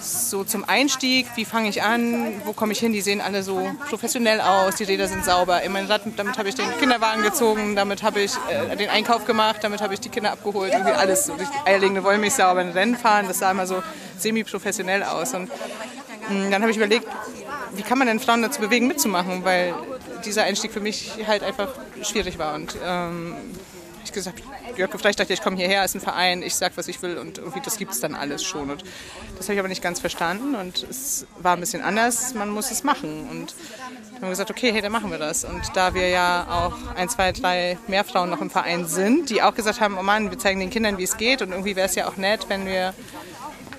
so 0.04 0.44
zum 0.44 0.64
Einstieg, 0.68 1.28
wie 1.36 1.46
fange 1.46 1.70
ich 1.70 1.82
an, 1.82 2.42
wo 2.46 2.54
komme 2.54 2.74
ich 2.74 2.80
hin, 2.80 2.92
die 2.94 3.02
sehen 3.02 3.22
alle 3.22 3.44
so 3.44 3.72
professionell 3.90 4.42
aus, 4.42 4.76
die 4.76 4.84
Räder 4.84 5.08
sind 5.08 5.24
sauber. 5.24 5.62
In 5.62 5.72
mein 5.72 5.86
Rad, 5.86 6.02
damit 6.18 6.38
habe 6.38 6.50
ich 6.50 6.56
den 6.56 6.70
Kinderwagen 6.80 7.24
gezogen, 7.24 7.76
damit 7.76 8.04
habe 8.04 8.22
ich 8.22 8.34
äh, 8.50 8.76
den 8.76 8.90
Einkauf 8.90 9.26
gemacht, 9.26 9.58
damit 9.62 9.82
habe 9.82 9.94
ich 9.94 10.00
die 10.00 10.10
Kinder 10.10 10.32
abgeholt, 10.32 10.74
irgendwie 10.74 10.92
alles. 10.92 11.26
So, 11.26 11.36
eierlegende 11.66 12.04
Wollmilchsau, 12.04 12.56
ein 12.56 12.70
Rennen 12.72 12.98
fahren, 12.98 13.28
das 13.28 13.40
sah 13.40 13.52
immer 13.52 13.66
so 13.66 13.82
semi-professionell 14.18 15.04
aus. 15.04 15.34
Und 15.34 15.50
mh, 16.30 16.50
dann 16.50 16.62
habe 16.62 16.72
ich 16.72 16.78
überlegt, 16.78 17.08
wie 17.76 17.84
kann 17.84 17.98
man 17.98 18.08
denn 18.08 18.20
Frauen 18.20 18.42
dazu 18.42 18.62
bewegen, 18.62 18.88
mitzumachen, 18.88 19.44
weil 19.44 19.74
dieser 20.26 20.44
Einstieg 20.44 20.72
für 20.72 20.80
mich 20.80 21.12
halt 21.28 21.44
einfach 21.44 21.70
schwierig 22.02 22.38
war. 22.38 22.56
Und 22.56 22.76
ähm, 22.86 23.36
ich 24.04 24.12
gesagt, 24.12 24.44
Jörg 24.78 24.92
gefragt, 24.92 25.20
dachte 25.20 25.34
ich, 25.34 25.40
ich 25.40 25.44
komme 25.44 25.58
hierher, 25.58 25.84
ist 25.84 25.96
ein 25.96 26.02
Verein, 26.02 26.42
ich 26.42 26.56
sag, 26.56 26.76
was 26.78 26.88
ich 26.88 27.02
will 27.02 27.18
und 27.18 27.38
irgendwie 27.38 27.62
das 27.62 27.78
gibt 27.78 27.92
es 27.92 28.00
dann 28.00 28.16
alles 28.16 28.44
schon. 28.44 28.70
Und 28.72 28.84
das 29.38 29.48
habe 29.48 29.54
ich 29.54 29.60
aber 29.60 29.68
nicht 29.68 29.82
ganz 29.82 30.00
verstanden 30.00 30.56
und 30.56 30.84
es 30.84 31.26
war 31.40 31.54
ein 31.54 31.60
bisschen 31.60 31.82
anders, 31.82 32.34
man 32.34 32.50
muss 32.50 32.72
es 32.72 32.84
machen. 32.84 33.28
Und 33.30 33.56
dann 34.06 34.16
haben 34.16 34.22
wir 34.22 34.30
gesagt, 34.30 34.52
okay, 34.52 34.72
hey, 34.72 34.82
dann 34.82 34.92
machen 34.92 35.12
wir 35.12 35.18
das. 35.18 35.46
Und 35.46 35.62
da 35.76 35.94
wir 35.94 36.10
ja 36.10 36.48
auch 36.50 36.96
ein, 36.96 37.10
zwei, 37.10 37.32
drei 37.32 37.78
mehr 37.88 38.04
Frauen 38.04 38.30
noch 38.30 38.42
im 38.42 38.50
Verein 38.50 38.86
sind, 38.86 39.30
die 39.30 39.42
auch 39.42 39.54
gesagt 39.54 39.82
haben, 39.82 39.98
oh 39.98 40.04
Mann, 40.04 40.32
wir 40.32 40.40
zeigen 40.40 40.60
den 40.60 40.70
Kindern, 40.70 40.98
wie 40.98 41.04
es 41.04 41.18
geht 41.18 41.42
und 41.42 41.52
irgendwie 41.52 41.76
wäre 41.76 41.88
es 41.88 41.96
ja 41.96 42.08
auch 42.08 42.18
nett, 42.18 42.50
wenn 42.50 42.66
wir 42.66 42.94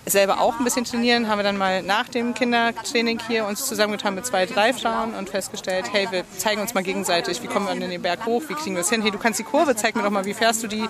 selber 0.07 0.40
auch 0.40 0.59
ein 0.59 0.64
bisschen 0.64 0.85
trainieren, 0.85 1.29
haben 1.29 1.38
wir 1.38 1.43
dann 1.45 1.57
mal 1.57 1.83
nach 1.83 2.09
dem 2.09 2.35
Kindertraining 2.35 3.21
hier 3.27 3.47
uns 3.47 3.67
zusammengetan 3.67 4.14
mit 4.14 4.27
zwei, 4.27 4.47
drei 4.47 4.73
Frauen 4.73 5.14
und 5.14 5.31
festgestellt, 5.31 5.87
hey, 5.93 6.09
wir 6.11 6.25
zeigen 6.37 6.61
uns 6.61 6.75
mal 6.75 6.83
gegenseitig, 6.83 7.43
wie 7.43 7.47
kommen 7.47 7.67
wir 7.67 7.73
an 7.73 7.81
den 7.81 8.03
Berg 8.03 8.27
hoch, 8.27 8.43
wie 8.49 8.55
kriegen 8.55 8.75
wir 8.75 8.83
es 8.83 8.90
hin, 8.90 9.03
hey, 9.03 9.11
du 9.11 9.19
kannst 9.19 9.38
die 9.38 9.45
Kurve, 9.45 9.75
zeig 9.77 9.97
mir 9.97 10.03
doch 10.03 10.11
mal, 10.11 10.25
wie 10.25 10.35
fährst 10.35 10.62
du 10.62 10.67
die, 10.67 10.87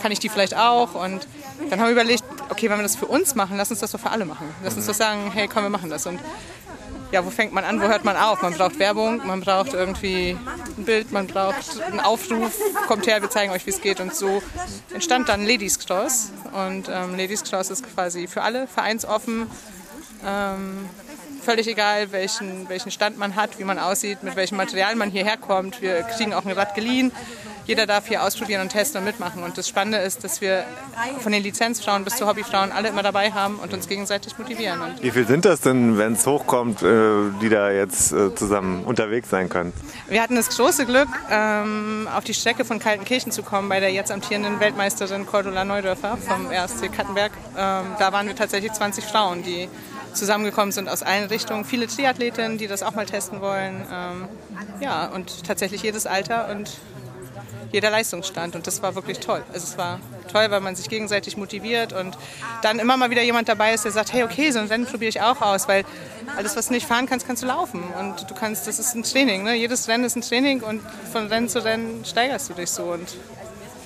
kann 0.00 0.12
ich 0.12 0.18
die 0.18 0.28
vielleicht 0.28 0.56
auch? 0.56 0.94
Und 0.94 1.26
dann 1.70 1.78
haben 1.80 1.86
wir 1.86 1.92
überlegt, 1.92 2.24
okay, 2.48 2.70
wenn 2.70 2.78
wir 2.78 2.82
das 2.82 2.96
für 2.96 3.06
uns 3.06 3.34
machen, 3.34 3.56
lass 3.56 3.70
uns 3.70 3.80
das 3.80 3.90
doch 3.90 4.00
für 4.00 4.10
alle 4.10 4.24
machen. 4.24 4.48
Lass 4.62 4.74
uns 4.74 4.86
doch 4.86 4.94
sagen, 4.94 5.30
hey, 5.32 5.48
komm, 5.48 5.62
wir 5.64 5.70
machen 5.70 5.90
das. 5.90 6.06
Und 6.06 6.20
ja, 7.12 7.24
wo 7.24 7.30
fängt 7.30 7.52
man 7.52 7.64
an, 7.64 7.80
wo 7.80 7.86
hört 7.86 8.04
man 8.04 8.16
auf? 8.16 8.42
Man 8.42 8.54
braucht 8.54 8.78
Werbung, 8.78 9.26
man 9.26 9.40
braucht 9.40 9.72
irgendwie 9.72 10.36
ein 10.76 10.84
Bild, 10.84 11.12
man 11.12 11.26
braucht 11.26 11.80
einen 11.80 12.00
Aufruf, 12.00 12.52
kommt 12.88 13.06
her, 13.06 13.22
wir 13.22 13.30
zeigen 13.30 13.52
euch, 13.52 13.66
wie 13.66 13.70
es 13.70 13.80
geht. 13.80 14.00
Und 14.00 14.14
so 14.14 14.42
entstand 14.92 15.28
dann 15.28 15.46
Ladies 15.46 15.78
Cross. 15.78 16.32
Und 16.52 16.88
ähm, 16.88 17.16
Ladies 17.16 17.44
Cross 17.44 17.70
ist 17.70 17.84
quasi 17.94 18.26
für 18.26 18.42
alle 18.42 18.66
vereinsoffen. 18.66 19.46
Ähm, 20.26 20.88
völlig 21.42 21.68
egal, 21.68 22.10
welchen, 22.12 22.68
welchen 22.68 22.90
Stand 22.90 23.18
man 23.18 23.36
hat, 23.36 23.58
wie 23.58 23.64
man 23.64 23.78
aussieht, 23.78 24.22
mit 24.22 24.34
welchem 24.34 24.56
Material 24.56 24.96
man 24.96 25.10
hierher 25.10 25.36
kommt. 25.36 25.82
Wir 25.82 26.02
kriegen 26.02 26.32
auch 26.34 26.44
ein 26.44 26.52
Rad 26.52 26.74
geliehen. 26.74 27.12
Jeder 27.66 27.86
darf 27.86 28.08
hier 28.08 28.22
ausprobieren 28.22 28.60
und 28.62 28.68
testen 28.70 28.98
und 29.00 29.04
mitmachen. 29.04 29.42
Und 29.42 29.56
das 29.56 29.68
Spannende 29.68 29.98
ist, 29.98 30.24
dass 30.24 30.40
wir 30.40 30.64
von 31.20 31.32
den 31.32 31.42
Lizenzfrauen 31.42 32.04
bis 32.04 32.16
zu 32.16 32.26
Hobbyfrauen 32.26 32.72
alle 32.72 32.88
immer 32.88 33.02
dabei 33.02 33.32
haben 33.32 33.56
und 33.56 33.72
uns 33.72 33.88
gegenseitig 33.88 34.38
motivieren. 34.38 34.80
Und 34.80 35.02
Wie 35.02 35.10
viel 35.10 35.26
sind 35.26 35.44
das 35.44 35.60
denn, 35.60 35.96
wenn 35.98 36.12
es 36.12 36.26
hochkommt, 36.26 36.82
äh, 36.82 36.86
die 37.40 37.48
da 37.48 37.70
jetzt 37.70 38.12
äh, 38.12 38.34
zusammen 38.34 38.84
unterwegs 38.84 39.30
sein 39.30 39.48
können? 39.48 39.72
Wir 40.08 40.22
hatten 40.22 40.36
das 40.36 40.54
große 40.56 40.86
Glück, 40.86 41.08
ähm, 41.30 42.08
auf 42.14 42.24
die 42.24 42.34
Strecke 42.34 42.64
von 42.64 42.78
Kaltenkirchen 42.78 43.32
zu 43.32 43.42
kommen 43.42 43.68
bei 43.68 43.80
der 43.80 43.92
jetzt 43.92 44.12
amtierenden 44.12 44.60
Weltmeisterin 44.60 45.26
Cordula 45.26 45.64
Neudörfer 45.64 46.16
vom 46.16 46.50
RSC 46.50 46.88
Kattenberg. 46.88 47.32
Ähm, 47.56 47.84
da 47.98 48.12
waren 48.12 48.26
wir 48.26 48.36
tatsächlich 48.36 48.72
20 48.72 49.04
Frauen, 49.04 49.42
die 49.42 49.68
zusammengekommen 50.12 50.72
sind 50.72 50.88
aus 50.88 51.02
allen 51.02 51.26
Richtungen. 51.28 51.64
Viele 51.64 51.86
Triathletinnen, 51.86 52.58
die 52.58 52.66
das 52.66 52.82
auch 52.82 52.94
mal 52.94 53.06
testen 53.06 53.40
wollen. 53.40 53.82
Ähm, 53.92 54.28
ja, 54.80 55.06
und 55.06 55.44
tatsächlich 55.44 55.82
jedes 55.82 56.06
Alter 56.06 56.48
und 56.50 56.78
jeder 57.74 57.90
Leistungsstand. 57.90 58.54
Und 58.54 58.66
das 58.66 58.82
war 58.82 58.94
wirklich 58.94 59.18
toll. 59.18 59.42
Also 59.52 59.66
es 59.66 59.76
war 59.76 60.00
toll, 60.32 60.46
weil 60.50 60.60
man 60.60 60.76
sich 60.76 60.88
gegenseitig 60.88 61.36
motiviert 61.36 61.92
und 61.92 62.16
dann 62.62 62.78
immer 62.78 62.96
mal 62.96 63.10
wieder 63.10 63.22
jemand 63.22 63.48
dabei 63.48 63.74
ist, 63.74 63.84
der 63.84 63.92
sagt, 63.92 64.12
hey, 64.12 64.22
okay, 64.22 64.50
so 64.52 64.60
ein 64.60 64.66
Rennen 64.66 64.86
probiere 64.86 65.08
ich 65.08 65.20
auch 65.20 65.40
aus, 65.42 65.66
weil 65.66 65.84
alles, 66.36 66.56
was 66.56 66.68
du 66.68 66.74
nicht 66.74 66.86
fahren 66.86 67.06
kannst, 67.06 67.26
kannst 67.26 67.42
du 67.42 67.46
laufen. 67.46 67.82
Und 67.98 68.30
du 68.30 68.34
kannst, 68.34 68.66
das 68.68 68.78
ist 68.78 68.94
ein 68.94 69.02
Training. 69.02 69.42
Ne? 69.42 69.54
Jedes 69.54 69.88
Rennen 69.88 70.04
ist 70.04 70.16
ein 70.16 70.22
Training 70.22 70.62
und 70.62 70.80
von 71.12 71.26
Rennen 71.26 71.48
zu 71.48 71.64
Rennen 71.64 72.04
steigerst 72.04 72.48
du 72.48 72.54
dich 72.54 72.70
so. 72.70 72.84
Und 72.84 73.08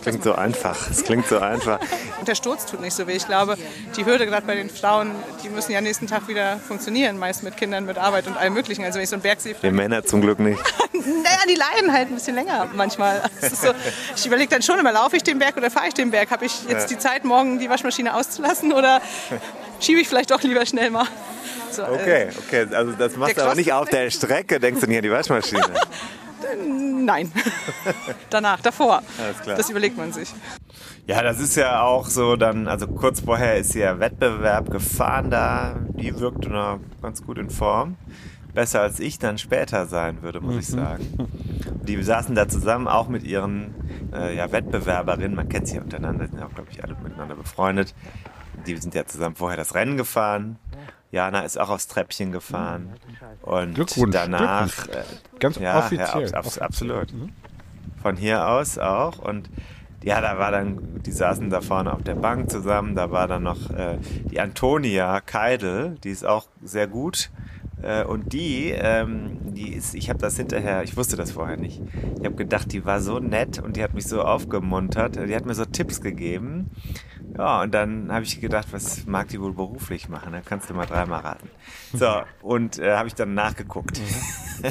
klingt 0.09 0.25
so 0.25 0.35
einfach. 0.35 0.91
Es 0.91 1.05
klingt 1.05 1.27
so 1.27 1.39
einfach. 1.39 1.81
Und 2.19 2.29
der 2.29 2.35
Sturz 2.35 2.67
tut 2.67 2.81
nicht 2.81 2.95
so 2.95 3.07
weh. 3.07 3.13
Ich 3.13 3.27
glaube, 3.27 3.57
die 3.97 4.05
Hürde 4.05 4.27
gerade 4.27 4.47
bei 4.47 4.57
den 4.57 4.71
Frauen, 4.71 5.11
die 5.43 5.49
müssen 5.49 5.73
ja 5.73 5.81
nächsten 5.81 6.07
Tag 6.07 6.29
wieder 6.29 6.59
funktionieren, 6.59 7.19
meist 7.19 7.43
mit 7.43 7.57
Kindern, 7.57 7.85
mit 7.85 7.99
Arbeit 7.99 8.27
und 8.27 8.37
allem 8.37 8.55
Möglichen. 8.55 8.85
Also 8.85 8.97
wenn 8.97 9.05
ich 9.05 9.11
so 9.11 9.17
einen 9.17 9.23
Berg 9.23 9.41
sehe, 9.41 9.55
Die 9.63 9.71
Männer 9.71 10.05
zum 10.05 10.21
Glück 10.21 10.39
nicht. 10.39 10.61
naja, 10.93 11.39
die 11.49 11.55
leiden 11.55 11.93
halt 11.93 12.09
ein 12.09 12.15
bisschen 12.15 12.35
länger 12.35 12.67
manchmal. 12.75 13.23
So, 13.41 13.73
ich 14.17 14.27
überlege 14.27 14.51
dann 14.51 14.63
schon 14.63 14.79
immer, 14.79 14.93
laufe 14.93 15.17
ich 15.17 15.23
den 15.23 15.39
Berg 15.39 15.57
oder 15.57 15.71
fahre 15.71 15.89
ich 15.89 15.95
den 15.95 16.11
Berg? 16.11 16.31
Habe 16.31 16.45
ich 16.47 16.65
jetzt 16.69 16.91
die 16.91 16.99
Zeit, 16.99 17.25
morgen 17.25 17.59
die 17.59 17.69
Waschmaschine 17.71 18.15
auszulassen 18.15 18.73
oder 18.73 19.01
schiebe 19.81 20.01
ich 20.01 20.09
vielleicht 20.09 20.31
doch 20.31 20.43
lieber 20.43 20.65
schnell 20.67 20.91
mal? 20.91 21.07
So, 21.71 21.83
äh, 21.83 21.87
Okay, 21.87 22.29
okay. 22.47 22.67
Also 22.75 22.93
das 22.93 23.17
machst 23.17 23.37
du 23.37 23.43
aber 23.43 23.55
nicht 23.55 23.73
auf 23.73 23.89
der 23.89 24.11
Strecke, 24.11 24.59
denkst 24.59 24.81
du 24.81 24.87
nicht 24.87 24.97
an 24.99 25.03
die 25.03 25.11
Waschmaschine. 25.11 25.63
Nein. 27.05 27.33
Danach, 28.31 28.61
davor. 28.61 29.03
Alles 29.21 29.41
klar. 29.41 29.57
Das 29.57 29.71
überlegt 29.71 29.97
man 29.97 30.13
sich. 30.13 30.33
Ja, 31.07 31.23
das 31.23 31.41
ist 31.41 31.57
ja 31.57 31.83
auch 31.83 32.07
so 32.07 32.37
dann, 32.37 32.69
also 32.69 32.87
kurz 32.87 33.21
vorher 33.21 33.57
ist 33.57 33.75
ja 33.75 33.99
Wettbewerb 33.99 34.71
gefahren 34.71 35.31
da. 35.31 35.77
Die 35.95 36.19
wirkte 36.21 36.51
noch 36.51 36.81
ganz 37.03 37.25
gut 37.25 37.39
in 37.39 37.51
Form. 37.51 37.97
Besser 38.55 38.83
als 38.83 39.01
ich 39.01 39.19
dann 39.19 39.39
später 39.39 39.87
sein 39.87 40.23
würde, 40.23 40.41
muss 40.41 40.57
ich 40.57 40.67
sagen. 40.69 41.07
Die 41.83 42.03
saßen 42.03 42.35
da 42.35 42.49
zusammen, 42.49 42.89
auch 42.89 43.09
mit 43.09 43.23
ihren 43.23 43.75
äh, 44.13 44.37
ja, 44.37 44.51
Wettbewerberinnen. 44.51 45.35
Man 45.35 45.49
kennt 45.49 45.69
sie 45.69 45.77
ja 45.77 45.83
untereinander, 45.83 46.27
sind 46.27 46.39
ja 46.39 46.47
auch, 46.47 46.55
glaube 46.55 46.71
ich, 46.71 46.83
alle 46.83 46.95
miteinander 47.03 47.37
befreundet. 47.37 47.95
Die 48.67 48.77
sind 48.77 48.95
ja 48.95 49.07
zusammen 49.07 49.37
vorher 49.37 49.57
das 49.57 49.75
Rennen 49.75 49.97
gefahren. 49.97 50.59
Jana 51.11 51.41
ist 51.41 51.59
auch 51.59 51.71
aufs 51.71 51.89
Treppchen 51.89 52.33
gefahren. 52.33 52.95
Und 53.43 53.75
Glückwunsch, 53.75 54.13
danach. 54.13 54.89
Äh, 54.89 55.05
Ganz 55.39 55.59
ja, 55.59 55.79
offiziell. 55.79 56.29
Ja, 56.31 56.35
abs 56.35 56.35
abs 56.35 56.59
absolut. 56.59 57.09
Von 58.03 58.17
hier 58.17 58.47
aus 58.47 58.79
auch. 58.79 59.19
Und 59.19 59.49
ja, 60.03 60.21
da 60.21 60.39
war 60.39 60.53
dann, 60.53 61.03
die 61.05 61.13
saßen 61.13 61.51
da 61.51 61.61
vorne 61.61 61.93
auf 61.93 62.03
der 62.03 62.15
Bank 62.15 62.51
zusammen. 62.51 62.95
Da 62.95 63.11
war 63.11 63.27
dann 63.27 63.43
noch 63.43 63.71
äh, 63.71 63.99
die 64.31 64.41
Antonia 64.41 65.21
Keidel, 65.21 65.97
die 66.05 66.11
ist 66.11 66.25
auch 66.25 66.47
sehr 66.63 66.87
gut. 66.87 67.31
Äh, 67.83 68.05
und 68.05 68.33
die, 68.33 68.71
ähm, 68.71 69.39
die 69.55 69.73
ist, 69.73 69.95
ich 69.95 70.09
habe 70.11 70.19
das 70.19 70.37
hinterher, 70.37 70.83
ich 70.83 70.97
wusste 70.97 71.17
das 71.17 71.33
vorher 71.33 71.57
nicht. 71.57 71.81
Ich 72.19 72.25
habe 72.25 72.35
gedacht, 72.37 72.73
die 72.73 72.85
war 72.85 73.01
so 73.01 73.19
nett 73.19 73.61
und 73.61 73.77
die 73.77 73.83
hat 73.83 73.95
mich 73.95 74.07
so 74.07 74.23
aufgemuntert. 74.23 75.17
Die 75.17 75.35
hat 75.35 75.47
mir 75.47 75.55
so 75.55 75.65
Tipps 75.65 76.01
gegeben. 76.01 76.71
Ja, 77.37 77.63
und 77.63 77.73
dann 77.73 78.11
habe 78.13 78.25
ich 78.25 78.41
gedacht, 78.41 78.69
was 78.71 79.07
mag 79.07 79.29
die 79.29 79.41
wohl 79.41 79.53
beruflich 79.53 80.09
machen? 80.09 80.33
Dann 80.33 80.45
kannst 80.45 80.71
du 80.71 80.75
mal 80.75 80.87
dreimal 80.87 81.21
raten. 81.21 81.51
So, 81.93 82.23
und 82.43 82.79
äh, 82.79 82.97
habe 82.97 83.09
ich 83.09 83.15
dann 83.15 83.35
nachgeguckt. 83.35 84.01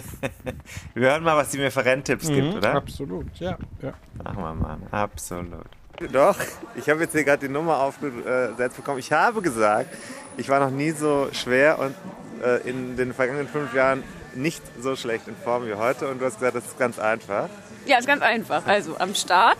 Wir 0.93 1.09
hören 1.11 1.23
mal, 1.23 1.37
was 1.37 1.49
die 1.49 1.57
mir 1.57 1.71
für 1.71 1.85
Renntipps 1.85 2.27
gibt, 2.27 2.55
oder? 2.55 2.75
Absolut, 2.75 3.27
ja. 3.39 3.57
ja. 3.81 3.93
Machen 4.21 4.43
wir 4.43 4.53
mal. 4.53 4.77
Absolut. 4.91 5.65
Doch, 6.11 6.35
ich 6.75 6.89
habe 6.89 7.01
jetzt 7.01 7.13
hier 7.13 7.23
gerade 7.23 7.47
die 7.47 7.51
Nummer 7.51 7.79
aufgesetzt 7.79 8.75
bekommen. 8.75 8.99
Ich 8.99 9.11
habe 9.11 9.41
gesagt, 9.41 9.95
ich 10.35 10.49
war 10.49 10.59
noch 10.59 10.69
nie 10.69 10.91
so 10.91 11.29
schwer 11.31 11.79
und 11.79 11.95
äh, 12.43 12.69
in 12.69 12.97
den 12.97 13.13
vergangenen 13.13 13.47
fünf 13.47 13.73
Jahren 13.73 14.03
nicht 14.35 14.61
so 14.79 14.95
schlecht 14.95 15.27
in 15.27 15.35
Form 15.35 15.65
wie 15.65 15.73
heute. 15.73 16.09
Und 16.09 16.19
du 16.19 16.25
hast 16.25 16.35
gesagt, 16.35 16.55
das 16.55 16.65
ist 16.65 16.77
ganz 16.77 16.99
einfach. 16.99 17.49
Ja, 17.85 17.97
ist 17.97 18.07
ganz 18.07 18.21
einfach. 18.21 18.67
Also 18.67 18.97
am 18.99 19.15
Start 19.15 19.57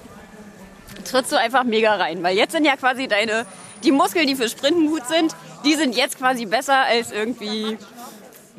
trittst 1.08 1.32
du 1.32 1.38
einfach 1.38 1.64
mega 1.64 1.96
rein, 1.96 2.24
weil 2.24 2.36
jetzt 2.36 2.52
sind 2.52 2.66
ja 2.66 2.76
quasi 2.76 3.08
deine 3.08 3.46
die 3.84 3.92
Muskeln, 3.92 4.28
die 4.28 4.36
für 4.36 4.50
Sprinten 4.50 4.88
gut 4.88 5.08
sind, 5.08 5.36
die 5.64 5.76
sind 5.76 5.96
jetzt 5.96 6.18
quasi 6.18 6.46
besser 6.46 6.84
als 6.86 7.12
irgendwie 7.12 7.78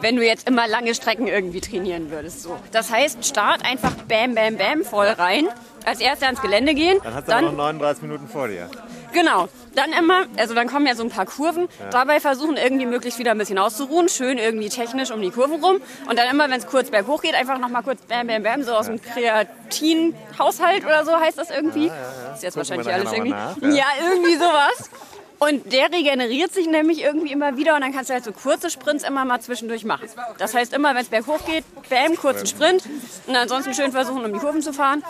wenn 0.00 0.16
du 0.16 0.24
jetzt 0.24 0.48
immer 0.48 0.68
lange 0.68 0.94
Strecken 0.94 1.26
irgendwie 1.26 1.60
trainieren 1.60 2.10
würdest. 2.10 2.42
So. 2.42 2.56
Das 2.72 2.90
heißt, 2.90 3.24
Start 3.24 3.64
einfach 3.64 3.92
bam, 4.08 4.34
bam, 4.34 4.56
bam 4.56 4.84
voll 4.84 5.08
rein. 5.08 5.48
Als 5.84 6.00
erster 6.00 6.26
ans 6.26 6.42
Gelände 6.42 6.74
gehen. 6.74 6.98
Dann 7.02 7.14
hast 7.14 7.28
du 7.28 7.32
aber 7.32 7.42
noch 7.42 7.52
39 7.52 8.02
Minuten 8.02 8.28
vor 8.28 8.48
dir. 8.48 8.68
Genau. 9.12 9.48
Dann 9.78 9.92
immer, 9.92 10.26
also 10.36 10.54
dann 10.54 10.66
kommen 10.66 10.88
ja 10.88 10.96
so 10.96 11.04
ein 11.04 11.08
paar 11.08 11.24
Kurven. 11.24 11.68
Dabei 11.92 12.18
versuchen 12.18 12.56
irgendwie 12.56 12.84
möglichst 12.84 13.20
wieder 13.20 13.30
ein 13.30 13.38
bisschen 13.38 13.58
auszuruhen. 13.58 14.08
Schön 14.08 14.36
irgendwie 14.36 14.70
technisch 14.70 15.12
um 15.12 15.22
die 15.22 15.30
Kurven 15.30 15.62
rum. 15.62 15.80
Und 16.08 16.18
dann 16.18 16.28
immer, 16.28 16.50
wenn 16.50 16.58
es 16.58 16.66
kurz 16.66 16.90
berghoch 16.90 17.22
geht, 17.22 17.34
einfach 17.36 17.60
nochmal 17.60 17.84
kurz 17.84 18.00
bam, 18.02 18.26
bam, 18.26 18.42
bam, 18.42 18.64
so 18.64 18.72
aus 18.74 18.86
dem 18.86 19.00
Kreatin-Haushalt 19.00 20.84
oder 20.84 21.04
so 21.04 21.14
heißt 21.16 21.38
das 21.38 21.50
irgendwie. 21.50 21.92
Ist 22.34 22.42
jetzt 22.42 22.54
Gucken 22.54 22.56
wahrscheinlich 22.56 22.92
alles 22.92 23.12
irgendwie. 23.12 23.30
nach, 23.30 23.56
ja, 23.62 23.86
irgendwie 24.02 24.34
sowas. 24.34 24.90
Und 25.38 25.72
der 25.72 25.92
regeneriert 25.92 26.52
sich 26.52 26.66
nämlich 26.66 27.00
irgendwie 27.02 27.30
immer 27.30 27.56
wieder 27.56 27.76
und 27.76 27.82
dann 27.82 27.92
kannst 27.92 28.10
du 28.10 28.14
halt 28.14 28.24
so 28.24 28.32
kurze 28.32 28.70
Sprints 28.70 29.04
immer 29.04 29.24
mal 29.24 29.40
zwischendurch 29.40 29.84
machen. 29.84 30.08
Das 30.38 30.52
heißt 30.54 30.72
immer, 30.72 30.90
wenn 30.96 31.02
es 31.02 31.08
berghoch 31.08 31.44
geht, 31.46 31.64
bam, 31.88 32.16
kurzen 32.16 32.46
Sprint 32.46 32.82
und 33.26 33.36
ansonsten 33.36 33.72
schön 33.72 33.92
versuchen, 33.92 34.24
um 34.24 34.32
die 34.32 34.38
Kurven 34.40 34.62
zu 34.62 34.72
fahren. 34.72 35.04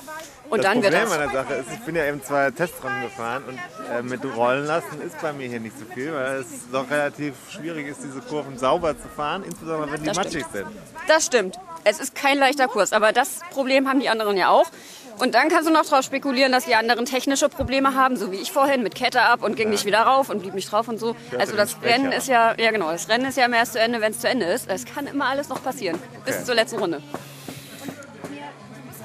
Und 0.50 0.58
Das 0.64 0.66
dann 0.72 0.82
wird 0.82 0.92
Problem 0.94 1.08
das. 1.08 1.18
an 1.18 1.32
der 1.32 1.42
Sache 1.42 1.54
ist, 1.54 1.66
ich 1.72 1.80
bin 1.80 1.94
ja 1.96 2.04
eben 2.06 2.22
zwei 2.22 2.50
Testrunden 2.50 3.02
gefahren 3.02 3.42
und 3.48 3.58
äh, 3.94 4.02
mit 4.02 4.20
Rollen 4.36 4.66
lassen 4.66 5.00
ist 5.06 5.20
bei 5.20 5.32
mir 5.32 5.46
hier 5.48 5.60
nicht 5.60 5.78
so 5.78 5.84
viel, 5.94 6.12
weil 6.14 6.36
es 6.40 6.46
doch 6.72 6.90
relativ 6.90 7.34
schwierig 7.50 7.86
ist, 7.88 8.02
diese 8.02 8.20
Kurven 8.20 8.58
sauber 8.58 8.94
zu 8.98 9.08
fahren, 9.08 9.44
insbesondere 9.44 9.92
wenn 9.92 10.00
die 10.00 10.06
Das 10.08 10.16
matschig 10.16 10.44
stimmt. 10.48 10.52
sind. 10.52 10.66
Das 11.06 11.26
stimmt. 11.26 11.58
Es 11.84 12.00
ist 12.00 12.14
kein 12.14 12.38
leichter 12.38 12.66
Kurs, 12.68 12.92
aber 12.94 13.12
das 13.12 13.40
Problem 13.50 13.88
haben 13.88 14.00
die 14.00 14.08
anderen 14.08 14.36
ja 14.36 14.48
auch. 14.48 14.70
Und 15.18 15.34
dann 15.34 15.48
kannst 15.48 15.68
du 15.68 15.72
noch 15.72 15.84
darauf 15.84 16.04
spekulieren, 16.04 16.52
dass 16.52 16.64
die 16.66 16.74
anderen 16.74 17.04
technische 17.04 17.48
Probleme 17.48 17.94
haben, 17.94 18.16
so 18.16 18.30
wie 18.30 18.36
ich 18.36 18.52
vorhin 18.52 18.82
mit 18.82 18.94
Kette 18.94 19.22
ab 19.22 19.42
und 19.42 19.56
ging 19.56 19.70
nicht 19.70 19.84
wieder 19.84 20.00
rauf 20.00 20.30
und 20.30 20.40
blieb 20.40 20.54
nicht 20.54 20.70
drauf 20.70 20.88
und 20.88 20.98
so. 20.98 21.16
Also 21.38 21.56
das. 21.56 21.76
Rennen 21.82 22.12
ist 22.12 22.28
ja, 22.28 22.54
ja 22.58 22.70
genau, 22.70 22.90
das 22.90 23.08
Rennen 23.08 23.26
ist 23.26 23.36
ja 23.36 23.48
erst 23.48 23.72
zu 23.72 23.80
Ende, 23.80 24.00
wenn 24.00 24.12
es 24.12 24.20
zu 24.20 24.28
Ende 24.28 24.46
ist. 24.46 24.68
Es 24.68 24.84
kann 24.84 25.06
immer 25.06 25.26
alles 25.26 25.48
noch 25.48 25.62
passieren, 25.62 25.98
bis 26.24 26.44
zur 26.44 26.54
letzten 26.54 26.78
Runde. 26.78 27.02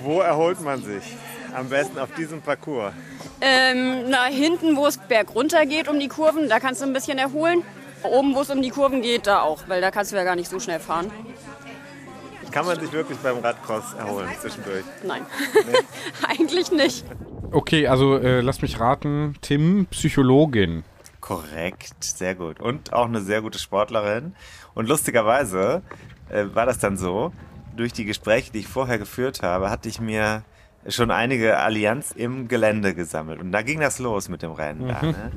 Wo 0.01 0.19
erholt 0.19 0.61
man 0.61 0.83
sich? 0.83 1.03
Am 1.55 1.69
besten 1.69 1.99
auf 1.99 2.09
diesem 2.15 2.41
Parcours. 2.41 2.93
Ähm, 3.39 4.09
na, 4.09 4.25
hinten, 4.25 4.75
wo 4.75 4.87
es 4.87 4.97
bergunter 4.97 5.65
geht 5.65 5.87
um 5.87 5.99
die 5.99 6.07
Kurven, 6.07 6.49
da 6.49 6.59
kannst 6.59 6.81
du 6.81 6.85
ein 6.85 6.93
bisschen 6.93 7.17
erholen. 7.17 7.63
Oben, 8.03 8.35
wo 8.35 8.41
es 8.41 8.49
um 8.49 8.61
die 8.61 8.69
Kurven 8.69 9.01
geht, 9.01 9.27
da 9.27 9.41
auch, 9.41 9.63
weil 9.67 9.81
da 9.81 9.91
kannst 9.91 10.11
du 10.11 10.15
ja 10.15 10.23
gar 10.23 10.35
nicht 10.35 10.49
so 10.49 10.59
schnell 10.59 10.79
fahren. 10.79 11.11
Kann 12.53 12.65
man 12.65 12.79
sich 12.79 12.91
wirklich 12.91 13.17
beim 13.19 13.39
Radcross 13.39 13.93
erholen 13.97 14.29
zwischendurch? 14.39 14.83
Nein, 15.05 15.23
eigentlich 16.27 16.71
nicht. 16.71 17.03
Okay, 17.51 17.87
also 17.87 18.17
äh, 18.17 18.41
lass 18.41 18.61
mich 18.61 18.79
raten. 18.79 19.35
Tim, 19.41 19.87
Psychologin. 19.91 20.83
Korrekt, 21.19 21.95
sehr 22.03 22.35
gut. 22.35 22.59
Und 22.59 22.93
auch 22.93 23.05
eine 23.05 23.21
sehr 23.21 23.41
gute 23.41 23.57
Sportlerin. 23.59 24.35
Und 24.75 24.87
lustigerweise 24.87 25.81
äh, 26.29 26.45
war 26.53 26.65
das 26.65 26.79
dann 26.79 26.97
so, 26.97 27.31
durch 27.75 27.93
die 27.93 28.05
Gespräche, 28.05 28.51
die 28.51 28.59
ich 28.59 28.67
vorher 28.67 28.97
geführt 28.99 29.41
habe, 29.41 29.69
hatte 29.69 29.89
ich 29.89 29.99
mir 29.99 30.43
schon 30.89 31.11
einige 31.11 31.57
Allianz 31.57 32.11
im 32.11 32.47
Gelände 32.47 32.93
gesammelt. 32.93 33.39
Und 33.39 33.51
da 33.51 33.61
ging 33.61 33.79
das 33.79 33.99
los 33.99 34.29
mit 34.29 34.41
dem 34.41 34.51
Rennen. 34.51 34.89
Da, 34.89 35.01
ne? 35.01 35.31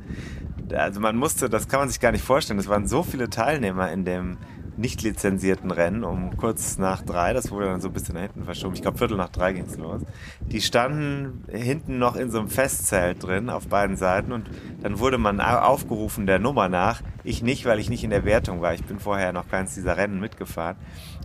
Da- 0.69 0.77
Also 0.79 1.01
man 1.01 1.17
musste, 1.17 1.49
das 1.49 1.69
kann 1.69 1.81
man 1.81 1.89
sich 1.89 2.01
gar 2.01 2.13
nicht 2.13 2.25
vorstellen, 2.25 2.59
es 2.59 2.69
waren 2.69 2.87
so 2.89 3.03
viele 3.03 3.31
Teilnehmer 3.31 3.91
in 3.93 4.05
dem 4.05 4.39
nicht 4.79 5.03
lizenzierten 5.03 5.71
Rennen 5.71 6.05
um 6.05 6.37
kurz 6.37 6.79
nach 6.79 7.03
drei, 7.03 7.33
das 7.33 7.51
wurde 7.51 7.67
dann 7.67 7.81
so 7.81 7.89
ein 7.89 7.95
bisschen 7.95 8.15
nach 8.15 8.23
hinten 8.23 8.45
verschoben, 8.45 8.75
ich 8.75 8.83
glaube 8.83 8.99
Viertel 8.99 9.17
nach 9.17 9.31
drei 9.31 9.53
ging 9.53 9.65
es 9.65 9.77
los. 9.77 10.03
Die 10.41 10.61
standen 10.61 11.45
hinten 11.51 11.99
noch 11.99 12.17
in 12.17 12.31
so 12.31 12.39
einem 12.39 12.49
Festzelt 12.49 13.23
drin 13.23 13.49
auf 13.51 13.69
beiden 13.69 13.97
Seiten 13.97 14.33
und 14.33 14.49
dann 14.83 14.99
wurde 14.99 15.19
man 15.19 15.41
au- 15.41 15.59
aufgerufen 15.61 16.27
der 16.27 16.39
Nummer 16.39 16.69
nach. 16.69 17.03
Ich 17.25 17.43
nicht, 17.43 17.65
weil 17.65 17.79
ich 17.79 17.89
nicht 17.91 18.05
in 18.05 18.11
der 18.11 18.25
Wertung 18.25 18.61
war. 18.61 18.75
Ich 18.75 18.85
bin 18.85 18.99
vorher 18.99 19.33
noch 19.33 19.49
keins 19.49 19.75
dieser 19.75 19.97
Rennen 19.97 20.21
mitgefahren. 20.21 20.77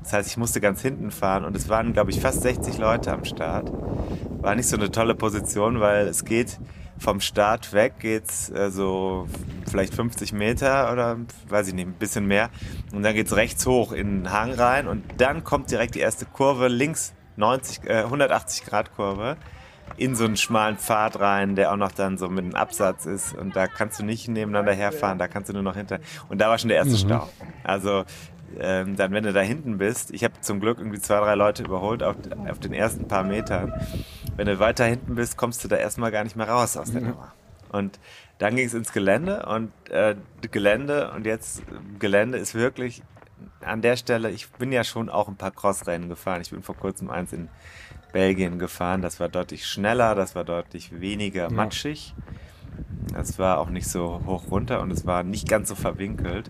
Das 0.01 0.13
heißt, 0.13 0.29
ich 0.29 0.37
musste 0.37 0.61
ganz 0.61 0.81
hinten 0.81 1.11
fahren 1.11 1.45
und 1.45 1.55
es 1.55 1.69
waren, 1.69 1.93
glaube 1.93 2.09
ich, 2.11 2.19
fast 2.21 2.41
60 2.41 2.77
Leute 2.79 3.11
am 3.11 3.23
Start. 3.25 3.71
War 4.41 4.55
nicht 4.55 4.67
so 4.67 4.77
eine 4.77 4.89
tolle 4.89 5.13
Position, 5.13 5.79
weil 5.79 6.07
es 6.07 6.25
geht 6.25 6.57
vom 7.01 7.19
Start 7.19 7.73
weg 7.73 7.95
geht's 7.99 8.49
äh, 8.51 8.69
so 8.69 9.27
vielleicht 9.67 9.95
50 9.95 10.33
Meter 10.33 10.91
oder 10.91 11.17
weiß 11.49 11.67
ich 11.69 11.73
nicht, 11.73 11.87
ein 11.87 11.93
bisschen 11.93 12.27
mehr. 12.27 12.49
Und 12.93 13.01
dann 13.01 13.15
geht's 13.15 13.35
rechts 13.35 13.65
hoch 13.65 13.91
in 13.91 14.23
den 14.23 14.31
Hang 14.31 14.53
rein 14.53 14.87
und 14.87 15.03
dann 15.17 15.43
kommt 15.43 15.71
direkt 15.71 15.95
die 15.95 15.99
erste 15.99 16.25
Kurve 16.25 16.67
links 16.67 17.13
90, 17.37 17.89
äh, 17.89 18.03
180 18.03 18.65
Grad 18.65 18.95
Kurve 18.95 19.37
in 19.97 20.15
so 20.15 20.25
einen 20.25 20.37
schmalen 20.37 20.77
Pfad 20.77 21.19
rein, 21.19 21.55
der 21.55 21.73
auch 21.73 21.77
noch 21.77 21.91
dann 21.91 22.17
so 22.17 22.29
mit 22.29 22.45
einem 22.45 22.55
Absatz 22.55 23.05
ist 23.05 23.33
und 23.35 23.55
da 23.55 23.67
kannst 23.67 23.99
du 23.99 24.05
nicht 24.05 24.27
nebeneinander 24.27 24.73
herfahren, 24.73 25.17
da 25.17 25.27
kannst 25.27 25.49
du 25.49 25.53
nur 25.53 25.63
noch 25.63 25.75
hinter. 25.75 25.99
Und 26.29 26.39
da 26.39 26.49
war 26.49 26.57
schon 26.59 26.69
der 26.69 26.77
erste 26.77 26.97
Stau. 26.97 27.29
Also 27.63 28.05
ähm, 28.59 28.95
dann, 28.95 29.11
wenn 29.11 29.23
du 29.23 29.33
da 29.33 29.41
hinten 29.41 29.77
bist, 29.77 30.11
ich 30.11 30.23
habe 30.23 30.33
zum 30.41 30.59
Glück 30.59 30.77
irgendwie 30.77 30.99
zwei, 30.99 31.19
drei 31.19 31.35
Leute 31.35 31.63
überholt 31.63 32.03
auf, 32.03 32.15
auf 32.49 32.59
den 32.59 32.73
ersten 32.73 33.07
paar 33.07 33.23
Metern. 33.23 33.73
Wenn 34.35 34.47
du 34.47 34.59
weiter 34.59 34.85
hinten 34.85 35.15
bist, 35.15 35.37
kommst 35.37 35.63
du 35.63 35.67
da 35.67 35.75
erstmal 35.75 36.11
gar 36.11 36.23
nicht 36.23 36.35
mehr 36.35 36.47
raus 36.47 36.77
aus 36.77 36.91
der 36.91 37.01
Nummer. 37.01 37.33
Und 37.71 37.99
dann 38.37 38.55
ging 38.55 38.65
es 38.65 38.73
ins 38.73 38.91
Gelände 38.91 39.45
und 39.45 39.71
äh, 39.89 40.15
Gelände 40.51 41.11
und 41.11 41.25
jetzt 41.25 41.63
Gelände 41.99 42.37
ist 42.37 42.53
wirklich 42.53 43.01
an 43.61 43.81
der 43.81 43.95
Stelle, 43.95 44.29
ich 44.29 44.49
bin 44.51 44.71
ja 44.71 44.83
schon 44.83 45.09
auch 45.09 45.27
ein 45.27 45.35
paar 45.35 45.51
Crossrennen 45.51 46.09
gefahren. 46.09 46.41
Ich 46.41 46.51
bin 46.51 46.63
vor 46.63 46.75
kurzem 46.75 47.09
eins 47.09 47.33
in 47.33 47.49
Belgien 48.11 48.59
gefahren. 48.59 49.01
Das 49.01 49.19
war 49.19 49.29
deutlich 49.29 49.65
schneller, 49.65 50.15
das 50.15 50.35
war 50.35 50.43
deutlich 50.43 50.99
weniger 50.99 51.49
matschig. 51.49 52.13
Es 53.17 53.39
war 53.39 53.59
auch 53.59 53.69
nicht 53.69 53.87
so 53.87 54.21
hoch 54.25 54.49
runter 54.51 54.81
und 54.81 54.91
es 54.91 55.05
war 55.05 55.23
nicht 55.23 55.47
ganz 55.47 55.69
so 55.69 55.75
verwinkelt. 55.75 56.49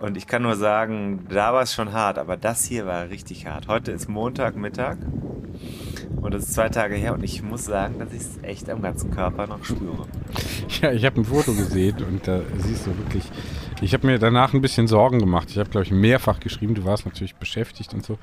Und 0.00 0.16
ich 0.16 0.26
kann 0.26 0.42
nur 0.42 0.56
sagen, 0.56 1.26
da 1.28 1.52
war 1.52 1.62
es 1.62 1.74
schon 1.74 1.92
hart, 1.92 2.18
aber 2.18 2.36
das 2.36 2.64
hier 2.64 2.86
war 2.86 3.08
richtig 3.08 3.46
hart. 3.46 3.68
Heute 3.68 3.92
ist 3.92 4.08
Montagmittag 4.08 4.96
Und 6.20 6.34
das 6.34 6.44
ist 6.44 6.54
zwei 6.54 6.68
Tage 6.68 6.94
her 6.94 7.14
und 7.14 7.24
ich 7.24 7.42
muss 7.42 7.64
sagen, 7.64 7.98
dass 7.98 8.12
ich 8.12 8.20
es 8.20 8.42
echt 8.42 8.70
am 8.70 8.82
ganzen 8.82 9.10
Körper 9.10 9.46
noch 9.46 9.64
spüre. 9.64 10.06
Ja, 10.80 10.92
ich 10.92 11.04
habe 11.04 11.20
ein 11.20 11.24
Foto 11.24 11.52
gesehen 11.52 12.02
und 12.04 12.26
da 12.26 12.40
siehst 12.58 12.86
du 12.86 12.96
wirklich, 12.96 13.24
ich 13.80 13.92
habe 13.92 14.06
mir 14.06 14.18
danach 14.18 14.54
ein 14.54 14.60
bisschen 14.60 14.86
Sorgen 14.86 15.18
gemacht. 15.18 15.50
Ich 15.50 15.58
habe, 15.58 15.68
glaube 15.68 15.84
ich, 15.84 15.90
mehrfach 15.90 16.40
geschrieben, 16.40 16.74
du 16.74 16.84
warst 16.84 17.04
natürlich 17.04 17.34
beschäftigt 17.34 17.92
und 17.94 18.04
so, 18.04 18.18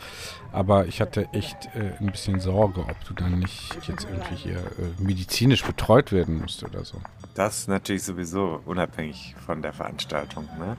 aber 0.52 0.88
ich 0.88 1.02
hatte 1.02 1.28
echt 1.34 1.70
äh, 1.76 1.92
ein 2.00 2.12
bisschen 2.12 2.40
Sorge, 2.40 2.82
ob 2.82 3.04
du 3.06 3.14
dann 3.14 3.40
nicht 3.40 3.78
jetzt 3.88 4.08
irgendwie 4.10 4.36
hier 4.36 4.58
äh, 4.58 5.02
medizinisch 5.02 5.64
betreut 5.64 6.12
werden 6.12 6.40
musst 6.40 6.64
oder 6.64 6.86
so. 6.86 6.98
Das 7.36 7.68
natürlich 7.68 8.04
sowieso 8.04 8.62
unabhängig 8.66 9.36
von 9.46 9.62
der 9.62 9.74
Veranstaltung, 9.74 10.46
ne? 10.58 10.78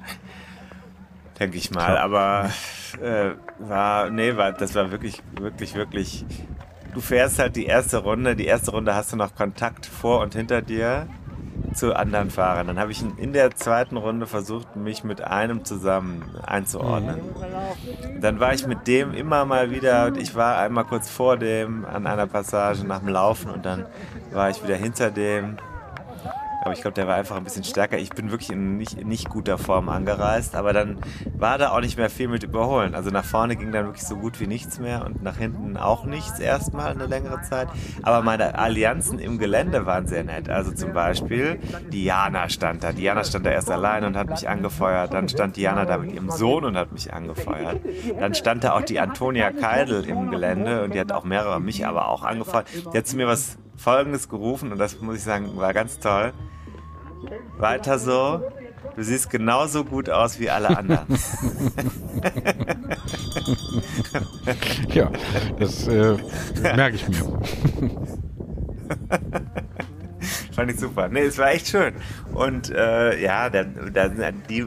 Denke 1.39 1.57
ich 1.57 1.71
mal. 1.71 1.97
Aber 1.97 2.51
äh, 3.01 3.31
war, 3.59 4.11
nee, 4.11 4.37
war, 4.37 4.53
das 4.53 4.75
war 4.75 4.91
wirklich, 4.91 5.23
wirklich, 5.41 5.75
wirklich. 5.75 6.27
Du 6.95 7.01
fährst 7.01 7.39
halt 7.39 7.57
die 7.57 7.67
erste 7.67 7.99
Runde. 7.99 8.37
Die 8.37 8.47
erste 8.47 8.73
Runde 8.73 8.95
hast 8.95 9.13
du 9.13 9.17
noch 9.17 9.35
Kontakt 9.35 9.87
vor 9.87 10.21
und 10.21 10.35
hinter 10.35 10.63
dir 10.63 11.07
zu 11.75 11.95
anderen 11.95 12.31
Fahrern. 12.31 12.67
Dann 12.67 12.79
habe 12.79 12.91
ich 12.91 13.03
in 13.17 13.33
der 13.33 13.55
zweiten 13.55 13.97
Runde 13.97 14.27
versucht, 14.27 14.77
mich 14.77 15.05
mit 15.05 15.21
einem 15.23 15.65
zusammen 15.65 16.23
einzuordnen. 16.45 17.21
Dann 18.21 18.41
war 18.41 18.55
ich 18.55 18.67
mit 18.67 18.87
dem 18.87 19.15
immer 19.15 19.45
mal 19.45 19.71
wieder, 19.71 20.15
ich 20.17 20.35
war 20.35 20.59
einmal 20.59 20.85
kurz 20.85 21.09
vor 21.09 21.37
dem 21.37 21.85
an 21.85 22.07
einer 22.07 22.27
Passage 22.27 22.85
nach 22.85 23.01
dem 23.01 23.09
Laufen 23.09 23.51
und 23.51 23.65
dann 23.65 23.87
war 24.33 24.51
ich 24.51 24.63
wieder 24.63 24.77
hinter 24.77 25.11
dem. 25.11 25.59
Aber 26.63 26.73
ich 26.73 26.83
glaube, 26.83 26.95
der 26.95 27.07
war 27.07 27.17
einfach 27.17 27.37
ein 27.37 27.45
bisschen 27.45 27.65
stärker. 27.65 27.99
Ich 27.99 28.11
bin 28.11 28.31
wirklich 28.31 28.51
in 28.51 28.77
nicht, 28.77 29.05
nicht 29.05 29.29
guter 29.29 29.59
Form 29.59 29.89
angereist, 29.89 30.55
aber 30.55 30.73
dann 30.73 30.99
war 31.37 31.59
da 31.59 31.71
auch 31.71 31.81
nicht 31.81 31.97
mehr 31.97 32.11
viel 32.11 32.29
mit 32.29 32.43
Überholen. 32.43 32.95
Also 32.95 33.11
nach 33.11 33.25
vorne 33.25 33.57
ging 33.57 33.73
dann 33.73 33.87
wirklich 33.87 34.07
so 34.07 34.17
gut 34.17 34.41
wie 34.41 34.47
nichts 34.47 34.79
mehr 34.79 35.05
und 35.07 35.23
nach 35.23 35.37
hinten 35.37 35.77
auch 35.77 36.05
nichts 36.05 36.39
erstmal 36.39 36.89
eine 36.89 37.07
längere 37.07 37.41
Zeit. 37.43 37.69
Aber 38.03 38.23
meine 38.23 38.59
Allianzen 38.59 39.19
im 39.19 39.39
Gelände 39.39 39.87
waren 39.87 40.07
sehr 40.07 40.25
nett. 40.25 40.51
Also 40.51 40.73
zum 40.73 40.93
Beispiel 40.93 41.59
Diana 41.91 42.49
stand 42.49 42.85
da. 42.85 42.93
Diana 42.93 43.25
stand 43.25 43.47
da 43.47 43.51
erst 43.51 43.71
allein 43.71 44.05
und 44.05 44.17
hat 44.17 44.29
mich 44.29 44.49
angefeuert. 44.49 45.15
Dann 45.15 45.29
stand 45.29 45.57
Diana 45.57 45.87
da 45.87 45.99
mit 45.99 46.13
ihrem 46.13 46.31
Sohn 46.31 46.65
und 46.65 46.77
hat 46.77 46.93
mich 46.93 47.13
angefeuert. 47.13 47.81
Dann 48.19 48.35
stand 48.35 48.65
da 48.65 48.75
auch 48.75 48.83
die 48.83 49.01
Antonia 49.01 49.51
Keidel 49.51 50.05
im 50.05 50.31
Gelände 50.31 50.85
und 50.85 50.95
die 50.95 51.01
hat 51.01 51.13
auch 51.13 51.25
mehrere 51.25 51.61
mich 51.61 51.87
aber 51.87 52.09
auch 52.09 52.23
angefeuert. 52.23 52.67
Die 52.93 52.99
hat 52.99 53.07
zu 53.07 53.17
mir 53.17 53.27
was 53.27 53.57
Folgendes 53.81 54.29
gerufen 54.29 54.73
und 54.73 54.79
das 54.79 55.01
muss 55.01 55.17
ich 55.17 55.23
sagen, 55.23 55.57
war 55.57 55.73
ganz 55.73 55.99
toll. 55.99 56.33
Weiter 57.59 57.99
so. 57.99 58.43
Du 58.97 59.03
siehst 59.03 59.31
genauso 59.31 59.85
gut 59.85 60.11
aus 60.11 60.39
wie 60.39 60.51
alle 60.51 60.77
anderen. 60.77 61.07
ja, 64.89 65.11
das 65.59 65.89
äh, 65.89 66.17
merke 66.61 66.97
ich 66.97 67.09
mir. 67.09 67.41
Fand 70.61 70.73
ich 70.73 70.79
super. 70.79 71.09
Nee, 71.09 71.23
es 71.23 71.39
war 71.39 71.53
echt 71.53 71.69
schön. 71.69 71.95
Und 72.35 72.69
äh, 72.69 73.19
ja, 73.19 73.49
da, 73.49 73.65
da 73.65 74.31
die 74.31 74.67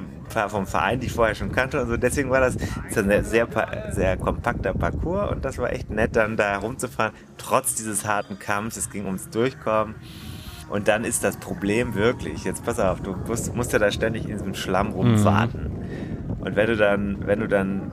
vom 0.49 0.65
Verein, 0.65 0.99
die 0.99 1.05
ich 1.05 1.13
vorher 1.13 1.35
schon 1.35 1.51
kannte 1.51 1.79
und 1.79 1.87
so, 1.87 1.97
deswegen 1.97 2.31
war 2.31 2.39
das, 2.39 2.57
das 2.57 2.97
ein 2.97 3.23
sehr, 3.23 3.47
sehr 3.91 4.17
kompakter 4.17 4.73
Parcours 4.73 5.31
und 5.31 5.45
das 5.45 5.59
war 5.59 5.71
echt 5.71 5.91
nett, 5.91 6.15
dann 6.15 6.35
da 6.35 6.57
rumzufahren, 6.57 7.13
trotz 7.37 7.75
dieses 7.75 8.07
harten 8.07 8.39
Kampfs. 8.39 8.75
Es 8.75 8.89
ging 8.89 9.05
ums 9.05 9.29
Durchkommen. 9.29 9.93
Und 10.67 10.87
dann 10.87 11.03
ist 11.03 11.23
das 11.23 11.37
Problem 11.37 11.93
wirklich, 11.93 12.43
jetzt 12.43 12.65
pass 12.65 12.79
auf, 12.79 12.99
du 13.01 13.15
musst, 13.27 13.53
musst 13.53 13.71
ja 13.71 13.77
da 13.77 13.91
ständig 13.91 14.23
in 14.23 14.31
diesem 14.31 14.55
Schlamm 14.55 14.93
rumwarten. 14.93 15.65
Mhm. 15.65 16.41
Und 16.41 16.55
wenn 16.55 16.65
du 16.65 16.75
dann, 16.75 17.27
wenn 17.27 17.39
du 17.39 17.47
dann 17.47 17.91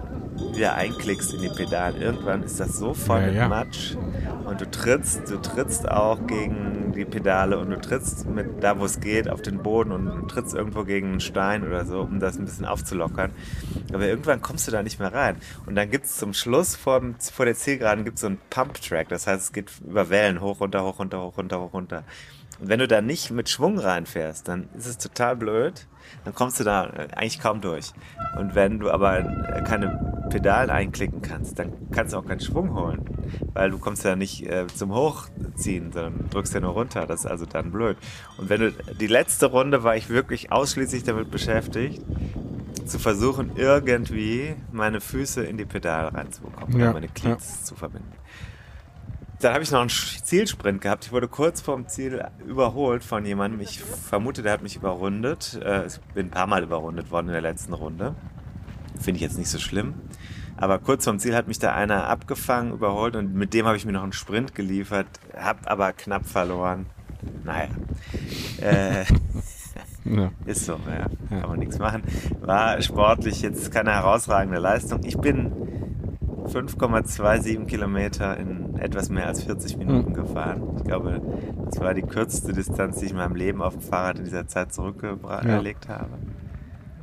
wieder 0.54 0.74
einklickst 0.74 1.34
in 1.34 1.42
die 1.42 1.48
Pedalen, 1.48 2.00
irgendwann 2.00 2.42
ist 2.42 2.60
das 2.60 2.78
so 2.78 2.94
voll 2.94 3.20
Ja, 3.20 3.26
mit 3.26 3.36
ja. 3.36 3.48
Matsch 3.48 3.96
und 4.44 4.60
du 4.60 4.70
trittst, 4.70 5.30
du 5.30 5.36
trittst 5.40 5.88
auch 5.88 6.26
gegen 6.26 6.92
die 6.92 7.04
Pedale 7.04 7.58
und 7.58 7.70
du 7.70 7.80
trittst 7.80 8.26
mit 8.26 8.62
da, 8.62 8.78
wo 8.78 8.84
es 8.84 9.00
geht, 9.00 9.28
auf 9.28 9.42
den 9.42 9.62
Boden 9.62 9.92
und 9.92 10.06
du 10.06 10.26
trittst 10.26 10.54
irgendwo 10.54 10.84
gegen 10.84 11.08
einen 11.08 11.20
Stein 11.20 11.66
oder 11.66 11.84
so, 11.84 12.00
um 12.00 12.18
das 12.20 12.36
ein 12.36 12.44
bisschen 12.44 12.64
aufzulockern. 12.64 13.30
Aber 13.92 14.06
irgendwann 14.06 14.42
kommst 14.42 14.66
du 14.66 14.72
da 14.72 14.82
nicht 14.82 14.98
mehr 14.98 15.12
rein. 15.12 15.36
Und 15.66 15.76
dann 15.76 15.90
gibt 15.90 16.06
es 16.06 16.16
zum 16.16 16.34
Schluss 16.34 16.74
vor, 16.74 17.00
dem, 17.00 17.14
vor 17.20 17.44
der 17.44 17.54
Zielgeraden 17.54 18.04
gibt's 18.04 18.22
so 18.22 18.26
einen 18.26 18.38
Pump-Track, 18.50 19.08
das 19.08 19.26
heißt, 19.26 19.42
es 19.42 19.52
geht 19.52 19.70
über 19.86 20.10
Wellen 20.10 20.40
hoch, 20.40 20.60
runter, 20.60 20.84
hoch, 20.84 20.98
runter, 20.98 21.22
hoch, 21.22 21.38
runter, 21.38 21.60
hoch, 21.60 21.72
runter. 21.72 22.04
Und 22.60 22.68
wenn 22.68 22.80
du 22.80 22.88
da 22.88 23.00
nicht 23.00 23.30
mit 23.30 23.48
Schwung 23.48 23.78
reinfährst, 23.78 24.48
dann 24.48 24.68
ist 24.76 24.86
es 24.86 24.98
total 24.98 25.36
blöd. 25.36 25.86
Dann 26.24 26.34
kommst 26.34 26.60
du 26.60 26.64
da 26.64 26.86
äh, 26.86 27.08
eigentlich 27.12 27.40
kaum 27.40 27.60
durch. 27.60 27.92
Und 28.38 28.54
wenn 28.54 28.78
du 28.78 28.90
aber 28.90 29.18
äh, 29.18 29.62
keine 29.62 30.26
Pedalen 30.30 30.70
einklicken 30.70 31.22
kannst, 31.22 31.58
dann 31.58 31.72
kannst 31.90 32.12
du 32.12 32.18
auch 32.18 32.26
keinen 32.26 32.40
Schwung 32.40 32.74
holen. 32.74 33.04
Weil 33.52 33.70
du 33.70 33.78
kommst 33.78 34.04
ja 34.04 34.16
nicht 34.16 34.46
äh, 34.46 34.66
zum 34.68 34.94
Hochziehen, 34.94 35.92
sondern 35.92 36.30
drückst 36.30 36.54
ja 36.54 36.60
nur 36.60 36.72
runter. 36.72 37.06
Das 37.06 37.20
ist 37.20 37.26
also 37.26 37.46
dann 37.46 37.72
blöd. 37.72 37.96
Und 38.38 38.48
wenn 38.48 38.60
du, 38.60 38.72
die 38.72 39.06
letzte 39.06 39.46
Runde 39.46 39.82
war 39.82 39.96
ich 39.96 40.08
wirklich 40.08 40.52
ausschließlich 40.52 41.04
damit 41.04 41.30
beschäftigt, 41.30 42.02
zu 42.86 42.98
versuchen, 42.98 43.52
irgendwie 43.56 44.54
meine 44.72 45.00
Füße 45.00 45.44
in 45.44 45.56
die 45.56 45.64
Pedale 45.64 46.12
reinzubekommen, 46.12 46.78
Ja, 46.78 46.86
oder 46.86 46.92
meine 46.94 47.08
Cleats 47.08 47.64
zu 47.64 47.74
verbinden. 47.74 48.12
Dann 49.40 49.54
habe 49.54 49.62
ich 49.62 49.70
noch 49.70 49.80
einen 49.80 49.88
Zielsprint 49.88 50.82
gehabt. 50.82 51.06
Ich 51.06 51.12
wurde 51.12 51.26
kurz 51.26 51.62
vorm 51.62 51.88
Ziel 51.88 52.22
überholt 52.46 53.02
von 53.02 53.24
jemandem. 53.24 53.60
Ich 53.60 53.80
vermute, 53.80 54.42
der 54.42 54.52
hat 54.52 54.62
mich 54.62 54.76
überrundet. 54.76 55.58
Äh, 55.64 55.86
Ich 55.86 55.98
bin 56.14 56.26
ein 56.26 56.30
paar 56.30 56.46
Mal 56.46 56.62
überrundet 56.62 57.10
worden 57.10 57.28
in 57.28 57.32
der 57.32 57.40
letzten 57.40 57.72
Runde. 57.72 58.14
Finde 59.00 59.16
ich 59.16 59.22
jetzt 59.22 59.38
nicht 59.38 59.48
so 59.48 59.58
schlimm. 59.58 59.94
Aber 60.58 60.78
kurz 60.78 61.04
vorm 61.04 61.18
Ziel 61.18 61.34
hat 61.34 61.48
mich 61.48 61.58
da 61.58 61.74
einer 61.74 62.06
abgefangen, 62.08 62.72
überholt 62.72 63.16
und 63.16 63.34
mit 63.34 63.54
dem 63.54 63.64
habe 63.64 63.78
ich 63.78 63.86
mir 63.86 63.92
noch 63.92 64.02
einen 64.02 64.12
Sprint 64.12 64.54
geliefert. 64.54 65.06
Hab 65.34 65.70
aber 65.70 65.94
knapp 65.94 66.26
verloren. 66.26 66.84
Naja. 67.44 67.68
Äh, 68.60 69.04
Ja. 70.04 70.30
ist 70.46 70.66
so, 70.66 70.78
ja. 70.86 71.06
Kann 71.30 71.48
man 71.48 71.58
nichts 71.60 71.78
machen. 71.78 72.02
War 72.40 72.80
sportlich 72.82 73.40
jetzt 73.40 73.72
keine 73.72 73.92
herausragende 73.92 74.58
Leistung. 74.58 75.02
Ich 75.04 75.16
bin 75.16 75.89
5,27 76.50 77.66
Kilometer 77.66 78.36
in 78.36 78.76
etwas 78.78 79.08
mehr 79.08 79.26
als 79.26 79.44
40 79.44 79.76
Minuten 79.76 80.14
gefahren. 80.14 80.62
Ich 80.78 80.84
glaube, 80.84 81.20
das 81.66 81.80
war 81.80 81.94
die 81.94 82.02
kürzeste 82.02 82.52
Distanz, 82.52 82.98
die 82.98 83.06
ich 83.06 83.10
in 83.12 83.16
meinem 83.16 83.36
Leben 83.36 83.62
auf 83.62 83.74
dem 83.74 83.82
Fahrrad 83.82 84.18
in 84.18 84.24
dieser 84.24 84.46
Zeit 84.46 84.72
zurückgelegt 84.72 85.88
habe. 85.88 86.18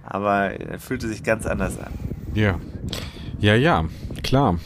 Aber 0.04 0.52
er 0.52 0.80
fühlte 0.80 1.08
sich 1.08 1.24
ganz 1.24 1.46
anders 1.46 1.80
an. 1.80 1.92
Ja. 2.34 2.60
Ja, 3.40 3.56
ja, 3.56 3.86
klar. 4.24 4.58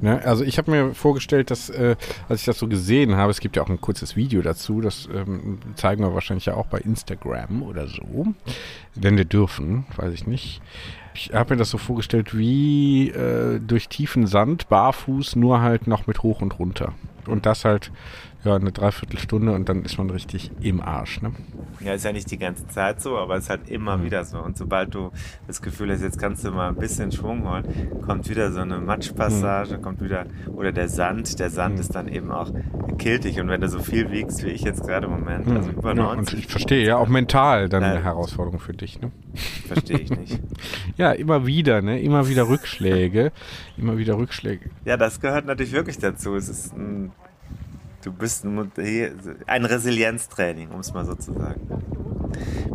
Ne, 0.00 0.22
also 0.24 0.44
ich 0.44 0.58
habe 0.58 0.70
mir 0.70 0.94
vorgestellt, 0.94 1.50
dass 1.50 1.70
äh, 1.70 1.96
als 2.28 2.40
ich 2.40 2.46
das 2.46 2.58
so 2.58 2.68
gesehen 2.68 3.16
habe, 3.16 3.30
es 3.30 3.40
gibt 3.40 3.56
ja 3.56 3.62
auch 3.62 3.68
ein 3.68 3.80
kurzes 3.80 4.14
Video 4.14 4.42
dazu, 4.42 4.80
das 4.80 5.08
ähm, 5.12 5.58
zeigen 5.74 6.04
wir 6.04 6.14
wahrscheinlich 6.14 6.46
ja 6.46 6.54
auch 6.54 6.66
bei 6.66 6.78
Instagram 6.78 7.62
oder 7.62 7.88
so, 7.88 8.26
wenn 8.94 9.16
wir 9.16 9.24
dürfen, 9.24 9.86
weiß 9.96 10.12
ich 10.14 10.26
nicht. 10.26 10.62
Ich 11.14 11.32
habe 11.34 11.54
mir 11.54 11.58
das 11.58 11.70
so 11.70 11.78
vorgestellt 11.78 12.36
wie 12.36 13.10
äh, 13.10 13.58
durch 13.58 13.88
tiefen 13.88 14.28
Sand, 14.28 14.68
barfuß, 14.68 15.34
nur 15.34 15.60
halt 15.62 15.88
noch 15.88 16.06
mit 16.06 16.22
hoch 16.22 16.42
und 16.42 16.58
runter. 16.60 16.92
Und 17.26 17.44
das 17.44 17.64
halt 17.64 17.90
ja 18.44 18.54
eine 18.54 18.72
Dreiviertelstunde 18.72 19.52
und 19.52 19.68
dann 19.68 19.82
ist 19.82 19.98
man 19.98 20.10
richtig 20.10 20.50
im 20.60 20.80
Arsch. 20.80 21.20
Ne? 21.22 21.32
Ja, 21.80 21.94
ist 21.94 22.04
ja 22.04 22.12
nicht 22.12 22.30
die 22.30 22.38
ganze 22.38 22.66
Zeit 22.68 23.00
so, 23.00 23.16
aber 23.18 23.36
es 23.36 23.44
ist 23.44 23.50
halt 23.50 23.68
immer 23.68 24.02
wieder 24.04 24.24
so. 24.24 24.38
Und 24.38 24.56
sobald 24.56 24.94
du 24.94 25.10
das 25.46 25.60
Gefühl 25.62 25.90
hast, 25.92 26.02
jetzt 26.02 26.18
kannst 26.18 26.44
du 26.44 26.50
mal 26.50 26.68
ein 26.68 26.76
bisschen 26.76 27.10
Schwung 27.12 27.48
holen, 27.48 27.64
kommt 28.06 28.28
wieder 28.28 28.52
so 28.52 28.60
eine 28.60 28.78
Matschpassage, 28.78 29.78
kommt 29.78 30.00
wieder, 30.02 30.26
oder 30.54 30.72
der 30.72 30.88
Sand, 30.88 31.38
der 31.38 31.50
Sand 31.50 31.78
ist 31.80 31.94
dann 31.94 32.08
eben 32.08 32.30
auch 32.30 32.50
kiltig. 32.98 33.40
Und 33.40 33.48
wenn 33.48 33.60
du 33.60 33.68
so 33.68 33.80
viel 33.80 34.10
wiegst 34.10 34.44
wie 34.44 34.48
ich 34.50 34.62
jetzt 34.62 34.82
gerade 34.86 35.06
im 35.06 35.12
Moment, 35.12 35.48
also 35.48 35.70
über 35.70 35.94
Ja, 35.94 36.06
und 36.10 36.16
90, 36.16 36.38
ich 36.40 36.46
verstehe 36.46 36.86
ja 36.86 36.96
auch 36.96 37.08
mental 37.08 37.68
dann 37.68 37.82
Ja. 37.82 37.90
eine 37.90 38.02
Herausforderung 38.04 38.60
für 38.60 38.72
dich. 38.72 39.00
Ne? 39.00 39.10
verstehe 39.66 39.98
ich 39.98 40.10
nicht. 40.10 40.40
Ja, 40.96 41.12
immer 41.12 41.46
wieder, 41.46 41.80
ne? 41.80 42.00
Immer 42.00 42.28
wieder 42.28 42.48
Rückschläge. 42.48 43.30
immer 43.76 43.98
wieder 43.98 44.18
Rückschläge. 44.18 44.70
Ja, 44.84 44.96
das 44.96 45.20
gehört 45.20 45.46
natürlich 45.46 45.72
wirklich 45.72 45.98
dazu. 45.98 46.34
Es 46.34 46.48
ist 46.48 46.72
ein, 46.74 47.12
du 48.02 48.12
bist 48.12 48.44
ein, 48.44 49.64
Resilienztraining, 49.64 50.70
um 50.70 50.80
es 50.80 50.92
mal 50.92 51.04
so 51.04 51.14
zu 51.14 51.32
sagen. 51.32 51.60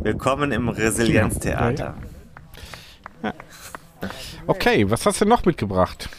Willkommen 0.02 0.52
im 0.52 0.70
Resilienztheater. 0.70 1.96
Okay, 4.48 4.90
was 4.90 5.06
hast 5.06 5.22
du 5.22 5.26
noch 5.26 5.46
mitgebracht? 5.46 6.10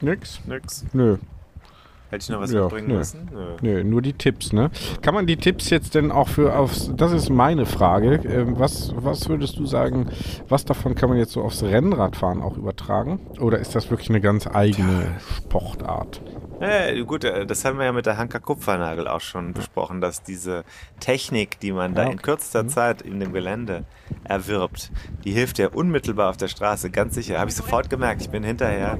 Nix? 0.00 0.40
Nix. 0.46 0.84
Nö. 0.92 1.18
Hätte 2.10 2.22
ich 2.22 2.28
noch 2.28 2.40
was 2.40 2.52
Ja, 2.52 2.62
mitbringen 2.62 2.88
nö. 2.88 2.98
müssen? 2.98 3.28
Nö. 3.32 3.56
Nö, 3.60 3.84
nur 3.84 4.00
die 4.00 4.12
Tipps, 4.12 4.52
ne? 4.52 4.70
Kann 5.02 5.14
man 5.14 5.26
die 5.26 5.36
Tipps 5.36 5.68
jetzt 5.70 5.94
denn 5.94 6.12
auch 6.12 6.28
für 6.28 6.56
aufs, 6.56 6.90
das 6.94 7.12
ist 7.12 7.28
meine 7.28 7.66
Frage, 7.66 8.20
ähm, 8.24 8.58
was, 8.58 8.92
was 8.96 9.28
würdest 9.28 9.58
du 9.58 9.66
sagen, 9.66 10.08
was 10.48 10.64
davon 10.64 10.94
kann 10.94 11.08
man 11.08 11.18
jetzt 11.18 11.32
so 11.32 11.42
aufs 11.42 11.62
Rennradfahren 11.62 12.40
auch 12.40 12.56
übertragen? 12.56 13.18
Oder 13.40 13.58
ist 13.58 13.74
das 13.74 13.90
wirklich 13.90 14.10
eine 14.10 14.20
ganz 14.20 14.46
eigene 14.46 15.16
Sportart? 15.36 16.20
Ja, 16.60 17.02
gut, 17.02 17.24
äh, 17.24 17.44
das 17.46 17.64
haben 17.64 17.78
wir 17.78 17.84
ja 17.84 17.92
mit 17.92 18.06
der 18.06 18.16
Hanka 18.16 18.38
Kupfernagel 18.38 19.08
auch 19.08 19.20
schon 19.20 19.52
besprochen, 19.52 20.00
dass 20.00 20.22
diese 20.22 20.64
Technik, 21.00 21.58
die 21.60 21.72
man 21.72 21.94
da 21.94 22.02
Ja, 22.04 22.08
in 22.08 22.14
okay. 22.14 22.22
kürzester 22.24 22.62
Mhm. 22.62 22.68
Zeit 22.68 23.02
in 23.02 23.20
dem 23.20 23.32
Gelände 23.32 23.84
erwirbt, 24.24 24.90
die 25.24 25.32
hilft 25.32 25.58
ja 25.58 25.68
unmittelbar 25.68 26.30
auf 26.30 26.36
der 26.36 26.48
Straße, 26.48 26.90
ganz 26.90 27.14
sicher. 27.14 27.38
Habe 27.38 27.50
ich 27.50 27.56
sofort 27.56 27.90
gemerkt. 27.90 28.22
Ich 28.22 28.30
bin 28.30 28.44
hinterher 28.44 28.98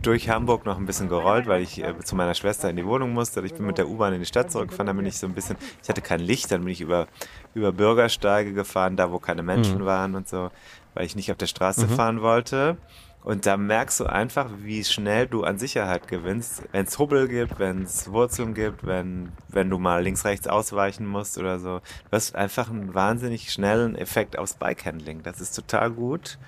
durch 0.00 0.28
Hamburg 0.28 0.64
noch 0.66 0.78
ein 0.78 0.86
bisschen 0.86 1.08
gerollt, 1.08 1.46
weil 1.46 1.62
ich 1.62 1.82
äh, 1.84 1.96
zu 2.00 2.16
meiner 2.16 2.34
Schwester 2.34 2.68
in 2.68 2.74
die 2.76 2.84
Wohnung 2.86 3.12
musste. 3.12 3.40
Ich 3.42 3.54
bin 3.54 3.66
mit 3.66 3.78
der 3.78 3.88
U-Bahn 3.88 4.12
in 4.14 4.20
die 4.20 4.26
Stadt 4.26 4.50
zurückgefahren, 4.50 4.88
dann 4.88 4.96
bin 4.96 5.06
ich 5.06 5.16
so 5.18 5.26
ein 5.28 5.34
bisschen, 5.34 5.56
ich 5.82 5.88
hatte 5.88 6.00
kein 6.02 6.18
Licht, 6.20 6.50
dann 6.50 6.62
bin 6.64 6.72
ich 6.72 6.80
über, 6.80 7.06
über 7.54 7.70
Bürgersteige 7.70 8.52
gefahren, 8.52 8.96
da 8.96 9.12
wo 9.12 9.18
keine 9.20 9.44
Menschen 9.44 9.78
Mhm. 9.82 9.84
waren 9.86 10.14
und 10.16 10.26
so, 10.28 10.50
weil 10.94 11.04
ich 11.06 11.14
nicht 11.14 11.30
auf 11.30 11.36
der 11.38 11.46
Straße 11.46 11.86
fahren 11.86 12.20
wollte. 12.20 12.76
Und 13.24 13.46
da 13.46 13.56
merkst 13.56 14.00
du 14.00 14.06
einfach, 14.06 14.50
wie 14.62 14.82
schnell 14.82 15.28
du 15.28 15.44
an 15.44 15.56
Sicherheit 15.58 16.08
gewinnst, 16.08 16.62
wenn 16.72 16.86
es 16.86 16.98
Hubbel 16.98 17.28
gibt, 17.28 17.60
wenn 17.60 17.82
es 17.82 18.10
Wurzeln 18.10 18.52
gibt, 18.52 18.84
wenn, 18.84 19.30
wenn 19.48 19.70
du 19.70 19.78
mal 19.78 20.02
links, 20.02 20.24
rechts 20.24 20.48
ausweichen 20.48 21.06
musst 21.06 21.38
oder 21.38 21.60
so. 21.60 21.78
Du 21.78 22.10
hast 22.10 22.34
einfach 22.34 22.68
einen 22.68 22.94
wahnsinnig 22.94 23.52
schnellen 23.52 23.94
Effekt 23.94 24.36
aufs 24.36 24.54
Bikehandling. 24.54 25.22
Das 25.22 25.40
ist 25.40 25.52
total 25.54 25.92
gut. 25.92 26.38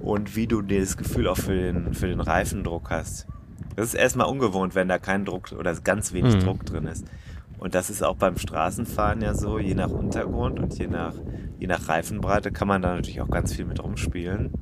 Und 0.00 0.34
wie 0.34 0.46
du 0.46 0.62
dieses 0.62 0.96
Gefühl 0.96 1.28
auch 1.28 1.36
für 1.36 1.54
den, 1.54 1.92
für 1.92 2.06
den 2.08 2.20
Reifendruck 2.20 2.90
hast. 2.90 3.26
Das 3.76 3.86
ist 3.88 3.94
erstmal 3.94 4.28
ungewohnt, 4.28 4.74
wenn 4.74 4.88
da 4.88 4.98
kein 4.98 5.26
Druck 5.26 5.52
oder 5.52 5.74
ganz 5.74 6.14
wenig 6.14 6.36
Mhm. 6.36 6.40
Druck 6.40 6.64
drin 6.64 6.86
ist. 6.86 7.04
Und 7.64 7.74
das 7.74 7.88
ist 7.88 8.02
auch 8.04 8.16
beim 8.16 8.36
Straßenfahren 8.36 9.22
ja 9.22 9.32
so, 9.32 9.58
je 9.58 9.74
nach 9.74 9.88
Untergrund 9.88 10.60
und 10.60 10.78
je 10.78 10.86
nach, 10.86 11.14
je 11.58 11.66
nach 11.66 11.88
Reifenbreite 11.88 12.52
kann 12.52 12.68
man 12.68 12.82
da 12.82 12.94
natürlich 12.94 13.22
auch 13.22 13.30
ganz 13.30 13.54
viel 13.54 13.64
mit 13.64 13.82
rumspielen. 13.82 14.52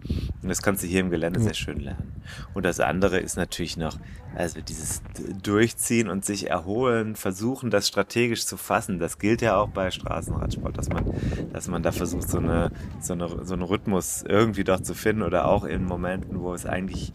Und 0.40 0.48
das 0.48 0.62
kannst 0.62 0.84
du 0.84 0.86
hier 0.86 1.00
im 1.00 1.10
Gelände 1.10 1.40
sehr 1.40 1.54
schön 1.54 1.80
lernen. 1.80 2.22
Und 2.54 2.64
das 2.64 2.78
andere 2.78 3.18
ist 3.18 3.36
natürlich 3.36 3.76
noch, 3.76 3.98
also 4.36 4.60
dieses 4.60 5.02
Durchziehen 5.42 6.08
und 6.08 6.24
sich 6.24 6.48
erholen, 6.48 7.16
versuchen, 7.16 7.70
das 7.70 7.88
strategisch 7.88 8.46
zu 8.46 8.56
fassen. 8.56 9.00
Das 9.00 9.18
gilt 9.18 9.42
ja 9.42 9.56
auch 9.56 9.70
bei 9.70 9.90
Straßenradsport, 9.90 10.78
dass 10.78 10.88
man, 10.88 11.04
dass 11.52 11.66
man 11.66 11.82
da 11.82 11.90
versucht, 11.90 12.30
so, 12.30 12.38
eine, 12.38 12.70
so, 13.00 13.14
eine, 13.14 13.44
so 13.44 13.54
einen 13.54 13.62
Rhythmus 13.64 14.22
irgendwie 14.28 14.62
doch 14.62 14.78
zu 14.78 14.94
finden 14.94 15.22
oder 15.22 15.48
auch 15.48 15.64
in 15.64 15.84
Momenten, 15.86 16.40
wo 16.40 16.54
es 16.54 16.66
eigentlich 16.66 17.12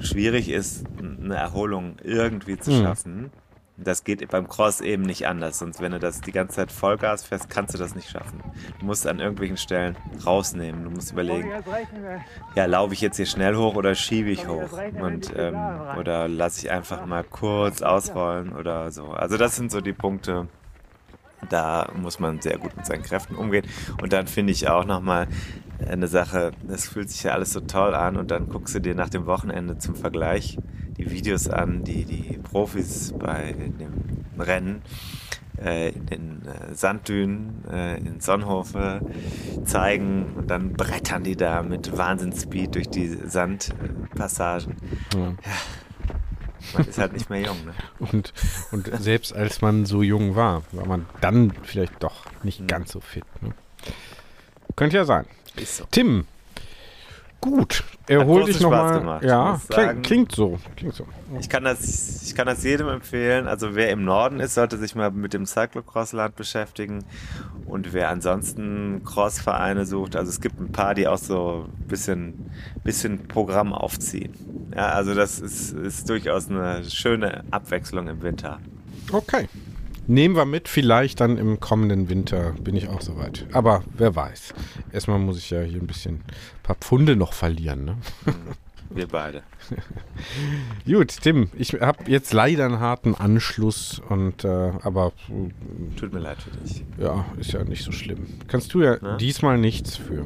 schwierig 0.00 0.48
ist, 0.48 0.84
eine 0.98 1.36
Erholung 1.36 1.94
irgendwie 2.02 2.58
zu 2.58 2.72
Mhm. 2.72 2.82
schaffen. 2.82 3.30
Das 3.80 4.02
geht 4.02 4.26
beim 4.28 4.48
Cross 4.48 4.80
eben 4.80 5.04
nicht 5.04 5.26
anders. 5.26 5.58
Sonst, 5.58 5.80
wenn 5.80 5.92
du 5.92 6.00
das 6.00 6.20
die 6.20 6.32
ganze 6.32 6.56
Zeit 6.56 6.72
Vollgas 6.72 7.24
fährst, 7.24 7.48
kannst 7.48 7.74
du 7.74 7.78
das 7.78 7.94
nicht 7.94 8.10
schaffen. 8.10 8.42
Du 8.80 8.86
musst 8.86 9.06
an 9.06 9.20
irgendwelchen 9.20 9.56
Stellen 9.56 9.96
rausnehmen. 10.26 10.82
Du 10.84 10.90
musst 10.90 11.12
überlegen, 11.12 11.48
ja, 12.56 12.64
laufe 12.64 12.94
ich 12.94 13.00
jetzt 13.00 13.16
hier 13.16 13.26
schnell 13.26 13.54
hoch 13.56 13.76
oder 13.76 13.94
schiebe 13.94 14.30
ich 14.30 14.48
hoch? 14.48 14.68
Und, 15.00 15.32
ähm, 15.36 15.56
oder 15.96 16.26
lasse 16.26 16.66
ich 16.66 16.70
einfach 16.72 17.06
mal 17.06 17.22
kurz 17.22 17.80
ausrollen 17.80 18.52
oder 18.52 18.90
so. 18.90 19.10
Also 19.10 19.36
das 19.36 19.54
sind 19.54 19.70
so 19.70 19.80
die 19.80 19.92
Punkte, 19.92 20.48
da 21.48 21.90
muss 21.94 22.18
man 22.18 22.40
sehr 22.40 22.58
gut 22.58 22.76
mit 22.76 22.86
seinen 22.86 23.02
Kräften 23.02 23.36
umgehen. 23.36 23.66
Und 24.00 24.12
dann 24.12 24.26
finde 24.26 24.52
ich 24.52 24.68
auch 24.68 24.84
nochmal 24.84 25.28
eine 25.86 26.08
Sache, 26.08 26.52
das 26.62 26.88
fühlt 26.88 27.10
sich 27.10 27.22
ja 27.22 27.32
alles 27.32 27.52
so 27.52 27.60
toll 27.60 27.94
an 27.94 28.16
und 28.16 28.30
dann 28.30 28.48
guckst 28.48 28.74
du 28.74 28.80
dir 28.80 28.94
nach 28.94 29.08
dem 29.08 29.26
Wochenende 29.26 29.78
zum 29.78 29.94
Vergleich 29.94 30.58
die 30.96 31.10
Videos 31.10 31.48
an, 31.48 31.84
die 31.84 32.04
die 32.04 32.38
Profis 32.38 33.14
bei 33.16 33.52
dem 33.52 34.40
Rennen 34.40 34.82
äh, 35.64 35.90
in 35.90 36.06
den 36.06 36.42
äh, 36.46 36.74
Sanddünen 36.74 37.64
äh, 37.70 37.98
in 37.98 38.20
Sonnhofe 38.20 39.00
zeigen 39.64 40.34
und 40.36 40.50
dann 40.50 40.72
brettern 40.72 41.24
die 41.24 41.36
da 41.36 41.62
mit 41.62 41.96
Wahnsinnsspeed 41.96 42.74
durch 42.74 42.88
die 42.88 43.08
Sandpassagen. 43.08 44.76
Ja. 45.14 45.34
Man 46.74 46.86
ist 46.86 46.98
halt 46.98 47.12
nicht 47.12 47.30
mehr 47.30 47.40
jung. 47.40 47.56
Ne? 47.64 47.74
Und, 48.12 48.32
und 48.72 48.90
selbst 49.02 49.32
als 49.34 49.60
man 49.60 49.86
so 49.86 50.02
jung 50.02 50.34
war, 50.36 50.62
war 50.72 50.86
man 50.86 51.06
dann 51.20 51.52
vielleicht 51.62 52.02
doch 52.02 52.24
nicht 52.42 52.60
Mhm. 52.60 52.66
ganz 52.66 52.92
so 52.92 53.00
fit. 53.00 53.24
Ne? 53.42 53.54
Könnte 54.76 54.96
ja 54.96 55.04
sein. 55.04 55.24
So. 55.64 55.84
Tim, 55.90 56.26
gut, 57.40 57.84
erhol 58.06 58.44
dich 58.44 58.60
nochmal. 58.60 59.20
Ja, 59.24 59.52
muss 59.52 59.68
kling, 59.68 59.86
sagen. 59.86 60.02
klingt 60.02 60.32
so. 60.32 60.58
Klingt 60.76 60.94
so. 60.94 61.06
Ich 61.40 61.48
kann, 61.48 61.64
das, 61.64 62.22
ich 62.22 62.34
kann 62.34 62.46
das 62.46 62.64
jedem 62.64 62.88
empfehlen. 62.88 63.46
Also 63.46 63.74
wer 63.74 63.90
im 63.90 64.04
Norden 64.04 64.40
ist, 64.40 64.54
sollte 64.54 64.78
sich 64.78 64.94
mal 64.94 65.10
mit 65.10 65.34
dem 65.34 65.46
Cyclocross-Land 65.46 66.36
beschäftigen. 66.36 67.04
Und 67.66 67.92
wer 67.92 68.08
ansonsten 68.08 69.02
Crossvereine 69.04 69.86
sucht, 69.86 70.16
also 70.16 70.30
es 70.30 70.40
gibt 70.40 70.60
ein 70.60 70.72
paar, 70.72 70.94
die 70.94 71.06
auch 71.06 71.18
so 71.18 71.66
ein 71.68 71.86
bisschen, 71.86 72.50
bisschen 72.82 73.28
Programm 73.28 73.72
aufziehen. 73.72 74.34
Ja, 74.74 74.90
also 74.90 75.14
das 75.14 75.38
ist, 75.38 75.72
ist 75.72 76.08
durchaus 76.08 76.48
eine 76.48 76.84
schöne 76.84 77.44
Abwechslung 77.50 78.08
im 78.08 78.22
Winter. 78.22 78.58
Okay. 79.12 79.48
Nehmen 80.08 80.36
wir 80.36 80.46
mit, 80.46 80.68
vielleicht 80.68 81.20
dann 81.20 81.36
im 81.36 81.60
kommenden 81.60 82.08
Winter 82.08 82.54
bin 82.62 82.74
ich 82.74 82.88
auch 82.88 83.02
soweit. 83.02 83.46
Aber 83.52 83.84
wer 83.94 84.16
weiß. 84.16 84.54
Erstmal 84.90 85.18
muss 85.18 85.36
ich 85.36 85.50
ja 85.50 85.60
hier 85.60 85.80
ein 85.80 85.86
bisschen 85.86 86.16
ein 86.16 86.62
paar 86.62 86.76
Pfunde 86.76 87.14
noch 87.14 87.34
verlieren. 87.34 87.84
Ne? 87.84 87.96
Wir 88.88 89.06
beide. 89.06 89.42
Gut, 90.86 91.14
Tim, 91.20 91.50
ich 91.58 91.74
habe 91.74 92.10
jetzt 92.10 92.32
leider 92.32 92.64
einen 92.64 92.80
harten 92.80 93.14
Anschluss 93.14 94.00
und 94.08 94.44
äh, 94.44 94.48
aber 94.82 95.12
äh, 95.28 95.98
Tut 95.98 96.14
mir 96.14 96.20
leid 96.20 96.38
für 96.40 96.56
dich. 96.56 96.84
ja, 96.96 97.26
ist 97.38 97.52
ja 97.52 97.62
nicht 97.64 97.84
so 97.84 97.92
schlimm. 97.92 98.26
Kannst 98.48 98.72
du 98.72 98.80
ja 98.80 98.96
Na? 99.02 99.18
diesmal 99.18 99.58
nichts 99.58 99.96
für. 99.96 100.24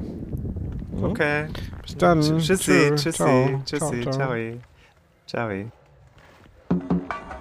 Okay. 1.00 1.48
Bis 1.82 1.96
dann. 1.96 2.20
Tschüssi, 2.20 2.92
tschüssi, 2.94 3.12
ciao, 3.12 3.62
tschüssi, 3.66 4.02
ciao, 4.02 4.12
ciao. 4.12 4.60
ciao. 5.26 5.70
Ciao. 6.68 7.31